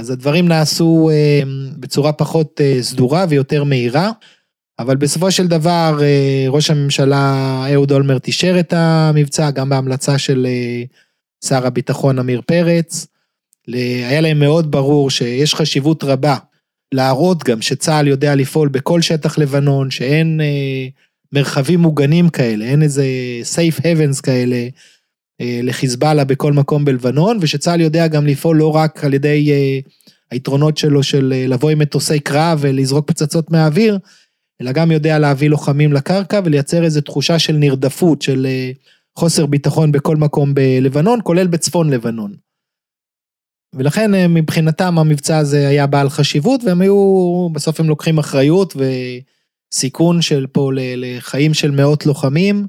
אז 0.00 0.10
הדברים 0.10 0.48
נעשו 0.48 1.10
אה, 1.12 1.42
בצורה 1.76 2.12
פחות 2.12 2.60
אה, 2.60 2.82
סדורה 2.82 3.26
ויותר 3.28 3.64
מהירה, 3.64 4.10
אבל 4.78 4.96
בסופו 4.96 5.30
של 5.30 5.46
דבר 5.46 5.98
אה, 6.02 6.44
ראש 6.48 6.70
הממשלה 6.70 7.64
אהוד 7.72 7.92
אולמרט 7.92 8.26
אישר 8.26 8.60
את 8.60 8.72
המבצע, 8.72 9.50
גם 9.50 9.68
בהמלצה 9.68 10.18
של 10.18 10.46
שר 11.44 11.66
הביטחון 11.66 12.18
עמיר 12.18 12.40
פרץ. 12.46 13.06
היה 14.08 14.20
להם 14.20 14.38
מאוד 14.38 14.70
ברור 14.70 15.10
שיש 15.10 15.54
חשיבות 15.54 16.04
רבה 16.04 16.36
להראות 16.94 17.44
גם 17.44 17.62
שצה"ל 17.62 18.08
יודע 18.08 18.34
לפעול 18.34 18.68
בכל 18.68 19.00
שטח 19.02 19.38
לבנון, 19.38 19.90
שאין 19.90 20.40
מרחבים 21.32 21.80
מוגנים 21.80 22.28
כאלה, 22.28 22.64
אין 22.64 22.82
איזה 22.82 23.04
safe 23.54 23.80
heavens 23.80 24.22
כאלה 24.22 24.56
אה, 24.56 24.68
לחיזבאללה 25.40 26.24
בכל 26.24 26.52
מקום 26.52 26.84
בלבנון, 26.84 27.38
ושצה"ל 27.40 27.80
יודע 27.80 28.08
גם 28.08 28.26
לפעול 28.26 28.56
לא 28.56 28.76
רק 28.76 29.04
על 29.04 29.14
ידי 29.14 29.52
אה, 29.52 29.78
היתרונות 30.30 30.76
שלו 30.76 31.02
של 31.02 31.32
אה, 31.36 31.46
לבוא 31.46 31.70
עם 31.70 31.78
מטוסי 31.78 32.20
קרב 32.20 32.58
ולזרוק 32.62 33.08
פצצות 33.08 33.50
מהאוויר, 33.50 33.98
אלא 34.62 34.72
גם 34.72 34.90
יודע 34.90 35.18
להביא 35.18 35.50
לוחמים 35.50 35.92
לקרקע 35.92 36.40
ולייצר 36.44 36.84
איזו 36.84 37.00
תחושה 37.00 37.38
של 37.38 37.52
נרדפות, 37.52 38.22
של 38.22 38.46
חוסר 39.18 39.46
ביטחון 39.46 39.92
בכל 39.92 40.16
מקום 40.16 40.54
בלבנון, 40.54 41.20
כולל 41.22 41.46
בצפון 41.46 41.90
לבנון. 41.90 42.34
ולכן 43.74 44.10
מבחינתם 44.34 44.98
המבצע 44.98 45.38
הזה 45.38 45.68
היה 45.68 45.86
בעל 45.86 46.08
חשיבות, 46.08 46.60
והם 46.64 46.80
היו, 46.80 47.48
בסוף 47.52 47.80
הם 47.80 47.88
לוקחים 47.88 48.18
אחריות 48.18 48.76
וסיכון 49.72 50.22
של 50.22 50.46
פה 50.52 50.70
לחיים 50.74 51.54
של 51.54 51.70
מאות 51.70 52.06
לוחמים, 52.06 52.66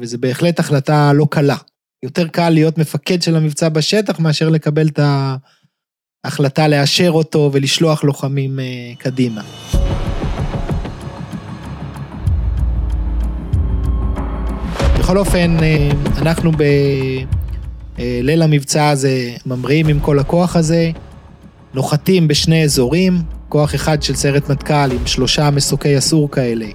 וזו 0.00 0.18
בהחלט 0.18 0.58
החלטה 0.60 1.12
לא 1.12 1.26
קלה. 1.30 1.56
יותר 2.02 2.28
קל 2.28 2.50
להיות 2.50 2.78
מפקד 2.78 3.22
של 3.22 3.36
המבצע 3.36 3.68
בשטח 3.68 4.20
מאשר 4.20 4.48
לקבל 4.48 4.88
את 4.88 5.00
ההחלטה 6.24 6.68
לאשר 6.68 7.10
אותו 7.10 7.50
ולשלוח 7.52 8.04
לוחמים 8.04 8.60
אה, 8.60 8.64
קדימה. 8.98 9.42
בכל 14.98 15.18
אופן, 15.18 15.56
אה, 15.62 15.88
אנחנו 16.18 16.52
בליל 17.98 18.42
אה, 18.42 18.44
המבצע 18.44 18.88
הזה 18.88 19.30
ממריאים 19.46 19.88
עם 19.88 20.00
כל 20.00 20.18
הכוח 20.18 20.56
הזה, 20.56 20.90
נוחתים 21.74 22.28
בשני 22.28 22.64
אזורים, 22.64 23.18
כוח 23.48 23.74
אחד 23.74 24.02
של 24.02 24.14
סיירת 24.14 24.50
מטכ"ל 24.50 24.92
עם 24.92 25.06
שלושה 25.06 25.50
מסוקי 25.50 25.98
אסור 25.98 26.30
כאלה, 26.30 26.66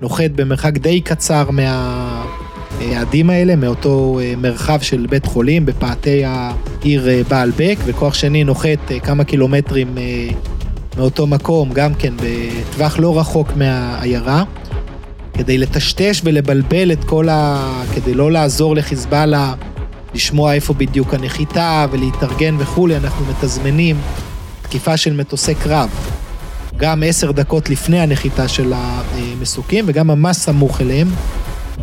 נוחת 0.00 0.30
במרחק 0.30 0.72
די 0.78 1.00
קצר 1.00 1.50
מה... 1.50 2.47
היעדים 2.80 3.30
האלה 3.30 3.56
מאותו 3.56 4.18
אה, 4.22 4.34
מרחב 4.36 4.80
של 4.80 5.06
בית 5.10 5.26
חולים 5.26 5.66
בפאתי 5.66 6.22
העיר 6.24 7.08
אה, 7.08 7.20
בעלבק, 7.28 7.76
וכוח 7.84 8.14
שני 8.14 8.44
נוחת 8.44 8.90
אה, 8.90 9.00
כמה 9.00 9.24
קילומטרים 9.24 9.98
מאותו 10.96 11.26
מקום, 11.26 11.72
גם 11.72 11.94
כן 11.94 12.14
בטווח 12.16 12.98
לא 12.98 13.18
רחוק 13.18 13.48
מהעיירה, 13.56 14.44
כדי 15.34 15.58
לטשטש 15.58 16.20
ולבלבל 16.24 16.92
את 16.92 17.04
כל 17.04 17.28
ה... 17.28 17.72
כדי 17.94 18.14
לא 18.14 18.32
לעזור 18.32 18.74
לחיזבאללה 18.76 19.54
לשמוע 20.14 20.54
איפה 20.54 20.74
בדיוק 20.74 21.14
הנחיתה 21.14 21.86
ולהתארגן 21.90 22.54
וכולי, 22.58 22.96
אנחנו 22.96 23.24
מתזמנים 23.26 23.96
תקיפה 24.62 24.96
של 24.96 25.12
מטוסי 25.16 25.54
קרב. 25.54 25.90
גם 26.76 27.02
עשר 27.06 27.32
דקות 27.32 27.70
לפני 27.70 28.00
הנחיתה 28.00 28.48
של 28.48 28.72
המסוקים 28.74 29.84
וגם 29.88 30.06
ממש 30.06 30.36
סמוך 30.36 30.80
אליהם. 30.80 31.08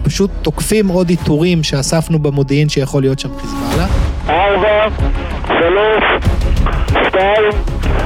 פשוט 0.03 0.31
תוקפים 0.41 0.87
עוד 0.87 1.09
איתורים 1.09 1.63
שאספנו 1.63 2.19
במודיעין 2.19 2.69
שיכול 2.69 3.01
להיות 3.01 3.19
שם 3.19 3.29
חיזבאללה. 3.39 3.87
ארבע, 4.29 4.87
שלוש, 5.47 6.03
שתיים, 7.07 7.51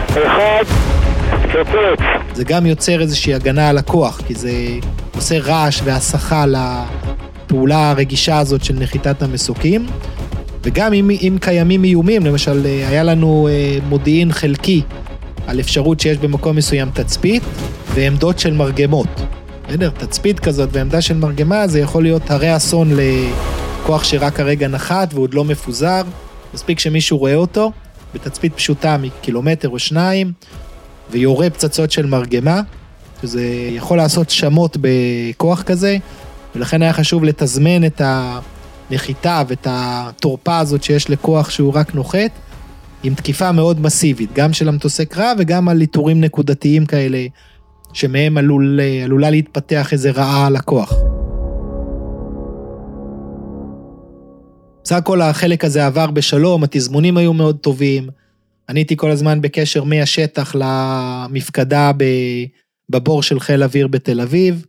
אחד, 0.08 0.64
קפץ. 1.54 2.00
זה 2.34 2.44
גם 2.44 2.66
יוצר 2.66 3.02
איזושהי 3.02 3.34
הגנה 3.34 3.70
על 3.70 3.78
הכוח, 3.78 4.22
כי 4.28 4.36
זה 4.36 4.52
עושה 5.16 5.40
רעש 5.40 5.82
והסחה 5.84 6.46
לפעולה 6.46 7.90
הרגישה 7.90 8.38
הזאת 8.38 8.64
של 8.64 8.74
נחיתת 8.74 9.22
המסוקים. 9.22 9.86
וגם 10.64 10.94
אם, 10.94 11.10
אם 11.10 11.38
קיימים 11.42 11.84
איומים, 11.84 12.26
למשל, 12.26 12.66
אה, 12.66 12.88
היה 12.90 13.04
לנו 13.04 13.48
אה, 13.52 13.78
מודיעין 13.90 14.32
חלקי 14.32 14.82
על 15.48 15.60
אפשרות 15.60 16.00
שיש 16.00 16.18
במקום 16.18 16.56
מסוים 16.56 16.90
תצפית 16.94 17.44
ועמדות 17.94 18.40
של 18.40 18.54
מרגמות. 18.54 19.08
בסדר? 19.70 19.90
תצפית 19.90 20.40
כזאת 20.40 20.70
ועמדה 20.72 21.02
של 21.02 21.18
מרגמה 21.18 21.68
זה 21.68 21.80
יכול 21.80 22.04
להיות 22.04 22.32
הרי 22.32 22.56
אסון 22.56 22.92
לכוח 22.96 24.04
שרק 24.04 24.40
הרגע 24.40 24.68
נחת 24.68 25.14
והוא 25.14 25.24
עוד 25.24 25.34
לא 25.34 25.44
מפוזר. 25.44 26.02
מספיק 26.54 26.80
שמישהו 26.80 27.18
רואה 27.18 27.36
אותו, 27.36 27.72
בתצפית 28.14 28.54
פשוטה 28.54 28.98
מקילומטר 28.98 29.70
או 29.70 29.80
שניים, 29.80 30.32
ויורה 31.12 31.50
פצצות 31.50 31.92
של 31.92 32.06
מרגמה, 32.06 32.62
שזה 33.22 33.44
יכול 33.72 33.98
לעשות 33.98 34.30
שמות 34.30 34.78
בכוח 34.82 35.64
כזה, 35.64 35.98
ולכן 36.56 36.82
היה 36.82 36.94
חשוב 36.94 37.24
לתזמן 37.24 37.86
את 37.86 38.02
הנחיתה 38.06 39.44
ואת 39.48 39.68
התורפה 39.70 40.58
הזאת 40.58 40.84
שיש 40.84 41.10
לכוח 41.10 41.50
שהוא 41.50 41.74
רק 41.74 41.96
נוחת, 41.96 42.32
עם 43.04 43.14
תקיפה 43.14 43.52
מאוד 43.52 43.82
מסיבית, 43.82 44.34
גם 44.34 44.54
של 44.54 44.70
המטוסי 44.70 45.06
קרב 45.06 45.38
וגם 45.40 45.70
על 45.70 45.82
איתורים 45.82 46.22
נקודתיים 46.22 46.86
כאלה, 46.86 47.26
שמהם 47.94 48.38
עלול, 48.38 48.80
עלולה 49.04 49.30
להתפתח 49.30 49.94
איזה 49.94 50.12
רעה 50.12 50.48
על 50.48 50.56
הכוח. 50.56 50.94
בסך 54.84 54.96
הכל 54.96 55.22
החלק 55.22 55.66
הזה 55.66 55.86
עבר 55.86 56.12
בשלום, 56.12 56.64
התזמונים 56.64 57.18
היו 57.18 57.34
מאוד 57.34 57.58
טובים. 57.58 58.10
אני 58.70 58.80
הייתי 58.80 58.98
כל 58.98 59.12
הזמן 59.12 59.42
בקשר 59.42 59.84
מהשטח 59.84 60.56
למפקדה 60.56 61.92
בבור 62.90 63.24
של 63.24 63.40
חיל 63.40 63.64
אוויר 63.64 63.88
בתל 63.88 64.22
אביב. 64.22 64.66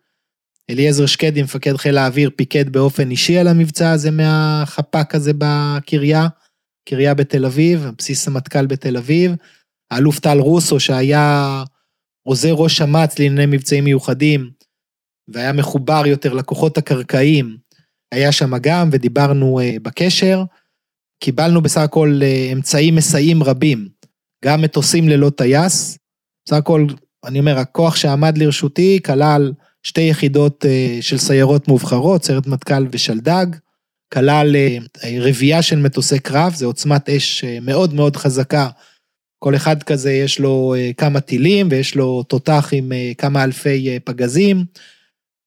אליעזר 0.70 1.06
שקדי, 1.06 1.42
מפקד 1.42 1.76
חיל 1.76 1.98
האוויר, 1.98 2.30
פיקד 2.36 2.68
באופן 2.72 3.10
אישי 3.10 3.38
על 3.38 3.48
המבצע 3.48 3.90
הזה 3.90 4.10
מהחפ"ק 4.10 5.14
הזה 5.14 5.32
בקריה, 5.38 6.28
קריה 6.88 7.14
בתל 7.14 7.46
אביב, 7.46 7.86
בסיס 7.98 8.28
המטכ"ל 8.28 8.66
בתל 8.66 8.96
אביב. 8.96 9.34
האלוף 9.90 10.18
טל 10.18 10.38
רוסו, 10.38 10.80
שהיה 10.80 11.62
עוזר 12.30 12.52
ראש 12.52 12.80
אמ"ץ 12.82 13.18
לענייני 13.18 13.56
מבצעים 13.56 13.84
מיוחדים, 13.84 14.50
והיה 15.28 15.52
מחובר 15.52 16.02
יותר 16.06 16.32
לכוחות 16.32 16.78
הקרקעיים, 16.78 17.56
היה 18.12 18.32
שם 18.32 18.58
גם, 18.58 18.88
ודיברנו 18.92 19.60
uh, 19.60 19.80
בקשר. 19.82 20.44
קיבלנו 21.22 21.62
בסך 21.62 21.80
הכל 21.80 22.20
uh, 22.22 22.52
אמצעים 22.52 22.94
מסייעים 22.94 23.42
רבים, 23.42 23.88
גם 24.44 24.62
מטוסים 24.62 25.08
ללא 25.08 25.30
טייס. 25.30 25.98
בסך 26.46 26.56
הכל, 26.56 26.86
אני 27.24 27.38
אומר, 27.38 27.58
הכוח 27.58 27.96
שעמד 27.96 28.38
לרשותי 28.38 29.00
כלל 29.06 29.52
שתי 29.82 30.00
יחידות 30.00 30.64
uh, 30.64 31.02
של 31.02 31.18
סיירות 31.18 31.68
מובחרות, 31.68 32.24
סיירת 32.24 32.46
מטכ"ל 32.46 32.86
ושלדג, 32.92 33.46
כלל 34.14 34.56
רביעייה 35.20 35.62
של 35.62 35.78
מטוסי 35.78 36.18
קרב, 36.18 36.54
זו 36.54 36.66
עוצמת 36.66 37.08
אש 37.08 37.44
מאוד 37.44 37.94
מאוד 37.94 38.16
חזקה. 38.16 38.68
כל 39.42 39.56
אחד 39.56 39.82
כזה 39.82 40.12
יש 40.12 40.40
לו 40.40 40.74
uh, 40.76 40.94
כמה 40.94 41.20
טילים 41.20 41.68
ויש 41.70 41.94
לו 41.94 42.22
תותח 42.22 42.68
עם 42.72 42.92
uh, 42.92 43.14
כמה 43.14 43.44
אלפי 43.44 43.96
uh, 43.96 44.00
פגזים. 44.04 44.64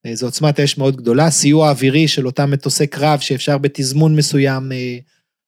אה, 0.06 0.16
זו 0.16 0.26
עוצמת 0.26 0.60
אש 0.60 0.78
מאוד 0.78 0.96
גדולה, 0.96 1.30
סיוע 1.30 1.70
אווירי 1.70 2.08
של 2.08 2.26
אותם 2.26 2.52
מטוסי 2.52 2.88
קרב 2.88 3.20
שאפשר 3.20 3.58
בתזמון 3.58 4.16
מסוים 4.16 4.72
אה, 4.72 4.98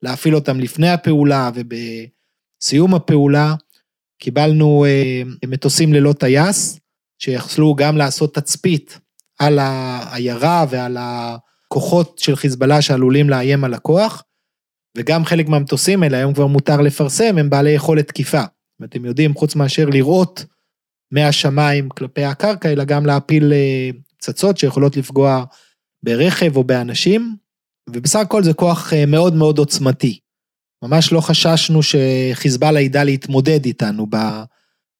להפעיל 0.01 0.35
אותם 0.35 0.59
לפני 0.59 0.89
הפעולה 0.89 1.51
ובסיום 1.55 2.93
הפעולה. 2.93 3.55
קיבלנו 4.21 4.85
אה, 4.85 5.21
מטוסים 5.45 5.93
ללא 5.93 6.13
טייס, 6.13 6.79
שיכלו 7.19 7.75
גם 7.75 7.97
לעשות 7.97 8.35
תצפית 8.35 8.99
על 9.39 9.59
העיירה 9.59 10.65
ועל 10.69 10.97
הכוחות 10.99 12.19
של 12.19 12.35
חיזבאללה 12.35 12.81
שעלולים 12.81 13.29
לאיים 13.29 13.63
על 13.63 13.73
הכוח, 13.73 14.23
וגם 14.95 15.25
חלק 15.25 15.47
מהמטוסים 15.47 16.03
האלה, 16.03 16.17
היום 16.17 16.33
כבר 16.33 16.47
מותר 16.47 16.81
לפרסם, 16.81 17.37
הם 17.37 17.49
בעלי 17.49 17.71
יכולת 17.71 18.07
תקיפה. 18.07 18.41
ואתם 18.79 19.05
יודעים, 19.05 19.33
חוץ 19.33 19.55
מאשר 19.55 19.85
לראות 19.85 20.45
מהשמיים 21.11 21.89
כלפי 21.89 22.23
הקרקע, 22.23 22.71
אלא 22.71 22.83
גם 22.83 23.05
להפיל 23.05 23.53
פצצות 24.17 24.57
שיכולות 24.57 24.97
לפגוע 24.97 25.43
ברכב 26.03 26.57
או 26.57 26.63
באנשים, 26.63 27.35
ובסך 27.89 28.19
הכל 28.19 28.43
זה 28.43 28.53
כוח 28.53 28.93
אה, 28.93 29.05
מאוד 29.05 29.35
מאוד 29.35 29.57
עוצמתי. 29.57 30.19
ממש 30.83 31.11
לא 31.11 31.21
חששנו 31.21 31.79
שחיזבאללה 31.83 32.81
ידע 32.81 33.03
להתמודד 33.03 33.65
איתנו 33.65 34.07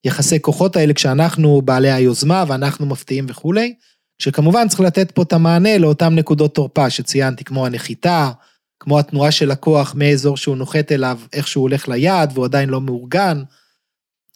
ביחסי 0.06 0.42
כוחות 0.42 0.76
האלה 0.76 0.94
כשאנחנו 0.94 1.62
בעלי 1.62 1.92
היוזמה 1.92 2.44
ואנחנו 2.48 2.86
מפתיעים 2.86 3.26
וכולי, 3.30 3.76
שכמובן 4.20 4.68
צריך 4.68 4.80
לתת 4.80 5.12
פה 5.12 5.22
את 5.22 5.34
המענה 5.34 5.78
לאותן 5.78 6.16
נקודות 6.16 6.56
תורפה 6.56 6.90
שציינתי, 6.90 7.44
כמו 7.44 7.66
הנחיתה, 7.66 8.32
כמו 8.86 9.00
התנועה 9.00 9.32
של 9.32 9.52
הכוח 9.52 9.96
מאזור 9.96 10.38
שהוא 10.38 10.58
נוחת 10.58 10.92
אליו, 10.92 11.20
איך 11.34 11.48
שהוא 11.48 11.62
הולך 11.62 11.88
ליעד 11.88 12.32
והוא 12.34 12.46
עדיין 12.46 12.70
לא 12.70 12.82
מאורגן, 12.82 13.44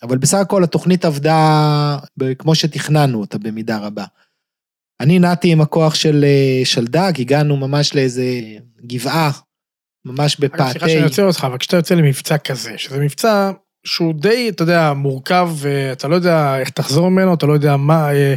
אבל 0.03 0.17
בסך 0.17 0.37
הכל 0.37 0.63
התוכנית 0.63 1.05
עבדה 1.05 1.97
כמו 2.39 2.55
שתכננו 2.55 3.19
אותה 3.19 3.37
במידה 3.37 3.77
רבה. 3.77 4.05
אני 4.99 5.19
נעתי 5.19 5.51
עם 5.51 5.61
הכוח 5.61 5.95
של 5.95 6.25
אה, 6.27 6.65
שלדג, 6.65 7.11
הגענו 7.19 7.57
ממש 7.57 7.95
לאיזה 7.95 8.23
גבעה, 8.85 9.31
ממש 10.05 10.39
בפאתי. 10.39 10.71
סליחה 10.71 10.89
שאני 10.89 11.03
עוצר 11.03 11.23
אותך, 11.23 11.43
אבל 11.43 11.57
כשאתה 11.57 11.75
יוצא 11.75 11.95
למבצע 11.95 12.37
כזה, 12.37 12.77
שזה 12.77 12.99
מבצע 12.99 13.51
שהוא 13.83 14.13
די, 14.13 14.49
אתה 14.49 14.63
יודע, 14.63 14.93
מורכב, 14.93 15.49
ואתה 15.55 16.07
לא 16.07 16.15
יודע 16.15 16.59
איך 16.59 16.69
תחזור 16.69 17.09
ממנו, 17.11 17.33
אתה 17.33 17.45
לא 17.45 17.53
יודע 17.53 17.77
מה, 17.77 18.13
אה, 18.13 18.35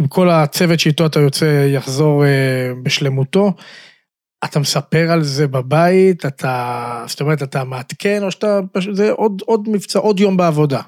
אם 0.00 0.06
כל 0.06 0.30
הצוות 0.30 0.80
שאיתו 0.80 1.06
אתה 1.06 1.20
יוצא 1.20 1.66
יחזור 1.68 2.24
אה, 2.24 2.72
בשלמותו. 2.82 3.52
אתה 4.44 4.58
מספר 4.58 5.10
על 5.10 5.22
זה 5.22 5.46
בבית, 5.46 6.26
אתה, 6.26 7.04
זאת 7.08 7.20
אומרת, 7.20 7.42
אתה 7.42 7.64
מעדכן, 7.64 8.22
או 8.22 8.30
שאתה, 8.30 8.60
זה 8.92 9.10
עוד, 9.10 9.42
עוד 9.46 9.68
מבצע, 9.68 9.98
עוד 9.98 10.20
יום 10.20 10.36
בעבודה. 10.36 10.80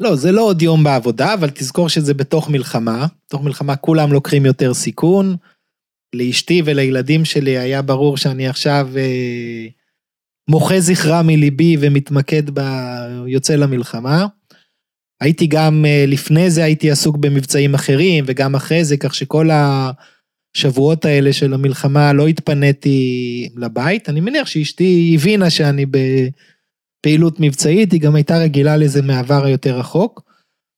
לא, 0.00 0.16
זה 0.16 0.32
לא 0.32 0.42
עוד 0.42 0.62
יום 0.62 0.84
בעבודה, 0.84 1.34
אבל 1.34 1.50
תזכור 1.50 1.88
שזה 1.88 2.14
בתוך 2.14 2.50
מלחמה. 2.50 3.06
בתוך 3.26 3.42
מלחמה 3.42 3.76
כולם 3.76 4.12
לוקחים 4.12 4.46
יותר 4.46 4.74
סיכון. 4.74 5.36
לאשתי 6.14 6.62
ולילדים 6.64 7.24
שלי 7.24 7.58
היה 7.58 7.82
ברור 7.82 8.16
שאני 8.16 8.48
עכשיו 8.48 8.88
אה, 8.96 9.66
מוחה 10.50 10.80
זכרה 10.80 11.22
מליבי 11.22 11.76
ומתמקד 11.80 12.50
ב... 12.54 12.60
יוצא 13.26 13.54
למלחמה. 13.54 14.26
הייתי 15.20 15.46
גם, 15.46 15.84
אה, 15.84 16.04
לפני 16.08 16.50
זה 16.50 16.64
הייתי 16.64 16.90
עסוק 16.90 17.16
במבצעים 17.16 17.74
אחרים, 17.74 18.24
וגם 18.26 18.54
אחרי 18.54 18.84
זה, 18.84 18.96
כך 18.96 19.14
שכל 19.14 19.50
השבועות 20.56 21.04
האלה 21.04 21.32
של 21.32 21.54
המלחמה 21.54 22.12
לא 22.12 22.28
התפניתי 22.28 23.48
לבית. 23.56 24.08
אני 24.08 24.20
מניח 24.20 24.46
שאשתי 24.46 25.12
הבינה 25.14 25.50
שאני 25.50 25.86
ב... 25.86 25.98
פעילות 27.02 27.40
מבצעית, 27.40 27.92
היא 27.92 28.00
גם 28.00 28.14
הייתה 28.14 28.38
רגילה 28.38 28.76
לזה 28.76 29.02
מעבר 29.02 29.44
היותר 29.44 29.78
רחוק. 29.78 30.22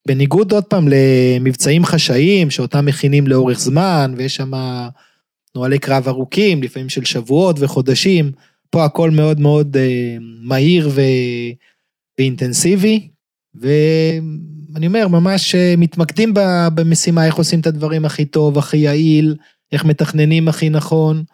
בניגוד 0.09 0.53
עוד 0.53 0.65
פעם 0.65 0.89
למבצעים 0.89 1.85
חשאיים, 1.85 2.51
שאותם 2.51 2.87
מכינים 2.87 3.27
לאורך 3.27 3.59
זמן, 3.59 4.15
ויש 4.17 4.37
שם 4.37 4.51
נוהלי 5.55 5.79
קרב 5.79 6.09
ארוכים, 6.09 6.63
לפעמים 6.63 6.89
של 6.89 7.05
שבועות 7.05 7.57
וחודשים, 7.61 8.33
פה 8.71 8.85
הכל 8.85 9.11
מאוד 9.11 9.41
מאוד 9.41 9.77
אה, 9.77 10.17
מהיר 10.21 10.89
ו... 10.93 11.01
ואינטנסיבי, 12.19 13.09
ואני 13.55 14.87
אומר, 14.87 15.09
ממש 15.09 15.55
אה, 15.55 15.75
מתמקדים 15.79 16.35
במשימה, 16.75 17.27
איך 17.27 17.35
עושים 17.35 17.61
את 17.61 17.67
הדברים 17.67 18.05
הכי 18.05 18.25
טוב, 18.25 18.59
הכי 18.59 18.77
יעיל, 18.77 19.37
איך 19.73 19.85
מתכננים 19.85 20.49
הכי 20.49 20.71
נכון. 20.71 21.25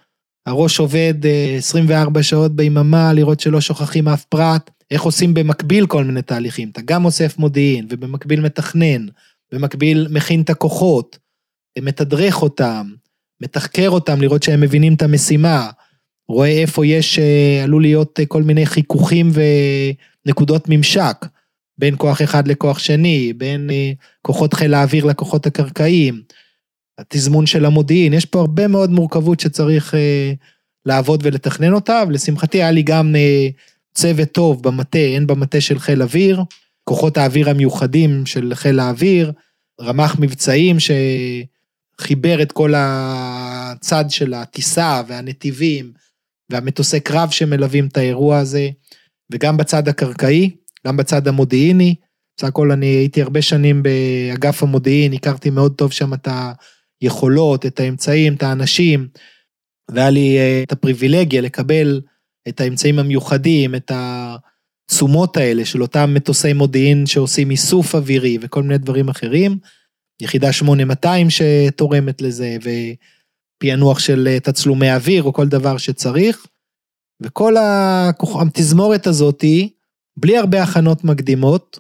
הראש 0.47 0.79
עובד 0.79 1.15
24 1.59 2.19
אה, 2.19 2.23
שעות 2.23 2.57
ביממה, 2.57 3.13
לראות 3.13 3.41
שלא 3.41 3.61
שוכחים 3.61 4.09
אף 4.09 4.25
פרט. 4.25 4.71
איך 4.91 5.03
עושים 5.03 5.35
במקביל 5.35 5.87
כל 5.87 6.05
מיני 6.05 6.23
תהליכים. 6.23 6.71
אתה 6.71 6.81
גם 6.85 7.05
אוסף 7.05 7.39
מודיעין, 7.39 7.87
ובמקביל 7.91 8.41
מתכנן, 8.41 9.07
במקביל 9.53 10.07
מכין 10.11 10.41
את 10.41 10.51
הכוחות, 10.51 11.19
מתדרך 11.79 12.43
אותם, 12.43 12.91
מתחקר 13.41 13.91
אותם, 13.91 14.21
לראות 14.21 14.43
שהם 14.43 14.61
מבינים 14.61 14.95
את 14.95 15.03
המשימה, 15.03 15.71
רואה 16.29 16.49
איפה 16.49 16.87
יש, 16.87 17.19
אה, 17.19 17.65
עלול 17.65 17.83
להיות 17.83 18.21
אה, 18.21 18.27
כל 18.27 18.43
מיני 18.43 18.67
חיכוכים 18.67 19.31
ונקודות 20.27 20.65
ממשק, 20.69 21.27
בין 21.79 21.95
כוח 21.99 22.23
אחד 22.23 22.49
לכוח 22.49 22.79
שני, 22.79 23.33
בין 23.33 23.71
כוחות 24.23 24.55
חיל 24.55 24.75
האוויר 24.75 25.05
לכוחות 25.05 25.47
הקרקעיים, 25.47 26.23
התזמון 26.99 27.47
של 27.47 27.65
המודיעין, 27.65 28.13
יש 28.13 28.25
פה 28.25 28.41
הרבה 28.41 28.69
מאוד 28.69 28.91
מורכבות 28.91 29.41
שצריך 29.41 29.95
לעבוד 30.87 31.21
ולתכנן 31.23 31.73
אותה, 31.73 32.03
ולשמחתי 32.09 32.59
היה 32.59 32.71
לי 32.71 32.83
גם 32.83 33.15
צוות 33.95 34.33
טוב 34.33 34.63
במטה, 34.63 34.99
הן 34.99 35.27
במטה 35.27 35.61
של 35.61 35.79
חיל 35.79 36.03
אוויר, 36.03 36.43
כוחות 36.85 37.17
האוויר 37.17 37.51
המיוחדים 37.51 38.27
של 38.27 38.53
חיל 38.55 38.81
האוויר, 38.81 39.33
רמ"ח 39.81 40.17
מבצעים 40.19 40.77
שחיבר 42.01 42.43
את 42.43 42.53
כל 42.53 42.73
הצד 42.77 44.05
של 44.09 44.35
הטיסה 44.35 45.03
והנתיבים 45.09 45.93
והמטוסי 46.51 47.01
קרב 47.01 47.31
שמלווים 47.31 47.87
את 47.87 47.97
האירוע 47.97 48.39
הזה, 48.39 48.71
וגם 49.33 49.57
בצד 49.57 49.89
הקרקעי, 49.89 50.51
גם 50.87 50.97
בצד 50.97 51.29
המודיעיני. 51.29 51.95
בסך 52.37 52.49
הכל 52.49 52.73
אני 52.73 52.87
הייתי 52.87 53.23
הרבה 53.23 53.43
שנים 53.43 53.83
באגף 53.83 54.63
המודיעין, 54.63 55.13
הכרתי 55.13 55.51
מאוד 55.51 55.75
טוב 55.75 55.93
שם 55.93 56.15
את 56.15 56.29
היכולות, 57.01 57.67
את 57.67 57.81
האמצעים, 57.81 58.35
את 58.35 58.43
האנשים, 58.43 59.09
והיה 59.91 60.11
לי 60.11 60.39
אה, 60.39 60.63
את 60.63 60.73
הפריבילגיה 60.73 61.41
לקבל 61.41 62.01
את 62.49 62.61
האמצעים 62.61 62.99
המיוחדים, 62.99 63.75
את 63.75 63.93
התשומות 63.95 65.37
האלה 65.37 65.65
של 65.65 65.83
אותם 65.83 66.15
מטוסי 66.15 66.53
מודיעין 66.53 67.07
שעושים 67.07 67.51
איסוף 67.51 67.95
אווירי 67.95 68.39
וכל 68.41 68.63
מיני 68.63 68.79
דברים 68.79 69.09
אחרים. 69.09 69.59
יחידה 70.23 70.53
8200 70.53 71.27
שתורמת 71.31 72.23
לזה, 72.23 72.57
ופענוח 72.63 73.99
של 73.99 74.29
אה, 74.31 74.41
תצלומי 74.41 74.93
אוויר 74.93 75.23
או 75.23 75.33
כל 75.33 75.49
דבר 75.49 75.79
שצריך. 75.79 76.47
וכל 77.23 77.55
התזמורת 78.41 79.07
הזאתי, 79.07 79.73
בלי 80.17 80.39
הרבה 80.39 80.63
הכנות 80.63 81.05
מקדימות, 81.05 81.79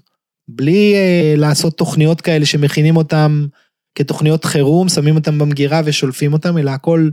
בלי 0.48 0.94
uh, 0.94 1.40
לעשות 1.40 1.78
תוכניות 1.78 2.20
כאלה 2.20 2.46
שמכינים 2.46 2.96
אותם 2.96 3.46
כתוכניות 3.94 4.44
חירום, 4.44 4.88
שמים 4.88 5.16
אותם 5.16 5.38
במגירה 5.38 5.80
ושולפים 5.84 6.32
אותם, 6.32 6.58
אלא 6.58 6.70
הכל 6.70 7.10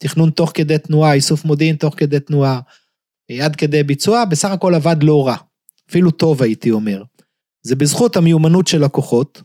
תכנון 0.00 0.30
תוך 0.30 0.52
כדי 0.54 0.78
תנועה, 0.78 1.12
איסוף 1.12 1.44
מודיעין 1.44 1.76
תוך 1.76 1.94
כדי 1.96 2.20
תנועה, 2.20 2.60
אה, 3.30 3.44
עד 3.44 3.56
כדי 3.56 3.82
ביצוע, 3.82 4.24
בסך 4.24 4.50
הכל 4.50 4.74
עבד 4.74 4.96
לא 5.02 5.26
רע. 5.26 5.36
אפילו 5.90 6.10
טוב 6.10 6.42
הייתי 6.42 6.70
אומר. 6.70 7.02
זה 7.62 7.76
בזכות 7.76 8.16
המיומנות 8.16 8.66
של 8.66 8.84
הכוחות. 8.84 9.42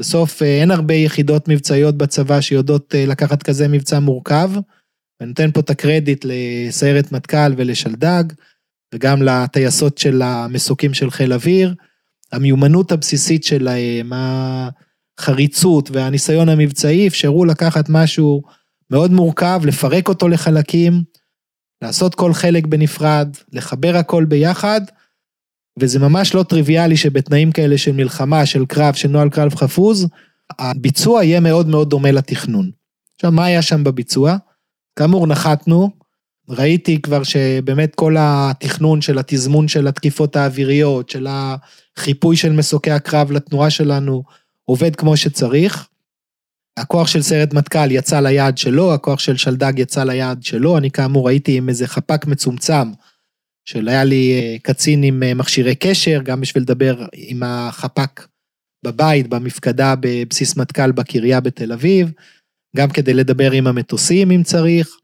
בסוף 0.00 0.42
אה, 0.42 0.60
אין 0.60 0.70
הרבה 0.70 0.94
יחידות 0.94 1.48
מבצעיות 1.48 1.96
בצבא 1.98 2.40
שיודעות 2.40 2.94
לקחת 2.98 3.42
כזה 3.42 3.68
מבצע 3.68 3.98
מורכב. 3.98 4.50
אני 5.20 5.28
נותן 5.28 5.50
פה 5.52 5.60
את 5.60 5.70
הקרדיט 5.70 6.24
לסיירת 6.28 7.12
מטכ"ל 7.12 7.52
ולשלדג, 7.56 8.24
וגם 8.94 9.22
לטייסות 9.22 9.98
של 9.98 10.22
המסוקים 10.22 10.94
של 10.94 11.10
חיל 11.10 11.32
אוויר. 11.32 11.74
המיומנות 12.32 12.92
הבסיסית 12.92 13.44
שלהם, 13.44 14.12
החריצות 15.18 15.90
והניסיון 15.90 16.48
המבצעי 16.48 17.08
אפשרו 17.08 17.44
לקחת 17.44 17.88
משהו 17.88 18.42
מאוד 18.90 19.12
מורכב, 19.12 19.62
לפרק 19.64 20.08
אותו 20.08 20.28
לחלקים, 20.28 21.02
לעשות 21.82 22.14
כל 22.14 22.32
חלק 22.32 22.66
בנפרד, 22.66 23.28
לחבר 23.52 23.96
הכל 23.96 24.24
ביחד, 24.24 24.80
וזה 25.78 25.98
ממש 25.98 26.34
לא 26.34 26.42
טריוויאלי 26.42 26.96
שבתנאים 26.96 27.52
כאלה 27.52 27.78
של 27.78 27.92
מלחמה, 27.92 28.46
של 28.46 28.66
קרב, 28.66 28.94
של 28.94 29.08
נוהל 29.08 29.30
קרב 29.30 29.54
חפוז, 29.54 30.06
הביצוע 30.58 31.24
יהיה 31.24 31.40
מאוד 31.40 31.68
מאוד 31.68 31.90
דומה 31.90 32.10
לתכנון. 32.12 32.70
עכשיו, 33.16 33.32
מה 33.32 33.44
היה 33.44 33.62
שם 33.62 33.84
בביצוע? 33.84 34.36
כאמור, 34.98 35.26
נחתנו, 35.26 35.90
ראיתי 36.48 37.02
כבר 37.02 37.22
שבאמת 37.22 37.94
כל 37.94 38.16
התכנון 38.18 39.00
של 39.00 39.18
התזמון 39.18 39.68
של 39.68 39.88
התקיפות 39.88 40.36
האוויריות, 40.36 41.08
של 41.08 41.26
החיפוי 41.30 42.36
של 42.36 42.52
מסוקי 42.52 42.90
הקרב 42.90 43.32
לתנועה 43.32 43.70
שלנו, 43.70 44.22
עובד 44.64 44.96
כמו 44.96 45.16
שצריך. 45.16 45.88
הכוח 46.78 47.08
של 47.08 47.22
סיירת 47.22 47.54
מטכ"ל 47.54 47.90
יצא 47.90 48.20
ליעד 48.20 48.58
שלו, 48.58 48.94
הכוח 48.94 49.18
של 49.18 49.36
שלדג 49.36 49.72
יצא 49.76 50.04
ליעד 50.04 50.42
שלו, 50.42 50.78
אני 50.78 50.90
כאמור 50.90 51.28
הייתי 51.28 51.56
עם 51.56 51.68
איזה 51.68 51.86
חפ"ק 51.86 52.26
מצומצם, 52.26 52.92
של 53.64 53.88
היה 53.88 54.04
לי 54.04 54.32
אה, 54.32 54.56
קצין 54.62 55.02
עם 55.02 55.22
אה, 55.22 55.34
מכשירי 55.34 55.74
קשר, 55.74 56.20
גם 56.24 56.40
בשביל 56.40 56.62
לדבר 56.62 57.06
עם 57.12 57.42
החפ"ק 57.42 58.28
בבית, 58.84 59.28
במפקדה 59.28 59.94
בבסיס 60.00 60.56
מטכ"ל 60.56 60.92
בקריה 60.92 61.40
בתל 61.40 61.72
אביב, 61.72 62.12
גם 62.76 62.90
כדי 62.90 63.14
לדבר 63.14 63.52
עם 63.52 63.66
המטוסים 63.66 64.30
אם 64.30 64.42
צריך. 64.42 64.96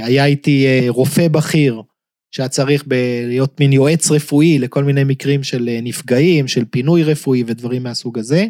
היה 0.00 0.24
איתי 0.24 0.66
אה, 0.66 0.86
רופא 0.88 1.28
בכיר, 1.28 1.82
שהיה 2.30 2.48
צריך 2.48 2.84
להיות 3.26 3.60
מין 3.60 3.72
יועץ 3.72 4.10
רפואי 4.10 4.58
לכל 4.58 4.84
מיני 4.84 5.04
מקרים 5.04 5.42
של 5.42 5.68
נפגעים, 5.82 6.48
של 6.48 6.64
פינוי 6.64 7.02
רפואי 7.02 7.44
ודברים 7.46 7.82
מהסוג 7.82 8.18
הזה. 8.18 8.46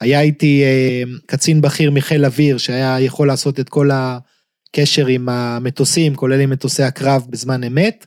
היה 0.00 0.20
איתי 0.20 0.62
אה, 0.64 1.02
קצין 1.26 1.60
בכיר 1.60 1.90
מחיל 1.90 2.24
אוויר 2.24 2.58
שהיה 2.58 3.00
יכול 3.00 3.26
לעשות 3.26 3.60
את 3.60 3.68
כל 3.68 3.90
הקשר 3.92 5.06
עם 5.06 5.28
המטוסים, 5.28 6.14
כולל 6.14 6.40
עם 6.40 6.50
מטוסי 6.50 6.82
הקרב 6.82 7.26
בזמן 7.30 7.64
אמת, 7.64 8.06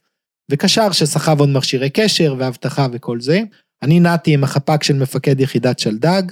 וקשר 0.51 0.91
שסחב 0.91 1.39
עוד 1.39 1.49
מכשירי 1.49 1.89
קשר 1.89 2.35
ואבטחה 2.37 2.87
וכל 2.91 3.21
זה. 3.21 3.41
אני 3.83 3.99
נעתי 3.99 4.33
עם 4.33 4.43
החפ"ק 4.43 4.83
של 4.83 4.93
מפקד 4.93 5.39
יחידת 5.39 5.79
שלדג, 5.79 6.23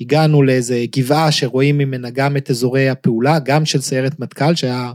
הגענו 0.00 0.42
לאיזה 0.42 0.84
גבעה 0.96 1.32
שרואים 1.32 1.78
ממנה 1.78 2.10
גם 2.10 2.36
את 2.36 2.50
אזורי 2.50 2.88
הפעולה, 2.88 3.38
גם 3.38 3.64
של 3.64 3.80
סיירת 3.80 4.18
מטכ"ל, 4.18 4.54
שהיה 4.54 4.92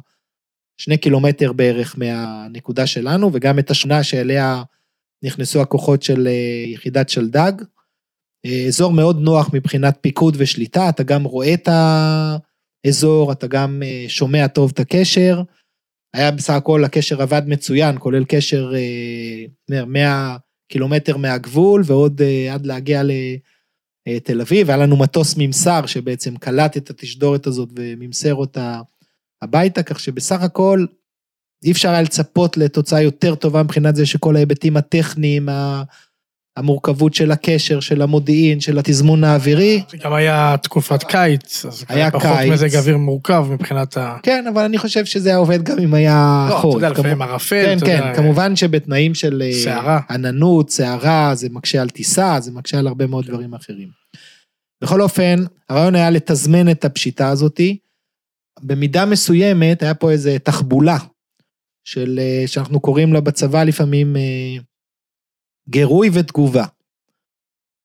שני 0.77 0.97
קילומטר 0.97 1.53
בערך 1.53 1.95
מהנקודה 1.97 2.87
שלנו, 2.87 3.29
וגם 3.33 3.59
את 3.59 3.71
השנה 3.71 4.03
שאליה 4.03 4.63
נכנסו 5.23 5.61
הכוחות 5.61 6.03
של 6.03 6.27
אה, 6.27 6.63
יחידת 6.73 7.09
שלדג. 7.09 7.51
אה, 8.45 8.65
אזור 8.67 8.93
מאוד 8.93 9.19
נוח 9.19 9.49
מבחינת 9.53 9.97
פיקוד 10.01 10.35
ושליטה, 10.37 10.89
אתה 10.89 11.03
גם 11.03 11.23
רואה 11.23 11.53
את 11.53 11.69
האזור, 12.85 13.31
אתה 13.31 13.47
גם 13.47 13.83
אה, 13.85 14.05
שומע 14.07 14.47
טוב 14.47 14.71
את 14.73 14.79
הקשר. 14.79 15.41
היה 16.13 16.31
בסך 16.31 16.53
הכל, 16.53 16.83
הקשר 16.83 17.21
עבד 17.21 17.41
מצוין, 17.45 17.95
כולל 17.99 18.23
קשר 18.27 18.73
100 19.69 20.37
קילומטר 20.71 21.17
מהגבול, 21.17 21.81
ועוד 21.85 22.21
עד 22.51 22.65
להגיע 22.65 23.01
לתל 24.07 24.41
אביב. 24.41 24.69
היה 24.69 24.77
לנו 24.77 24.97
מטוס 24.97 25.35
ממסר 25.37 25.85
שבעצם 25.85 26.37
קלט 26.37 26.77
את 26.77 26.89
התשדורת 26.89 27.47
הזאת 27.47 27.69
וממסר 27.75 28.35
אותה 28.35 28.81
הביתה, 29.41 29.83
כך 29.83 29.99
שבסך 29.99 30.41
הכל 30.41 30.85
אי 31.63 31.71
אפשר 31.71 31.89
היה 31.89 32.01
לצפות 32.01 32.57
לתוצאה 32.57 33.01
יותר 33.01 33.35
טובה 33.35 33.63
מבחינת 33.63 33.95
זה 33.95 34.05
שכל 34.05 34.35
ההיבטים 34.35 34.77
הטכניים, 34.77 35.49
המורכבות 36.57 37.13
של 37.13 37.31
הקשר, 37.31 37.79
של 37.79 38.01
המודיעין, 38.01 38.59
של 38.59 38.79
התזמון 38.79 39.23
האווירי. 39.23 39.81
זה 39.91 39.97
גם 39.97 40.13
היה 40.13 40.55
תקופת 40.63 41.03
קיץ, 41.03 41.65
אז 41.65 41.85
היה 41.89 42.11
פחות 42.11 42.37
קיץ. 42.37 42.51
מזג 42.51 42.75
אוויר 42.75 42.97
מורכב 42.97 43.45
מבחינת 43.49 43.97
ה... 43.97 44.17
כן, 44.23 44.45
אבל 44.53 44.63
אני 44.63 44.77
חושב 44.77 45.05
שזה 45.05 45.29
היה 45.29 45.37
עובד 45.37 45.63
גם 45.63 45.79
אם 45.79 45.93
היה 45.93 46.45
לא, 46.49 46.53
אתה 46.53 46.61
חורף. 46.61 46.75
יודע, 46.75 46.89
לפעמים 46.89 47.13
כמו- 47.15 47.23
ערפל, 47.23 47.65
כן, 47.65 47.77
אתה 47.77 47.85
כן, 47.85 47.97
יודע, 47.97 48.15
כמובן 48.15 48.55
שבתנאים 48.55 49.13
של 49.13 49.41
אה, 49.45 49.53
סערה. 49.53 49.99
עננות, 50.09 50.69
סערה, 50.69 51.35
זה 51.35 51.47
מקשה 51.51 51.81
על 51.81 51.89
טיסה, 51.89 52.37
זה 52.39 52.51
מקשה 52.51 52.79
על 52.79 52.87
הרבה 52.87 53.07
מאוד 53.07 53.25
דברים 53.25 53.53
אחרים. 53.53 53.87
בכל 54.83 55.01
אופן, 55.01 55.35
הרעיון 55.69 55.95
היה 55.95 56.09
לתזמן 56.09 56.69
את 56.71 56.85
הפשיטה 56.85 57.29
הזאתי. 57.29 57.77
במידה 58.61 59.05
מסוימת 59.05 59.83
היה 59.83 59.93
פה 59.93 60.11
איזה 60.11 60.37
תחבולה 60.43 60.97
של, 61.87 62.19
אה, 62.21 62.43
שאנחנו 62.47 62.79
קוראים 62.79 63.13
לה 63.13 63.21
בצבא 63.21 63.63
לפעמים 63.63 64.15
אה, 64.17 64.21
גירוי 65.69 66.09
ותגובה. 66.13 66.65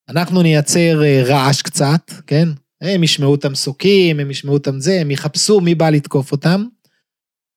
אנחנו 0.09 0.43
נייצר 0.43 1.03
אה, 1.03 1.23
רעש 1.25 1.63
קצת, 1.63 2.11
כן? 2.27 2.49
הם 2.81 3.05
ישמעו 3.05 3.35
את 3.35 3.45
המסוקים, 3.45 4.21
הם 4.21 4.31
ישמעו 4.31 4.55
אותם 4.55 4.81
זה, 4.81 5.01
הם 5.01 5.11
יחפשו 5.11 5.61
מי 5.61 5.75
בא 5.75 5.91
לתקוף 5.91 6.33
אותם, 6.33 6.65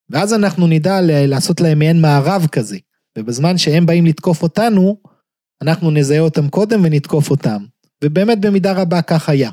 ואז 0.10 0.34
אנחנו 0.34 0.68
נדע 0.68 1.00
לעשות 1.02 1.62
להם 1.62 1.80
מעין 1.80 2.02
מערב 2.02 2.48
כזה. 2.52 2.78
ובזמן 3.18 3.58
שהם 3.58 3.86
באים 3.86 4.06
לתקוף 4.06 4.44
אותנו, 4.44 4.98
אנחנו 5.62 5.92
נזהה 5.92 6.20
אותם 6.20 6.50
קודם 6.50 6.82
ונתקוף 6.84 7.30
אותם. 7.30 7.66
ובאמת 8.04 8.42
במידה 8.42 8.74
רבה 8.74 9.02
כך 9.02 9.30
היה. 9.30 9.52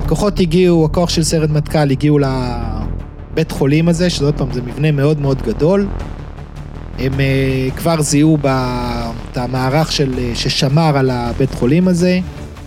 הכוחות 0.00 0.40
הגיעו, 0.40 0.84
הכוח 0.84 1.10
של 1.10 1.22
סיירת 1.22 1.50
מטכ"ל 1.50 1.90
הגיעו 1.90 2.18
לבית 2.18 3.50
חולים 3.50 3.88
הזה, 3.88 4.10
שזה 4.10 4.24
עוד 4.24 4.38
פעם, 4.38 4.52
זה 4.52 4.62
מבנה 4.62 4.92
מאוד 4.92 5.20
מאוד 5.20 5.42
גדול. 5.42 5.88
הם 7.02 7.12
uh, 7.12 7.76
כבר 7.76 8.02
זיהו. 8.02 8.38
את 9.32 9.36
המערך 9.36 9.92
של, 9.92 10.14
uh, 10.14 10.38
ששמר 10.38 10.98
על 10.98 11.10
הבית 11.10 11.54
חולים 11.54 11.88
הזה. 11.88 12.20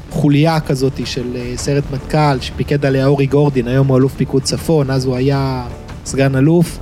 חוליה 0.10 0.60
כזאת 0.60 1.08
של 1.08 1.24
uh, 1.34 1.60
סיירת 1.60 1.84
מטכ"ל, 1.91 2.38
שפיקד 2.41 2.86
עליה 2.86 3.06
אורי 3.06 3.26
גורדין, 3.26 3.67
היום 3.67 3.88
הוא 3.88 3.98
אלוף 3.98 4.15
פיקוד 4.15 4.43
צפון, 4.43 4.89
אז 4.89 5.06
הוא 5.06 5.15
היה 5.15 5.67
סגן 6.06 6.36
אלוף. 6.36 6.80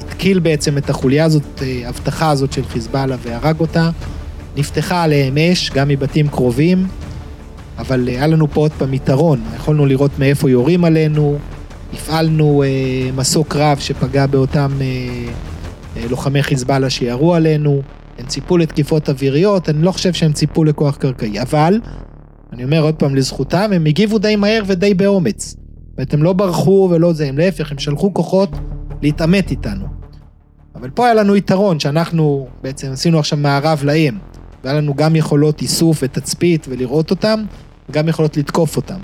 התקיל 0.00 0.38
בעצם 0.38 0.78
את 0.78 0.90
החוליה 0.90 1.24
הזאת, 1.24 1.62
אבטחה 1.88 2.30
הזאת 2.30 2.52
של 2.52 2.64
חיזבאללה 2.64 3.16
והרג 3.22 3.60
אותה. 3.60 3.90
נפתחה 4.56 5.02
עליהם 5.02 5.38
אש, 5.38 5.70
גם 5.70 5.88
מבתים 5.88 6.28
קרובים, 6.28 6.86
אבל 7.78 8.08
היה 8.08 8.26
לנו 8.26 8.50
פה 8.50 8.60
עוד 8.60 8.72
פעם 8.78 8.94
יתרון, 8.94 9.40
יכולנו 9.56 9.86
לראות 9.86 10.18
מאיפה 10.18 10.50
יורים 10.50 10.84
עלינו, 10.84 11.38
הפעלנו 11.92 12.62
אה, 12.62 13.10
מסוק 13.16 13.48
קרב 13.48 13.78
שפגע 13.78 14.26
באותם 14.26 14.70
אה, 14.80 14.86
אה, 14.86 15.32
לוחמי 16.10 16.42
חיזבאללה 16.42 16.90
שירו 16.90 17.34
עלינו, 17.34 17.82
הם 18.18 18.26
ציפו 18.26 18.56
לתקיפות 18.56 19.08
אוויריות, 19.08 19.68
אני 19.68 19.82
לא 19.82 19.92
חושב 19.92 20.12
שהם 20.12 20.32
ציפו 20.32 20.64
לכוח 20.64 20.96
קרקעי, 20.96 21.40
אבל, 21.42 21.80
אני 22.52 22.64
אומר 22.64 22.80
עוד 22.80 22.94
פעם 22.94 23.14
לזכותם, 23.14 23.70
הם 23.74 23.86
הגיבו 23.86 24.18
די 24.18 24.36
מהר 24.36 24.62
ודי 24.66 24.94
באומץ. 24.94 25.56
זאת 25.98 26.14
הם 26.14 26.22
לא 26.22 26.32
ברחו 26.32 26.88
ולא 26.90 27.12
זה, 27.12 27.26
הם 27.28 27.38
להפך, 27.38 27.72
הם 27.72 27.78
שלחו 27.78 28.14
כוחות 28.14 28.50
להתעמת 29.02 29.50
איתנו. 29.50 29.86
אבל 30.74 30.90
פה 30.90 31.04
היה 31.04 31.14
לנו 31.14 31.36
יתרון, 31.36 31.80
שאנחנו 31.80 32.46
בעצם 32.62 32.92
עשינו 32.92 33.18
עכשיו 33.18 33.38
מערב 33.38 33.84
להם, 33.84 34.18
והיה 34.64 34.76
לנו 34.76 34.94
גם 34.94 35.16
יכולות 35.16 35.62
איסוף 35.62 35.98
ותצפית 36.02 36.66
ולראות 36.70 37.10
אותם, 37.10 37.44
וגם 37.88 38.08
יכולות 38.08 38.36
לתקוף 38.36 38.76
אותם. 38.76 38.98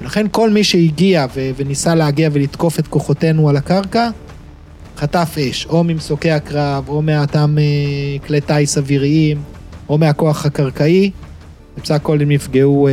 ולכן 0.00 0.26
כל 0.30 0.50
מי 0.50 0.64
שהגיע 0.64 1.26
ו- 1.34 1.50
וניסה 1.56 1.94
להגיע 1.94 2.28
ולתקוף 2.32 2.78
את 2.78 2.86
כוחותינו 2.86 3.48
על 3.48 3.56
הקרקע, 3.56 4.10
חטף 4.96 5.36
אש, 5.38 5.66
או 5.66 5.84
ממסוקי 5.84 6.30
הקרב, 6.30 6.88
או 6.88 7.02
מאותם 7.02 7.56
אה, 7.58 8.26
כלי 8.26 8.40
טיס 8.40 8.78
אוויריים, 8.78 9.42
או 9.88 9.98
מהכוח 9.98 10.46
הקרקעי. 10.46 11.10
בסך 11.82 11.94
הכל 11.94 12.20
הם 12.20 12.28
נפגעו, 12.28 12.88
אה, 12.88 12.92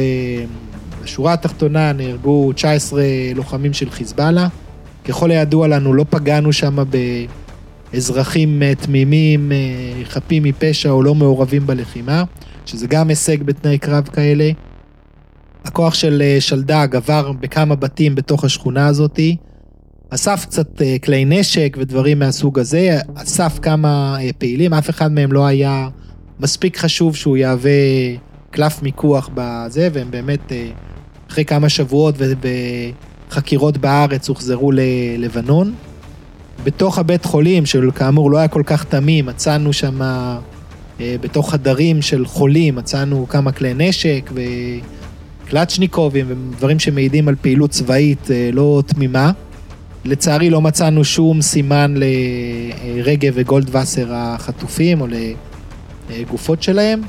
בשורה 1.04 1.34
התחתונה 1.34 1.93
נהרגו 1.93 2.54
19 2.54 3.04
לוחמים 3.36 3.74
של 3.74 3.89
חיזבאללה. 3.89 4.47
ככל 5.06 5.32
הידוע 5.32 5.68
לנו, 5.68 5.93
לא 5.93 6.06
פגענו 6.10 6.54
שם 6.54 6.78
באזרחים 7.91 8.64
אה, 8.64 8.76
תמימים, 8.76 9.52
אה, 9.52 10.06
חפים 10.06 10.43
מפשע 10.43 10.89
או 10.89 11.04
לא 11.04 11.16
מעורבים 11.16 11.68
בלחימה, 11.68 12.24
שזה 12.66 12.88
גם 12.88 13.10
הישג 13.10 13.43
בתנאי 13.43 13.78
קרב 13.78 14.08
כאלה. 14.08 14.52
הכוח 15.66 15.93
של 15.93 16.22
אה, 16.26 16.38
שלדג 16.39 16.88
עבר 16.95 17.32
בכמה 17.32 17.76
בתים 17.76 18.16
בתוך 18.16 18.43
השכונה 18.43 18.88
הזאתי, 18.88 19.38
אסף 20.14 20.45
קצת 20.45 20.82
אה, 20.82 20.95
כלי 21.03 21.26
נשק 21.26 21.78
ודברים 21.80 22.20
מהסוג 22.20 22.59
הזה, 22.59 22.99
אסף 23.16 23.59
כמה 23.62 24.18
אה, 24.20 24.30
פעילים, 24.38 24.74
אף 24.74 24.89
אחד 24.89 25.12
מהם 25.12 25.32
לא 25.32 25.45
היה 25.45 25.88
מספיק 26.39 26.78
חשוב 26.78 27.16
שהוא 27.16 27.38
יהווה 27.38 27.72
קלף 28.51 28.84
מיקוח 28.84 29.30
בזה, 29.34 29.89
והם 29.93 30.12
באמת 30.12 30.51
אה, 30.51 30.68
אחרי 31.30 31.45
כמה 31.45 31.70
שבועות 31.70 32.16
ובחקירות 32.18 33.78
בארץ 33.78 34.30
הוחזרו 34.30 34.72
ללבנון. 34.72 35.74
בתוך 36.64 36.99
הבית 36.99 37.26
חולים, 37.26 37.66
שכאמור 37.66 38.32
לא 38.32 38.38
היה 38.38 38.47
כל 38.47 38.64
כך 38.66 38.84
תמים, 38.84 39.26
מצאנו 39.26 39.74
שם 39.74 39.99
בתוך 40.99 41.51
חדרים 41.51 42.01
של 42.01 42.26
חולים, 42.26 42.76
מצאנו 42.76 43.28
כמה 43.30 43.51
כלי 43.51 43.74
נשק 43.74 44.32
וקלצ'ניקובים 45.45 46.26
ודברים 46.30 46.80
שמעידים 46.80 47.28
על 47.28 47.36
פעילות 47.41 47.70
צבאית 47.70 48.28
לא 48.53 48.84
תמימה. 48.86 49.32
לצערי 50.06 50.49
לא 50.49 50.62
מצאנו 50.62 51.04
שום 51.04 51.41
סימן 51.41 51.93
לרגב 51.97 53.32
וגולדווסר 53.36 54.08
החטופים 54.14 55.02
או 55.02 55.08
לגופות 56.10 56.64
שלהם, 56.64 57.02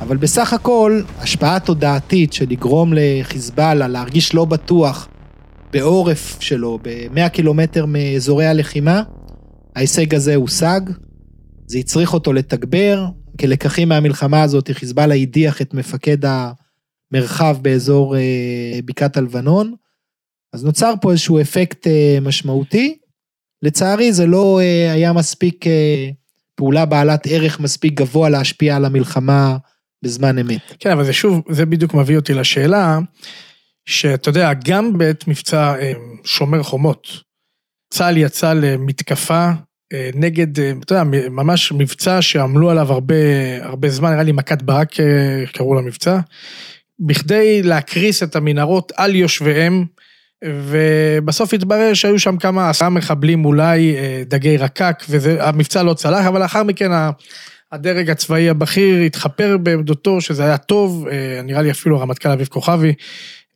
אבל 0.00 0.16
בסך 0.16 0.52
הכל 0.52 1.02
השפעה 1.18 1.60
תודעתית 1.60 2.32
של 2.32 2.46
לגרום 2.50 2.92
לחיזבאללה 2.96 3.88
להרגיש 3.88 4.34
לא 4.34 4.44
בטוח 4.44 5.08
בעורף 5.72 6.40
שלו, 6.40 6.78
ב-100 6.82 7.28
קילומטר 7.28 7.86
מאזורי 7.86 8.46
הלחימה, 8.46 9.02
ההישג 9.76 10.14
הזה 10.14 10.34
הושג, 10.34 10.80
זה 11.66 11.78
הצריך 11.78 12.14
אותו 12.14 12.32
לתגבר, 12.32 13.06
כלקחים 13.40 13.88
מהמלחמה 13.88 14.42
הזאת 14.42 14.70
חיזבאללה 14.72 15.14
הדיח 15.14 15.62
את 15.62 15.74
מפקד 15.74 16.18
המרחב 17.12 17.56
באזור 17.62 18.16
אה, 18.16 18.20
בקעת 18.84 19.16
הלבנון, 19.16 19.74
אז 20.52 20.64
נוצר 20.64 20.94
פה 21.00 21.10
איזשהו 21.10 21.40
אפקט 21.40 21.86
אה, 21.86 22.18
משמעותי. 22.22 22.98
לצערי 23.62 24.12
זה 24.12 24.26
לא 24.26 24.60
אה, 24.60 24.92
היה 24.92 25.12
מספיק 25.12 25.66
אה, 25.66 26.08
פעולה 26.54 26.84
בעלת 26.84 27.26
ערך 27.26 27.60
מספיק 27.60 27.94
גבוה 27.94 28.28
להשפיע 28.28 28.76
על 28.76 28.84
המלחמה 28.84 29.56
בזמן 30.02 30.38
אמת. 30.38 30.74
כן, 30.78 30.90
אבל 30.90 31.04
זה 31.04 31.12
שוב, 31.12 31.42
זה 31.50 31.66
בדיוק 31.66 31.94
מביא 31.94 32.16
אותי 32.16 32.34
לשאלה, 32.34 32.98
שאתה 33.86 34.28
יודע, 34.28 34.52
גם 34.64 34.98
בעת 34.98 35.28
מבצע 35.28 35.74
שומר 36.24 36.62
חומות, 36.62 37.08
צה"ל 37.90 38.16
יצא 38.16 38.52
למתקפה 38.52 39.50
נגד, 40.14 40.60
אתה 40.60 40.94
יודע, 40.94 41.04
ממש 41.30 41.72
מבצע 41.72 42.22
שעמלו 42.22 42.70
עליו 42.70 42.92
הרבה, 42.92 43.14
הרבה 43.62 43.90
זמן, 43.90 44.10
נראה 44.10 44.22
לי 44.22 44.32
מכת 44.32 44.62
ברק 44.62 44.92
קראו 45.52 45.74
למבצע, 45.74 46.18
בכדי 47.00 47.62
להקריס 47.62 48.22
את 48.22 48.36
המנהרות 48.36 48.92
על 48.96 49.14
יושביהם. 49.14 49.84
ובסוף 50.44 51.54
התברר 51.54 51.94
שהיו 51.94 52.18
שם 52.18 52.36
כמה 52.36 52.70
עשרה 52.70 52.88
מחבלים 52.88 53.44
אולי 53.44 53.96
אה, 53.96 54.22
דגי 54.26 54.56
רקק, 54.56 55.04
והמבצע 55.08 55.82
לא 55.82 55.94
צלח, 55.94 56.26
אבל 56.26 56.40
לאחר 56.40 56.62
מכן 56.62 56.90
הדרג 57.72 58.10
הצבאי 58.10 58.48
הבכיר 58.48 59.02
התחפר 59.02 59.56
בעמדותו 59.58 60.20
שזה 60.20 60.44
היה 60.44 60.56
טוב, 60.56 61.06
אה, 61.10 61.40
נראה 61.44 61.62
לי 61.62 61.70
אפילו 61.70 61.96
הרמטכ"ל 61.96 62.28
אביב 62.28 62.46
כוכבי 62.46 62.92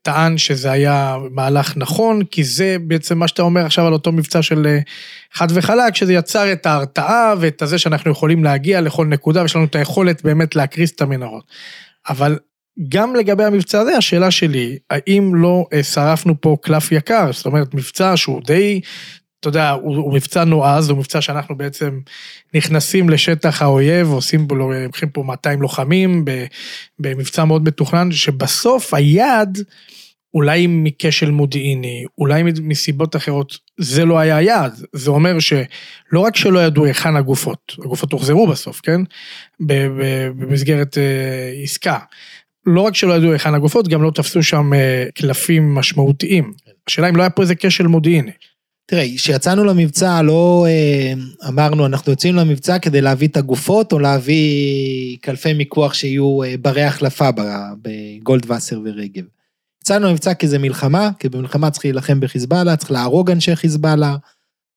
טען 0.03 0.39
שזה 0.39 0.71
היה 0.71 1.17
מהלך 1.31 1.77
נכון, 1.77 2.25
כי 2.25 2.45
זה 2.45 2.77
בעצם 2.81 3.19
מה 3.19 3.29
שאתה 3.29 3.43
אומר 3.43 3.67
עכשיו 3.67 3.87
על 3.87 3.93
אותו 3.93 4.13
מבצע 4.13 4.43
של 4.43 4.67
אה, 4.67 4.79
חד 5.33 5.47
וחלק, 5.51 5.95
שזה 5.95 6.13
יצר 6.13 6.53
את 6.53 6.67
ההרתעה 6.67 7.35
ואת 7.41 7.63
הזה 7.63 7.79
שאנחנו 7.79 8.11
יכולים 8.11 8.45
להגיע 8.45 8.81
לכל 8.81 9.07
נקודה, 9.07 9.43
ויש 9.43 9.57
לנו 9.57 9.65
את 9.65 9.75
היכולת 9.75 10.23
באמת 10.25 10.57
להקריס 10.57 10.93
את 10.93 11.01
המנהרות. 11.01 11.45
אבל 12.09 12.39
גם 12.89 13.17
לגבי 13.17 13.45
המבצע 13.45 13.81
הזה, 13.81 13.97
השאלה 13.97 14.31
שלי, 14.31 14.79
האם 14.91 15.35
לא 15.35 15.67
אה, 15.73 15.83
שרפנו 15.83 16.41
פה 16.41 16.57
קלף 16.63 16.93
יקר? 16.93 17.33
זאת 17.33 17.47
אומרת, 17.47 17.75
מבצע 17.75 18.17
שהוא 18.17 18.41
די, 18.47 18.81
אתה 19.41 19.49
יודע, 19.49 19.71
הוא, 19.71 19.97
הוא 19.97 20.15
מבצע 20.15 20.45
נועז, 20.45 20.91
הוא 20.91 20.99
מבצע 20.99 21.21
שאנחנו 21.21 21.57
בעצם 21.57 22.01
נכנסים 22.55 23.11
לשטח 23.11 23.63
האויב, 23.63 24.09
עושים 24.09 24.49
בו, 24.49 24.55
לוקחים 24.55 25.09
פה 25.09 25.23
200 25.23 25.63
לוחמים, 25.63 26.25
במבצע 26.99 27.45
מאוד 27.45 27.65
מתוכנן, 27.65 28.13
שבסוף 28.13 28.95
היעד, 28.95 29.59
אולי 30.35 30.67
מכשל 30.69 31.31
מודיעיני, 31.31 32.05
אולי 32.19 32.43
מסיבות 32.43 33.17
אחרות, 33.17 33.59
זה 33.81 34.05
לא 34.05 34.19
היה 34.19 34.37
היעד. 34.37 34.73
זה 34.93 35.11
אומר 35.11 35.39
שלא 35.39 36.21
רק 36.21 36.37
שלא 36.37 36.59
ידעו 36.59 36.85
היכן 36.85 37.17
הגופות, 37.17 37.77
הגופות 37.79 38.13
הוחזרו 38.13 38.47
בסוף, 38.47 38.81
כן? 38.81 39.01
במסגרת 39.61 40.99
אה, 40.99 41.63
עסקה. 41.63 41.99
לא 42.67 42.81
רק 42.81 42.95
שלא 42.95 43.13
ידעו 43.13 43.33
היכן 43.33 43.55
הגופות, 43.55 43.89
גם 43.89 44.03
לא 44.03 44.11
תפסו 44.11 44.43
שם 44.43 44.75
אה, 44.75 45.07
קלפים 45.15 45.75
משמעותיים. 45.75 46.53
השאלה 46.89 47.09
אם 47.09 47.17
לא 47.17 47.23
היה 47.23 47.31
פה 47.31 47.43
איזה 47.43 47.55
כשל 47.55 47.87
מודיעיני. 47.87 48.31
תראה, 48.87 49.05
כשיצאנו 49.17 49.65
למבצע 49.65 50.23
לא 50.23 50.67
אה, 50.69 51.13
אמרנו 51.49 51.87
אנחנו 51.87 52.13
יוצאים 52.13 52.35
למבצע 52.35 52.79
כדי 52.79 53.01
להביא 53.01 53.29
את 53.29 53.37
הגופות 53.37 53.93
או 53.93 53.99
להביא 53.99 55.17
קלפי 55.21 55.53
מיקוח 55.53 55.95
שיהיו 55.95 56.43
אה, 56.43 56.55
ברי 56.61 56.83
החלפה 56.83 57.29
בגולדווסר 57.83 58.81
ורגב. 58.85 59.25
יצאנו 59.83 60.09
למבצע 60.09 60.35
כי 60.35 60.49
זה 60.49 60.59
מלחמה, 60.59 61.11
כי 61.19 61.29
במלחמה 61.29 61.71
צריך 61.71 61.85
להילחם 61.85 62.21
בחיזבאללה, 62.21 62.77
צריך 62.77 62.91
להרוג 62.91 63.31
אנשי 63.31 63.57
חיזבאללה. 63.57 64.17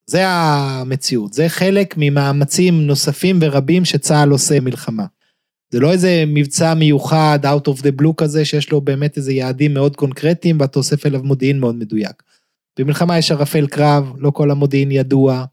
זה 0.10 0.28
המציאות, 0.28 1.34
זה 1.34 1.50
חלק 1.50 1.94
ממאמצים 1.98 2.88
נוספים 2.88 3.40
ורבים 3.42 3.86
שצה"ל 3.86 4.30
עושה 4.30 4.60
מלחמה. 4.60 5.06
זה 5.76 5.82
לא 5.82 5.92
איזה 5.92 6.24
מבצע 6.28 6.74
מיוחד, 6.74 7.40
out 7.44 7.70
of 7.70 7.80
the 7.80 8.02
blue 8.02 8.14
כזה, 8.18 8.46
שיש 8.46 8.72
לו 8.72 8.82
באמת 8.82 9.18
איזה 9.18 9.34
יעדים 9.34 9.74
מאוד 9.74 9.96
קונקרטיים, 9.96 10.60
ואתה 10.60 10.80
אוסף 10.80 11.06
אליו 11.06 11.24
מודיעין 11.24 11.60
מאוד 11.60 11.76
מדויק. 11.76 12.24
במלחמה 12.80 13.18
יש 13.18 13.32
ערפל 13.32 13.68
קרב, 13.68 14.14
לא 14.18 14.32
כל 14.32 14.52
המודיעין 14.52 14.92
ידוע, 14.92 15.46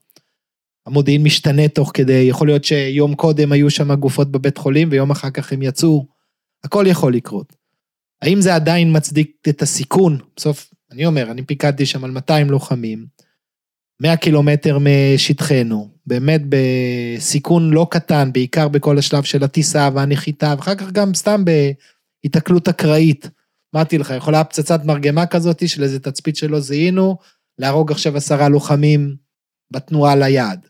המודיעין 0.86 1.22
משתנה 1.22 1.68
תוך 1.68 1.90
כדי, 1.94 2.12
יכול 2.28 2.46
להיות 2.48 2.64
שיום 2.64 3.14
קודם 3.14 3.52
היו 3.52 3.70
שם 3.70 3.94
גופות 3.94 4.32
בבית 4.32 4.58
חולים, 4.58 4.88
ויום 4.90 5.10
אחר 5.10 5.30
כך 5.30 5.52
הם 5.52 5.62
יצאו, 5.62 6.06
הכל 6.64 6.84
יכול 6.88 7.14
לקרות. 7.14 7.56
האם 8.22 8.40
זה 8.40 8.54
עדיין 8.54 8.96
מצדיק 8.96 9.36
את 9.48 9.62
הסיכון? 9.62 10.18
בסוף, 10.36 10.70
אני 10.92 11.06
אומר, 11.06 11.30
אני 11.30 11.42
פיקדתי 11.42 11.86
שם 11.86 12.04
על 12.04 12.10
200 12.10 12.50
לוחמים, 12.50 13.06
100 14.02 14.16
קילומטר 14.16 14.78
משטחנו, 14.80 15.88
באמת 16.06 16.42
בסיכון 16.48 17.70
לא 17.70 17.86
קטן, 17.90 18.32
בעיקר 18.32 18.68
בכל 18.68 18.98
השלב 18.98 19.22
של 19.22 19.44
הטיסה 19.44 19.88
והנחיתה, 19.94 20.54
ואחר 20.56 20.74
כך 20.74 20.92
גם 20.92 21.14
סתם 21.14 21.44
בהיתקלות 21.44 22.68
אקראית. 22.68 23.30
אמרתי 23.76 23.98
לך, 23.98 24.12
יכולה 24.16 24.44
פצצת 24.44 24.84
מרגמה 24.84 25.26
כזאת 25.26 25.68
של 25.68 25.82
איזה 25.82 26.00
תצפית 26.00 26.36
שלא 26.36 26.60
זיהינו, 26.60 27.16
להרוג 27.58 27.92
עכשיו 27.92 28.16
עשרה 28.16 28.48
לוחמים 28.48 29.16
בתנועה 29.70 30.16
ליעד. 30.16 30.66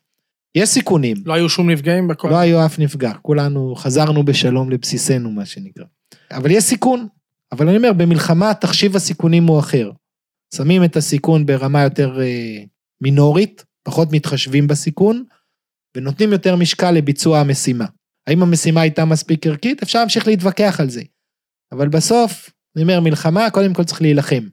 יש 0.55 0.69
סיכונים. 0.69 1.17
לא 1.27 1.35
היו 1.35 1.49
שום 1.49 1.71
נפגעים 1.71 2.09
בכל... 2.09 2.31
לא 2.31 2.37
היו 2.37 2.67
אף 2.67 2.79
נפגע, 2.79 3.13
כולנו 3.23 3.75
חזרנו 3.77 4.25
בשלום 4.25 4.71
לבסיסנו, 4.71 5.31
מה 5.31 5.47
שנקרא. 5.47 5.85
אבל 6.31 6.51
יש 6.51 6.65
סיכון. 6.65 7.07
אבל 7.53 7.69
אני 7.69 7.77
אומר, 7.77 7.93
במלחמה 7.93 8.55
תחשיב 8.55 8.97
הסיכונים 8.97 9.47
הוא 9.47 9.59
אחר. 9.59 9.91
שמים 10.55 10.85
את 10.85 10.97
הסיכון 10.97 11.47
ברמה 11.47 11.83
יותר 11.83 12.21
אה, 12.21 12.63
מינורית, 13.01 13.65
פחות 13.83 14.09
מתחשבים 14.13 14.67
בסיכון, 14.67 15.25
ונותנים 15.97 16.33
יותר 16.33 16.57
משקל 16.57 16.91
לביצוע 16.91 17.39
המשימה. 17.39 17.87
האם 18.27 18.43
המשימה 18.43 18.81
הייתה 18.81 19.05
מספיק 19.05 19.47
ערכית? 19.47 19.83
אפשר 19.83 19.99
להמשיך 19.99 20.27
להתווכח 20.27 20.81
על 20.81 20.91
זה. 20.91 21.03
אבל 21.73 21.89
בסוף, 21.89 22.51
אני 22.77 22.83
אומר, 22.83 23.01
מלחמה, 23.01 23.51
קודם 23.51 23.75
כל 23.75 23.85
צריך 23.85 24.03
להילחם. 24.03 24.49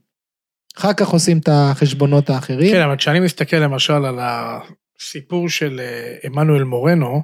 אחר 0.77 0.93
כך 0.93 1.07
עושים 1.07 1.37
את 1.37 1.49
החשבונות 1.51 2.29
האחרים. 2.29 2.71
כן, 2.71 2.81
אבל 2.81 2.95
כשאני 2.97 3.19
מסתכל 3.19 3.57
למשל 3.57 3.93
על 3.93 4.19
הסיפור 4.19 5.49
של 5.49 5.79
אה, 5.79 6.17
עמנואל 6.23 6.63
מורנו, 6.63 7.21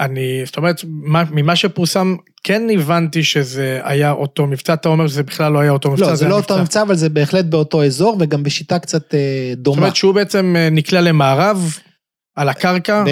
אני, 0.00 0.42
זאת 0.46 0.56
אומרת, 0.56 0.80
ממה 1.30 1.56
שפורסם, 1.56 2.16
כן 2.44 2.62
הבנתי 2.74 3.24
שזה 3.24 3.80
היה 3.82 4.10
אותו 4.10 4.46
מבצע, 4.46 4.74
אתה 4.74 4.88
אומר 4.88 5.06
שזה 5.06 5.22
בכלל 5.22 5.52
לא 5.52 5.58
היה 5.58 5.70
אותו 5.70 5.90
מבצע. 5.90 6.06
לא, 6.06 6.14
זה, 6.14 6.28
לא 6.28 6.38
מבצע. 6.38 6.52
אותו 6.52 6.62
מבצע, 6.62 6.82
אבל 6.82 6.94
זה 6.94 7.08
בהחלט 7.08 7.44
באותו 7.44 7.84
אזור, 7.84 8.16
וגם 8.20 8.42
בשיטה 8.42 8.78
קצת 8.78 9.14
אה, 9.14 9.52
דומה. 9.56 9.74
זאת 9.74 9.80
אומרת 9.82 9.96
שהוא 9.96 10.14
בעצם 10.14 10.54
אה, 10.58 10.70
נקלע 10.70 11.00
למערב, 11.00 11.78
על 12.38 12.48
הקרקע. 12.48 13.04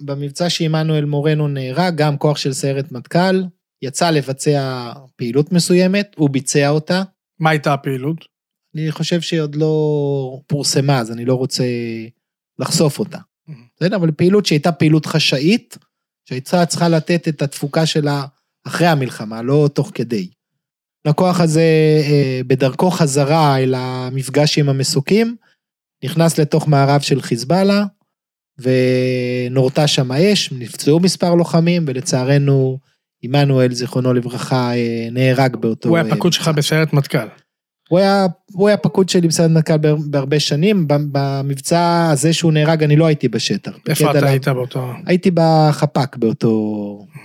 במבצע 0.00 0.50
שעמנואל 0.50 1.04
מורנו 1.04 1.48
נהרג, 1.48 1.94
גם 1.96 2.16
כוח 2.16 2.36
של 2.36 2.52
סיירת 2.52 2.92
מטכ"ל, 2.92 3.42
יצא 3.82 4.10
לבצע 4.10 4.92
פעילות 5.16 5.52
מסוימת, 5.52 6.14
הוא 6.16 6.30
ביצע 6.30 6.68
אותה. 6.68 7.02
מה 7.40 7.50
הייתה 7.50 7.72
הפעילות? 7.74 8.24
אני 8.74 8.92
חושב 8.92 9.20
שהיא 9.20 9.40
עוד 9.40 9.54
לא 9.54 10.38
פורסמה, 10.46 10.98
אז 10.98 11.12
אני 11.12 11.24
לא 11.24 11.34
רוצה 11.34 11.64
לחשוף 12.58 12.98
אותה. 12.98 13.18
בסדר? 13.76 13.96
אבל 13.96 14.10
פעילות 14.10 14.46
שהייתה 14.46 14.72
פעילות 14.72 15.06
חשאית, 15.06 15.78
שהייתה 16.28 16.66
צריכה 16.66 16.88
לתת 16.88 17.28
את 17.28 17.42
התפוקה 17.42 17.86
שלה 17.86 18.24
אחרי 18.66 18.86
המלחמה, 18.86 19.42
לא 19.42 19.68
תוך 19.74 19.90
כדי. 19.94 20.28
לקוח 21.06 21.40
הזה 21.40 21.62
אה, 22.02 22.40
בדרכו 22.46 22.90
חזרה 22.90 23.58
אל 23.58 23.74
המפגש 23.76 24.58
עם 24.58 24.68
המסוקים, 24.68 25.36
נכנס 26.04 26.38
לתוך 26.38 26.68
מערב 26.68 27.00
של 27.00 27.22
חיזבאללה, 27.22 27.84
ונורתה 28.58 29.86
שם 29.86 30.10
האש, 30.10 30.52
נפצעו 30.52 31.00
מספר 31.00 31.34
לוחמים, 31.34 31.84
ולצערנו, 31.86 32.78
עמנואל, 33.22 33.72
זיכרונו 33.72 34.12
לברכה, 34.12 34.74
אה, 34.74 35.08
נהרג 35.12 35.56
באותו... 35.56 35.88
הוא 35.88 35.96
היה 35.96 36.06
אה, 36.06 36.16
פקוד 36.16 36.32
שלך 36.32 36.48
בסיירת 36.48 36.92
מטכ"ל. 36.92 37.41
הוא 37.92 37.98
היה, 37.98 38.26
הוא 38.52 38.68
היה 38.68 38.76
פקוד 38.76 39.08
שלי 39.08 39.28
בסיירת 39.28 39.50
מטכ"ל 39.50 39.76
בהר- 39.76 39.96
בהרבה 40.10 40.40
שנים, 40.40 40.86
במבצע 40.88 42.08
הזה 42.12 42.32
שהוא 42.32 42.52
נהרג, 42.52 42.82
אני 42.82 42.96
לא 42.96 43.06
הייתי 43.06 43.28
בשטח. 43.28 43.72
איפה 43.88 44.10
אתה 44.10 44.18
עליו- 44.18 44.30
היית 44.30 44.48
באותו... 44.48 44.92
הייתי 45.06 45.30
בחפ"ק 45.34 46.16
באותו... 46.16 46.48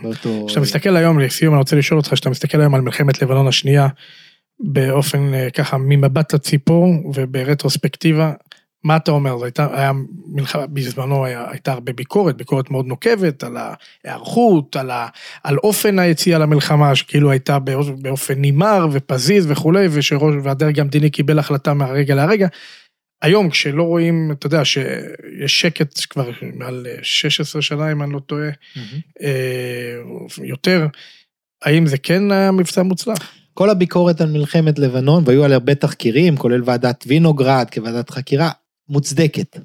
באותו... 0.03 0.43
כשאתה 0.47 0.61
מסתכל 0.61 0.95
היום, 0.95 1.19
לסיום 1.19 1.53
אני 1.53 1.59
רוצה 1.59 1.75
לשאול 1.75 1.99
אותך, 1.99 2.13
כשאתה 2.13 2.29
מסתכל 2.29 2.59
היום 2.61 2.75
על 2.75 2.81
מלחמת 2.81 3.21
לבנון 3.21 3.47
השנייה, 3.47 3.87
באופן 4.59 5.33
אה, 5.33 5.49
ככה 5.49 5.77
ממבט 5.77 6.33
הציפור 6.33 6.85
וברטרוספקטיבה, 7.15 8.33
מה 8.83 8.97
אתה 8.97 9.11
אומר? 9.11 9.37
זו 9.37 9.45
הייתה, 9.45 9.67
היה 9.73 9.91
מלחמה, 10.27 10.67
בזמנו 10.67 11.25
היה, 11.25 11.45
הייתה 11.51 11.71
הרבה 11.71 11.93
ביקורת, 11.93 12.37
ביקורת 12.37 12.71
מאוד 12.71 12.85
נוקבת 12.85 13.43
על 13.43 13.57
ההיערכות, 13.57 14.75
על, 14.75 14.91
ה, 14.91 15.07
על 15.43 15.57
אופן 15.57 15.99
היציאה 15.99 16.39
למלחמה, 16.39 16.95
שכאילו 16.95 17.31
הייתה 17.31 17.59
באופ- 17.59 18.01
באופן 18.01 18.33
נימר 18.33 18.87
ופזיז 18.91 19.51
וכולי, 19.51 19.87
ושראש, 19.91 20.35
והדרג 20.43 20.79
המדיני 20.79 21.09
קיבל 21.09 21.39
החלטה 21.39 21.73
מהרגע 21.73 22.15
להרגע. 22.15 22.47
היום 23.21 23.49
כשלא 23.49 23.83
רואים, 23.83 24.31
אתה 24.31 24.47
יודע, 24.47 24.65
שיש 24.65 25.61
שקט 25.61 25.99
כבר 26.09 26.29
מעל 26.53 26.87
אה, 26.89 26.95
16 27.01 27.61
שנה, 27.61 27.91
אם 27.91 28.03
אני 28.03 28.13
לא 28.13 28.19
טועה. 28.19 28.49
אה, 29.21 29.95
יותר, 30.43 30.87
האם 31.63 31.85
זה 31.85 31.97
כן 31.97 32.31
היה 32.31 32.51
מבצע 32.51 32.83
מוצלח? 32.83 33.17
כל 33.53 33.69
הביקורת 33.69 34.21
על 34.21 34.31
מלחמת 34.31 34.79
לבנון, 34.79 35.23
והיו 35.25 35.43
על 35.43 35.53
הרבה 35.53 35.75
תחקירים, 35.75 36.37
כולל 36.37 36.61
ועדת 36.65 37.03
וינוגרד 37.07 37.67
כוועדת 37.73 38.09
חקירה, 38.09 38.49
מוצדקת. 38.89 39.59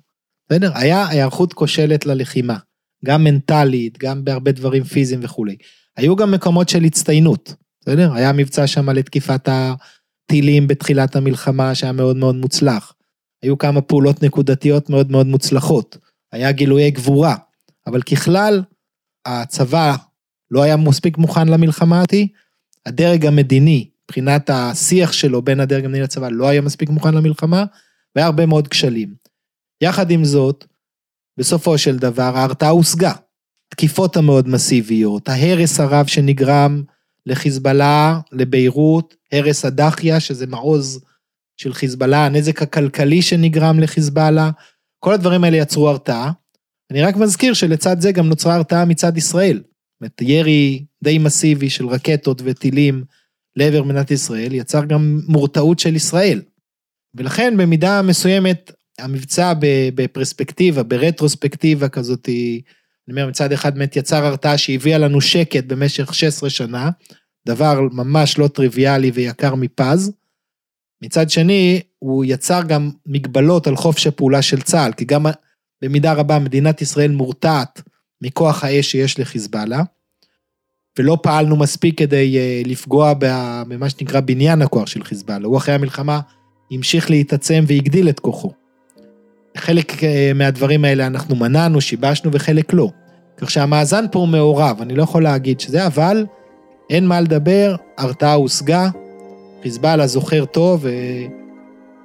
בסדר? 0.50 0.70
היה 0.74 1.08
היערכות 1.08 1.52
כושלת 1.52 2.06
ללחימה, 2.06 2.56
גם 3.04 3.24
מנטלית, 3.24 3.98
גם 3.98 4.24
בהרבה 4.24 4.52
דברים 4.52 4.84
פיזיים 4.84 5.20
וכולי. 5.22 5.56
היו 5.96 6.16
גם 6.16 6.30
מקומות 6.30 6.68
של 6.68 6.84
הצטיינות, 6.84 7.54
בסדר? 7.80 8.14
היה 8.14 8.32
מבצע 8.32 8.66
שם 8.66 8.90
לתקיפת 8.90 9.48
הטילים 9.48 10.66
בתחילת 10.66 11.16
המלחמה 11.16 11.74
שהיה 11.74 11.92
מאוד 11.92 12.16
מאוד 12.16 12.34
מוצלח. 12.34 12.92
היו 13.42 13.58
כמה 13.58 13.80
פעולות 13.80 14.22
נקודתיות 14.22 14.90
מאוד 14.90 15.10
מאוד 15.10 15.26
מוצלחות. 15.26 15.96
היה 16.32 16.52
גילויי 16.52 16.90
גבורה, 16.90 17.36
אבל 17.86 18.02
ככלל, 18.02 18.62
הצבא 19.26 19.96
לא 20.50 20.62
היה 20.62 20.76
מספיק 20.76 21.18
מוכן 21.18 21.48
למלחמה 21.48 21.98
הזאתי, 21.98 22.28
הדרג 22.86 23.26
המדיני, 23.26 23.90
מבחינת 24.04 24.50
השיח 24.50 25.12
שלו 25.12 25.42
בין 25.42 25.60
הדרג 25.60 25.84
המדיני 25.84 26.04
לצבא, 26.04 26.28
לא 26.28 26.48
היה 26.48 26.60
מספיק 26.60 26.90
מוכן 26.90 27.14
למלחמה, 27.14 27.64
והיה 28.16 28.26
הרבה 28.26 28.46
מאוד 28.46 28.68
כשלים. 28.68 29.14
יחד 29.82 30.10
עם 30.10 30.24
זאת, 30.24 30.64
בסופו 31.38 31.78
של 31.78 31.98
דבר 31.98 32.36
ההרתעה 32.36 32.70
הושגה. 32.70 33.12
תקיפות 33.68 34.16
המאוד 34.16 34.48
מסיביות, 34.48 35.28
ההרס 35.28 35.80
הרב 35.80 36.06
שנגרם 36.06 36.82
לחיזבאללה, 37.26 38.20
לביירות, 38.32 39.14
הרס 39.32 39.64
הדחיה, 39.64 40.20
שזה 40.20 40.46
מעוז 40.46 41.04
של 41.56 41.72
חיזבאללה, 41.72 42.26
הנזק 42.26 42.62
הכלכלי 42.62 43.22
שנגרם 43.22 43.80
לחיזבאללה, 43.80 44.50
כל 44.98 45.14
הדברים 45.14 45.44
האלה 45.44 45.56
יצרו 45.56 45.88
הרתעה. 45.88 46.32
אני 46.90 47.02
רק 47.02 47.16
מזכיר 47.16 47.54
שלצד 47.54 48.00
זה 48.00 48.12
גם 48.12 48.28
נוצרה 48.28 48.54
הרתעה 48.54 48.84
מצד 48.84 49.16
ישראל. 49.16 49.56
זאת 49.56 50.00
אומרת, 50.00 50.22
ירי 50.22 50.84
די 51.04 51.18
מסיבי 51.18 51.70
של 51.70 51.86
רקטות 51.86 52.42
וטילים 52.44 53.04
לעבר 53.56 53.82
מדינת 53.82 54.10
ישראל, 54.10 54.52
יצר 54.52 54.84
גם 54.84 55.20
מורתעות 55.28 55.78
של 55.78 55.96
ישראל. 55.96 56.42
ולכן 57.14 57.56
במידה 57.56 58.02
מסוימת, 58.02 58.72
המבצע 58.98 59.52
בפרספקטיבה, 59.94 60.82
ברטרוספקטיבה 60.82 61.88
כזאת, 61.88 62.28
אני 62.28 63.10
אומר, 63.10 63.28
מצד 63.28 63.52
אחד 63.52 63.74
באמת 63.74 63.96
יצר 63.96 64.26
הרתעה 64.26 64.58
שהביאה 64.58 64.98
לנו 64.98 65.20
שקט 65.20 65.64
במשך 65.64 66.14
16 66.14 66.50
שנה, 66.50 66.90
דבר 67.46 67.80
ממש 67.92 68.38
לא 68.38 68.48
טריוויאלי 68.48 69.10
ויקר 69.10 69.54
מפז. 69.54 70.12
מצד 71.02 71.30
שני, 71.30 71.80
הוא 71.98 72.24
יצר 72.24 72.62
גם 72.62 72.90
מגבלות 73.06 73.66
על 73.66 73.76
חופש 73.76 74.06
הפעולה 74.06 74.42
של 74.42 74.60
צה"ל, 74.60 74.92
כי 74.92 75.04
גם 75.04 75.26
במידה 75.82 76.12
רבה 76.12 76.38
מדינת 76.38 76.82
ישראל 76.82 77.10
מורתעת 77.10 77.82
מכוח 78.22 78.64
האש 78.64 78.90
שיש 78.90 79.20
לחיזבאללה, 79.20 79.82
ולא 80.98 81.18
פעלנו 81.22 81.56
מספיק 81.56 81.98
כדי 81.98 82.38
אה, 82.38 82.62
לפגוע 82.66 83.12
במה 83.18 83.90
שנקרא 83.90 84.20
בניין 84.20 84.62
הכוח 84.62 84.86
של 84.86 85.04
חיזבאללה. 85.04 85.46
הוא 85.46 85.56
אחרי 85.56 85.74
המלחמה 85.74 86.20
המשיך 86.76 87.10
להתעצם 87.10 87.64
והגדיל 87.66 88.08
את 88.08 88.20
כוחו. 88.20 88.52
חלק 89.56 90.04
אה, 90.04 90.32
מהדברים 90.34 90.84
האלה 90.84 91.06
אנחנו 91.06 91.36
מנענו, 91.36 91.80
שיבשנו 91.80 92.30
וחלק 92.32 92.72
לא. 92.72 92.88
כך 93.36 93.50
שהמאזן 93.50 94.04
פה 94.12 94.18
הוא 94.18 94.28
מעורב, 94.28 94.78
אני 94.80 94.94
לא 94.94 95.02
יכול 95.02 95.22
להגיד 95.22 95.60
שזה, 95.60 95.86
אבל 95.86 96.26
אין 96.90 97.06
מה 97.06 97.20
לדבר, 97.20 97.76
הרתעה 97.98 98.34
הושגה, 98.34 98.88
חיזבאללה 99.62 100.06
זוכר 100.06 100.44
טוב, 100.44 100.86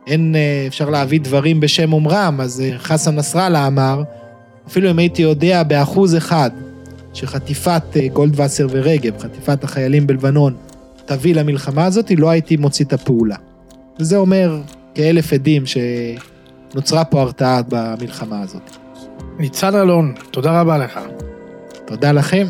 ואין, 0.06 0.36
אה, 0.36 0.64
אפשר 0.68 0.90
להביא 0.90 1.20
דברים 1.20 1.60
בשם 1.60 1.94
אומרם, 1.94 2.42
אז 2.42 2.62
אה, 2.62 2.80
חסן 2.80 3.16
נסראללה 3.16 3.68
אמר, 3.68 4.04
אפילו 4.68 4.92
אם 4.92 5.00
הייתי 5.00 5.22
יודע 5.22 5.64
באחוז 5.64 6.18
אחד 6.18 6.52
שחטיפת 7.14 7.84
אה, 7.96 8.08
גולדווסר 8.08 8.68
ורגב, 8.70 9.18
חטיפת 9.20 9.64
החיילים 9.64 10.08
בלבנון, 10.08 10.56
תביא 11.06 11.36
למלחמה 11.36 11.86
הזאת, 11.86 12.12
לא 12.18 12.30
הייתי 12.30 12.58
מוציא 12.58 12.86
את 12.86 12.94
הפעולה. 12.94 13.36
וזה 14.00 14.18
אומר 14.18 14.58
כאלף 14.96 15.34
עדים 15.34 15.64
שנוצרה 15.66 17.06
פה 17.06 17.22
הרתעה 17.22 17.62
במלחמה 17.70 18.42
הזאת. 18.42 18.78
ניצן 19.40 19.76
אלון, 19.76 20.14
תודה 20.32 20.62
רבה 20.62 20.78
לך. 20.78 21.00
תודה 21.86 22.12
לכם. 22.12 22.48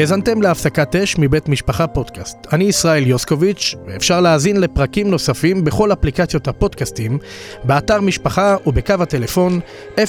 האזנתם 0.00 0.42
להפסקת 0.42 0.96
אש 0.96 1.18
מבית 1.18 1.48
משפחה 1.48 1.86
פודקאסט. 1.86 2.36
אני 2.52 2.64
ישראל 2.64 3.06
יוסקוביץ', 3.06 3.74
ואפשר 3.86 4.20
להאזין 4.20 4.60
לפרקים 4.60 5.10
נוספים 5.10 5.64
בכל 5.64 5.92
אפליקציות 5.92 6.48
הפודקאסטים, 6.48 7.18
באתר 7.64 8.00
משפחה 8.00 8.56
ובקו 8.66 8.94
הטלפון 9.00 9.60
02-652-3820, 9.96 10.00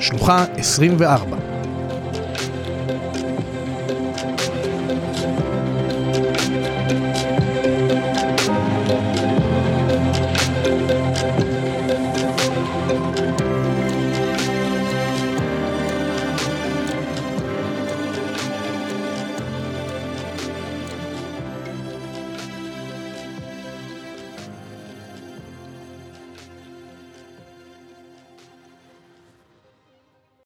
שלוחה 0.00 0.44
24. 0.56 1.55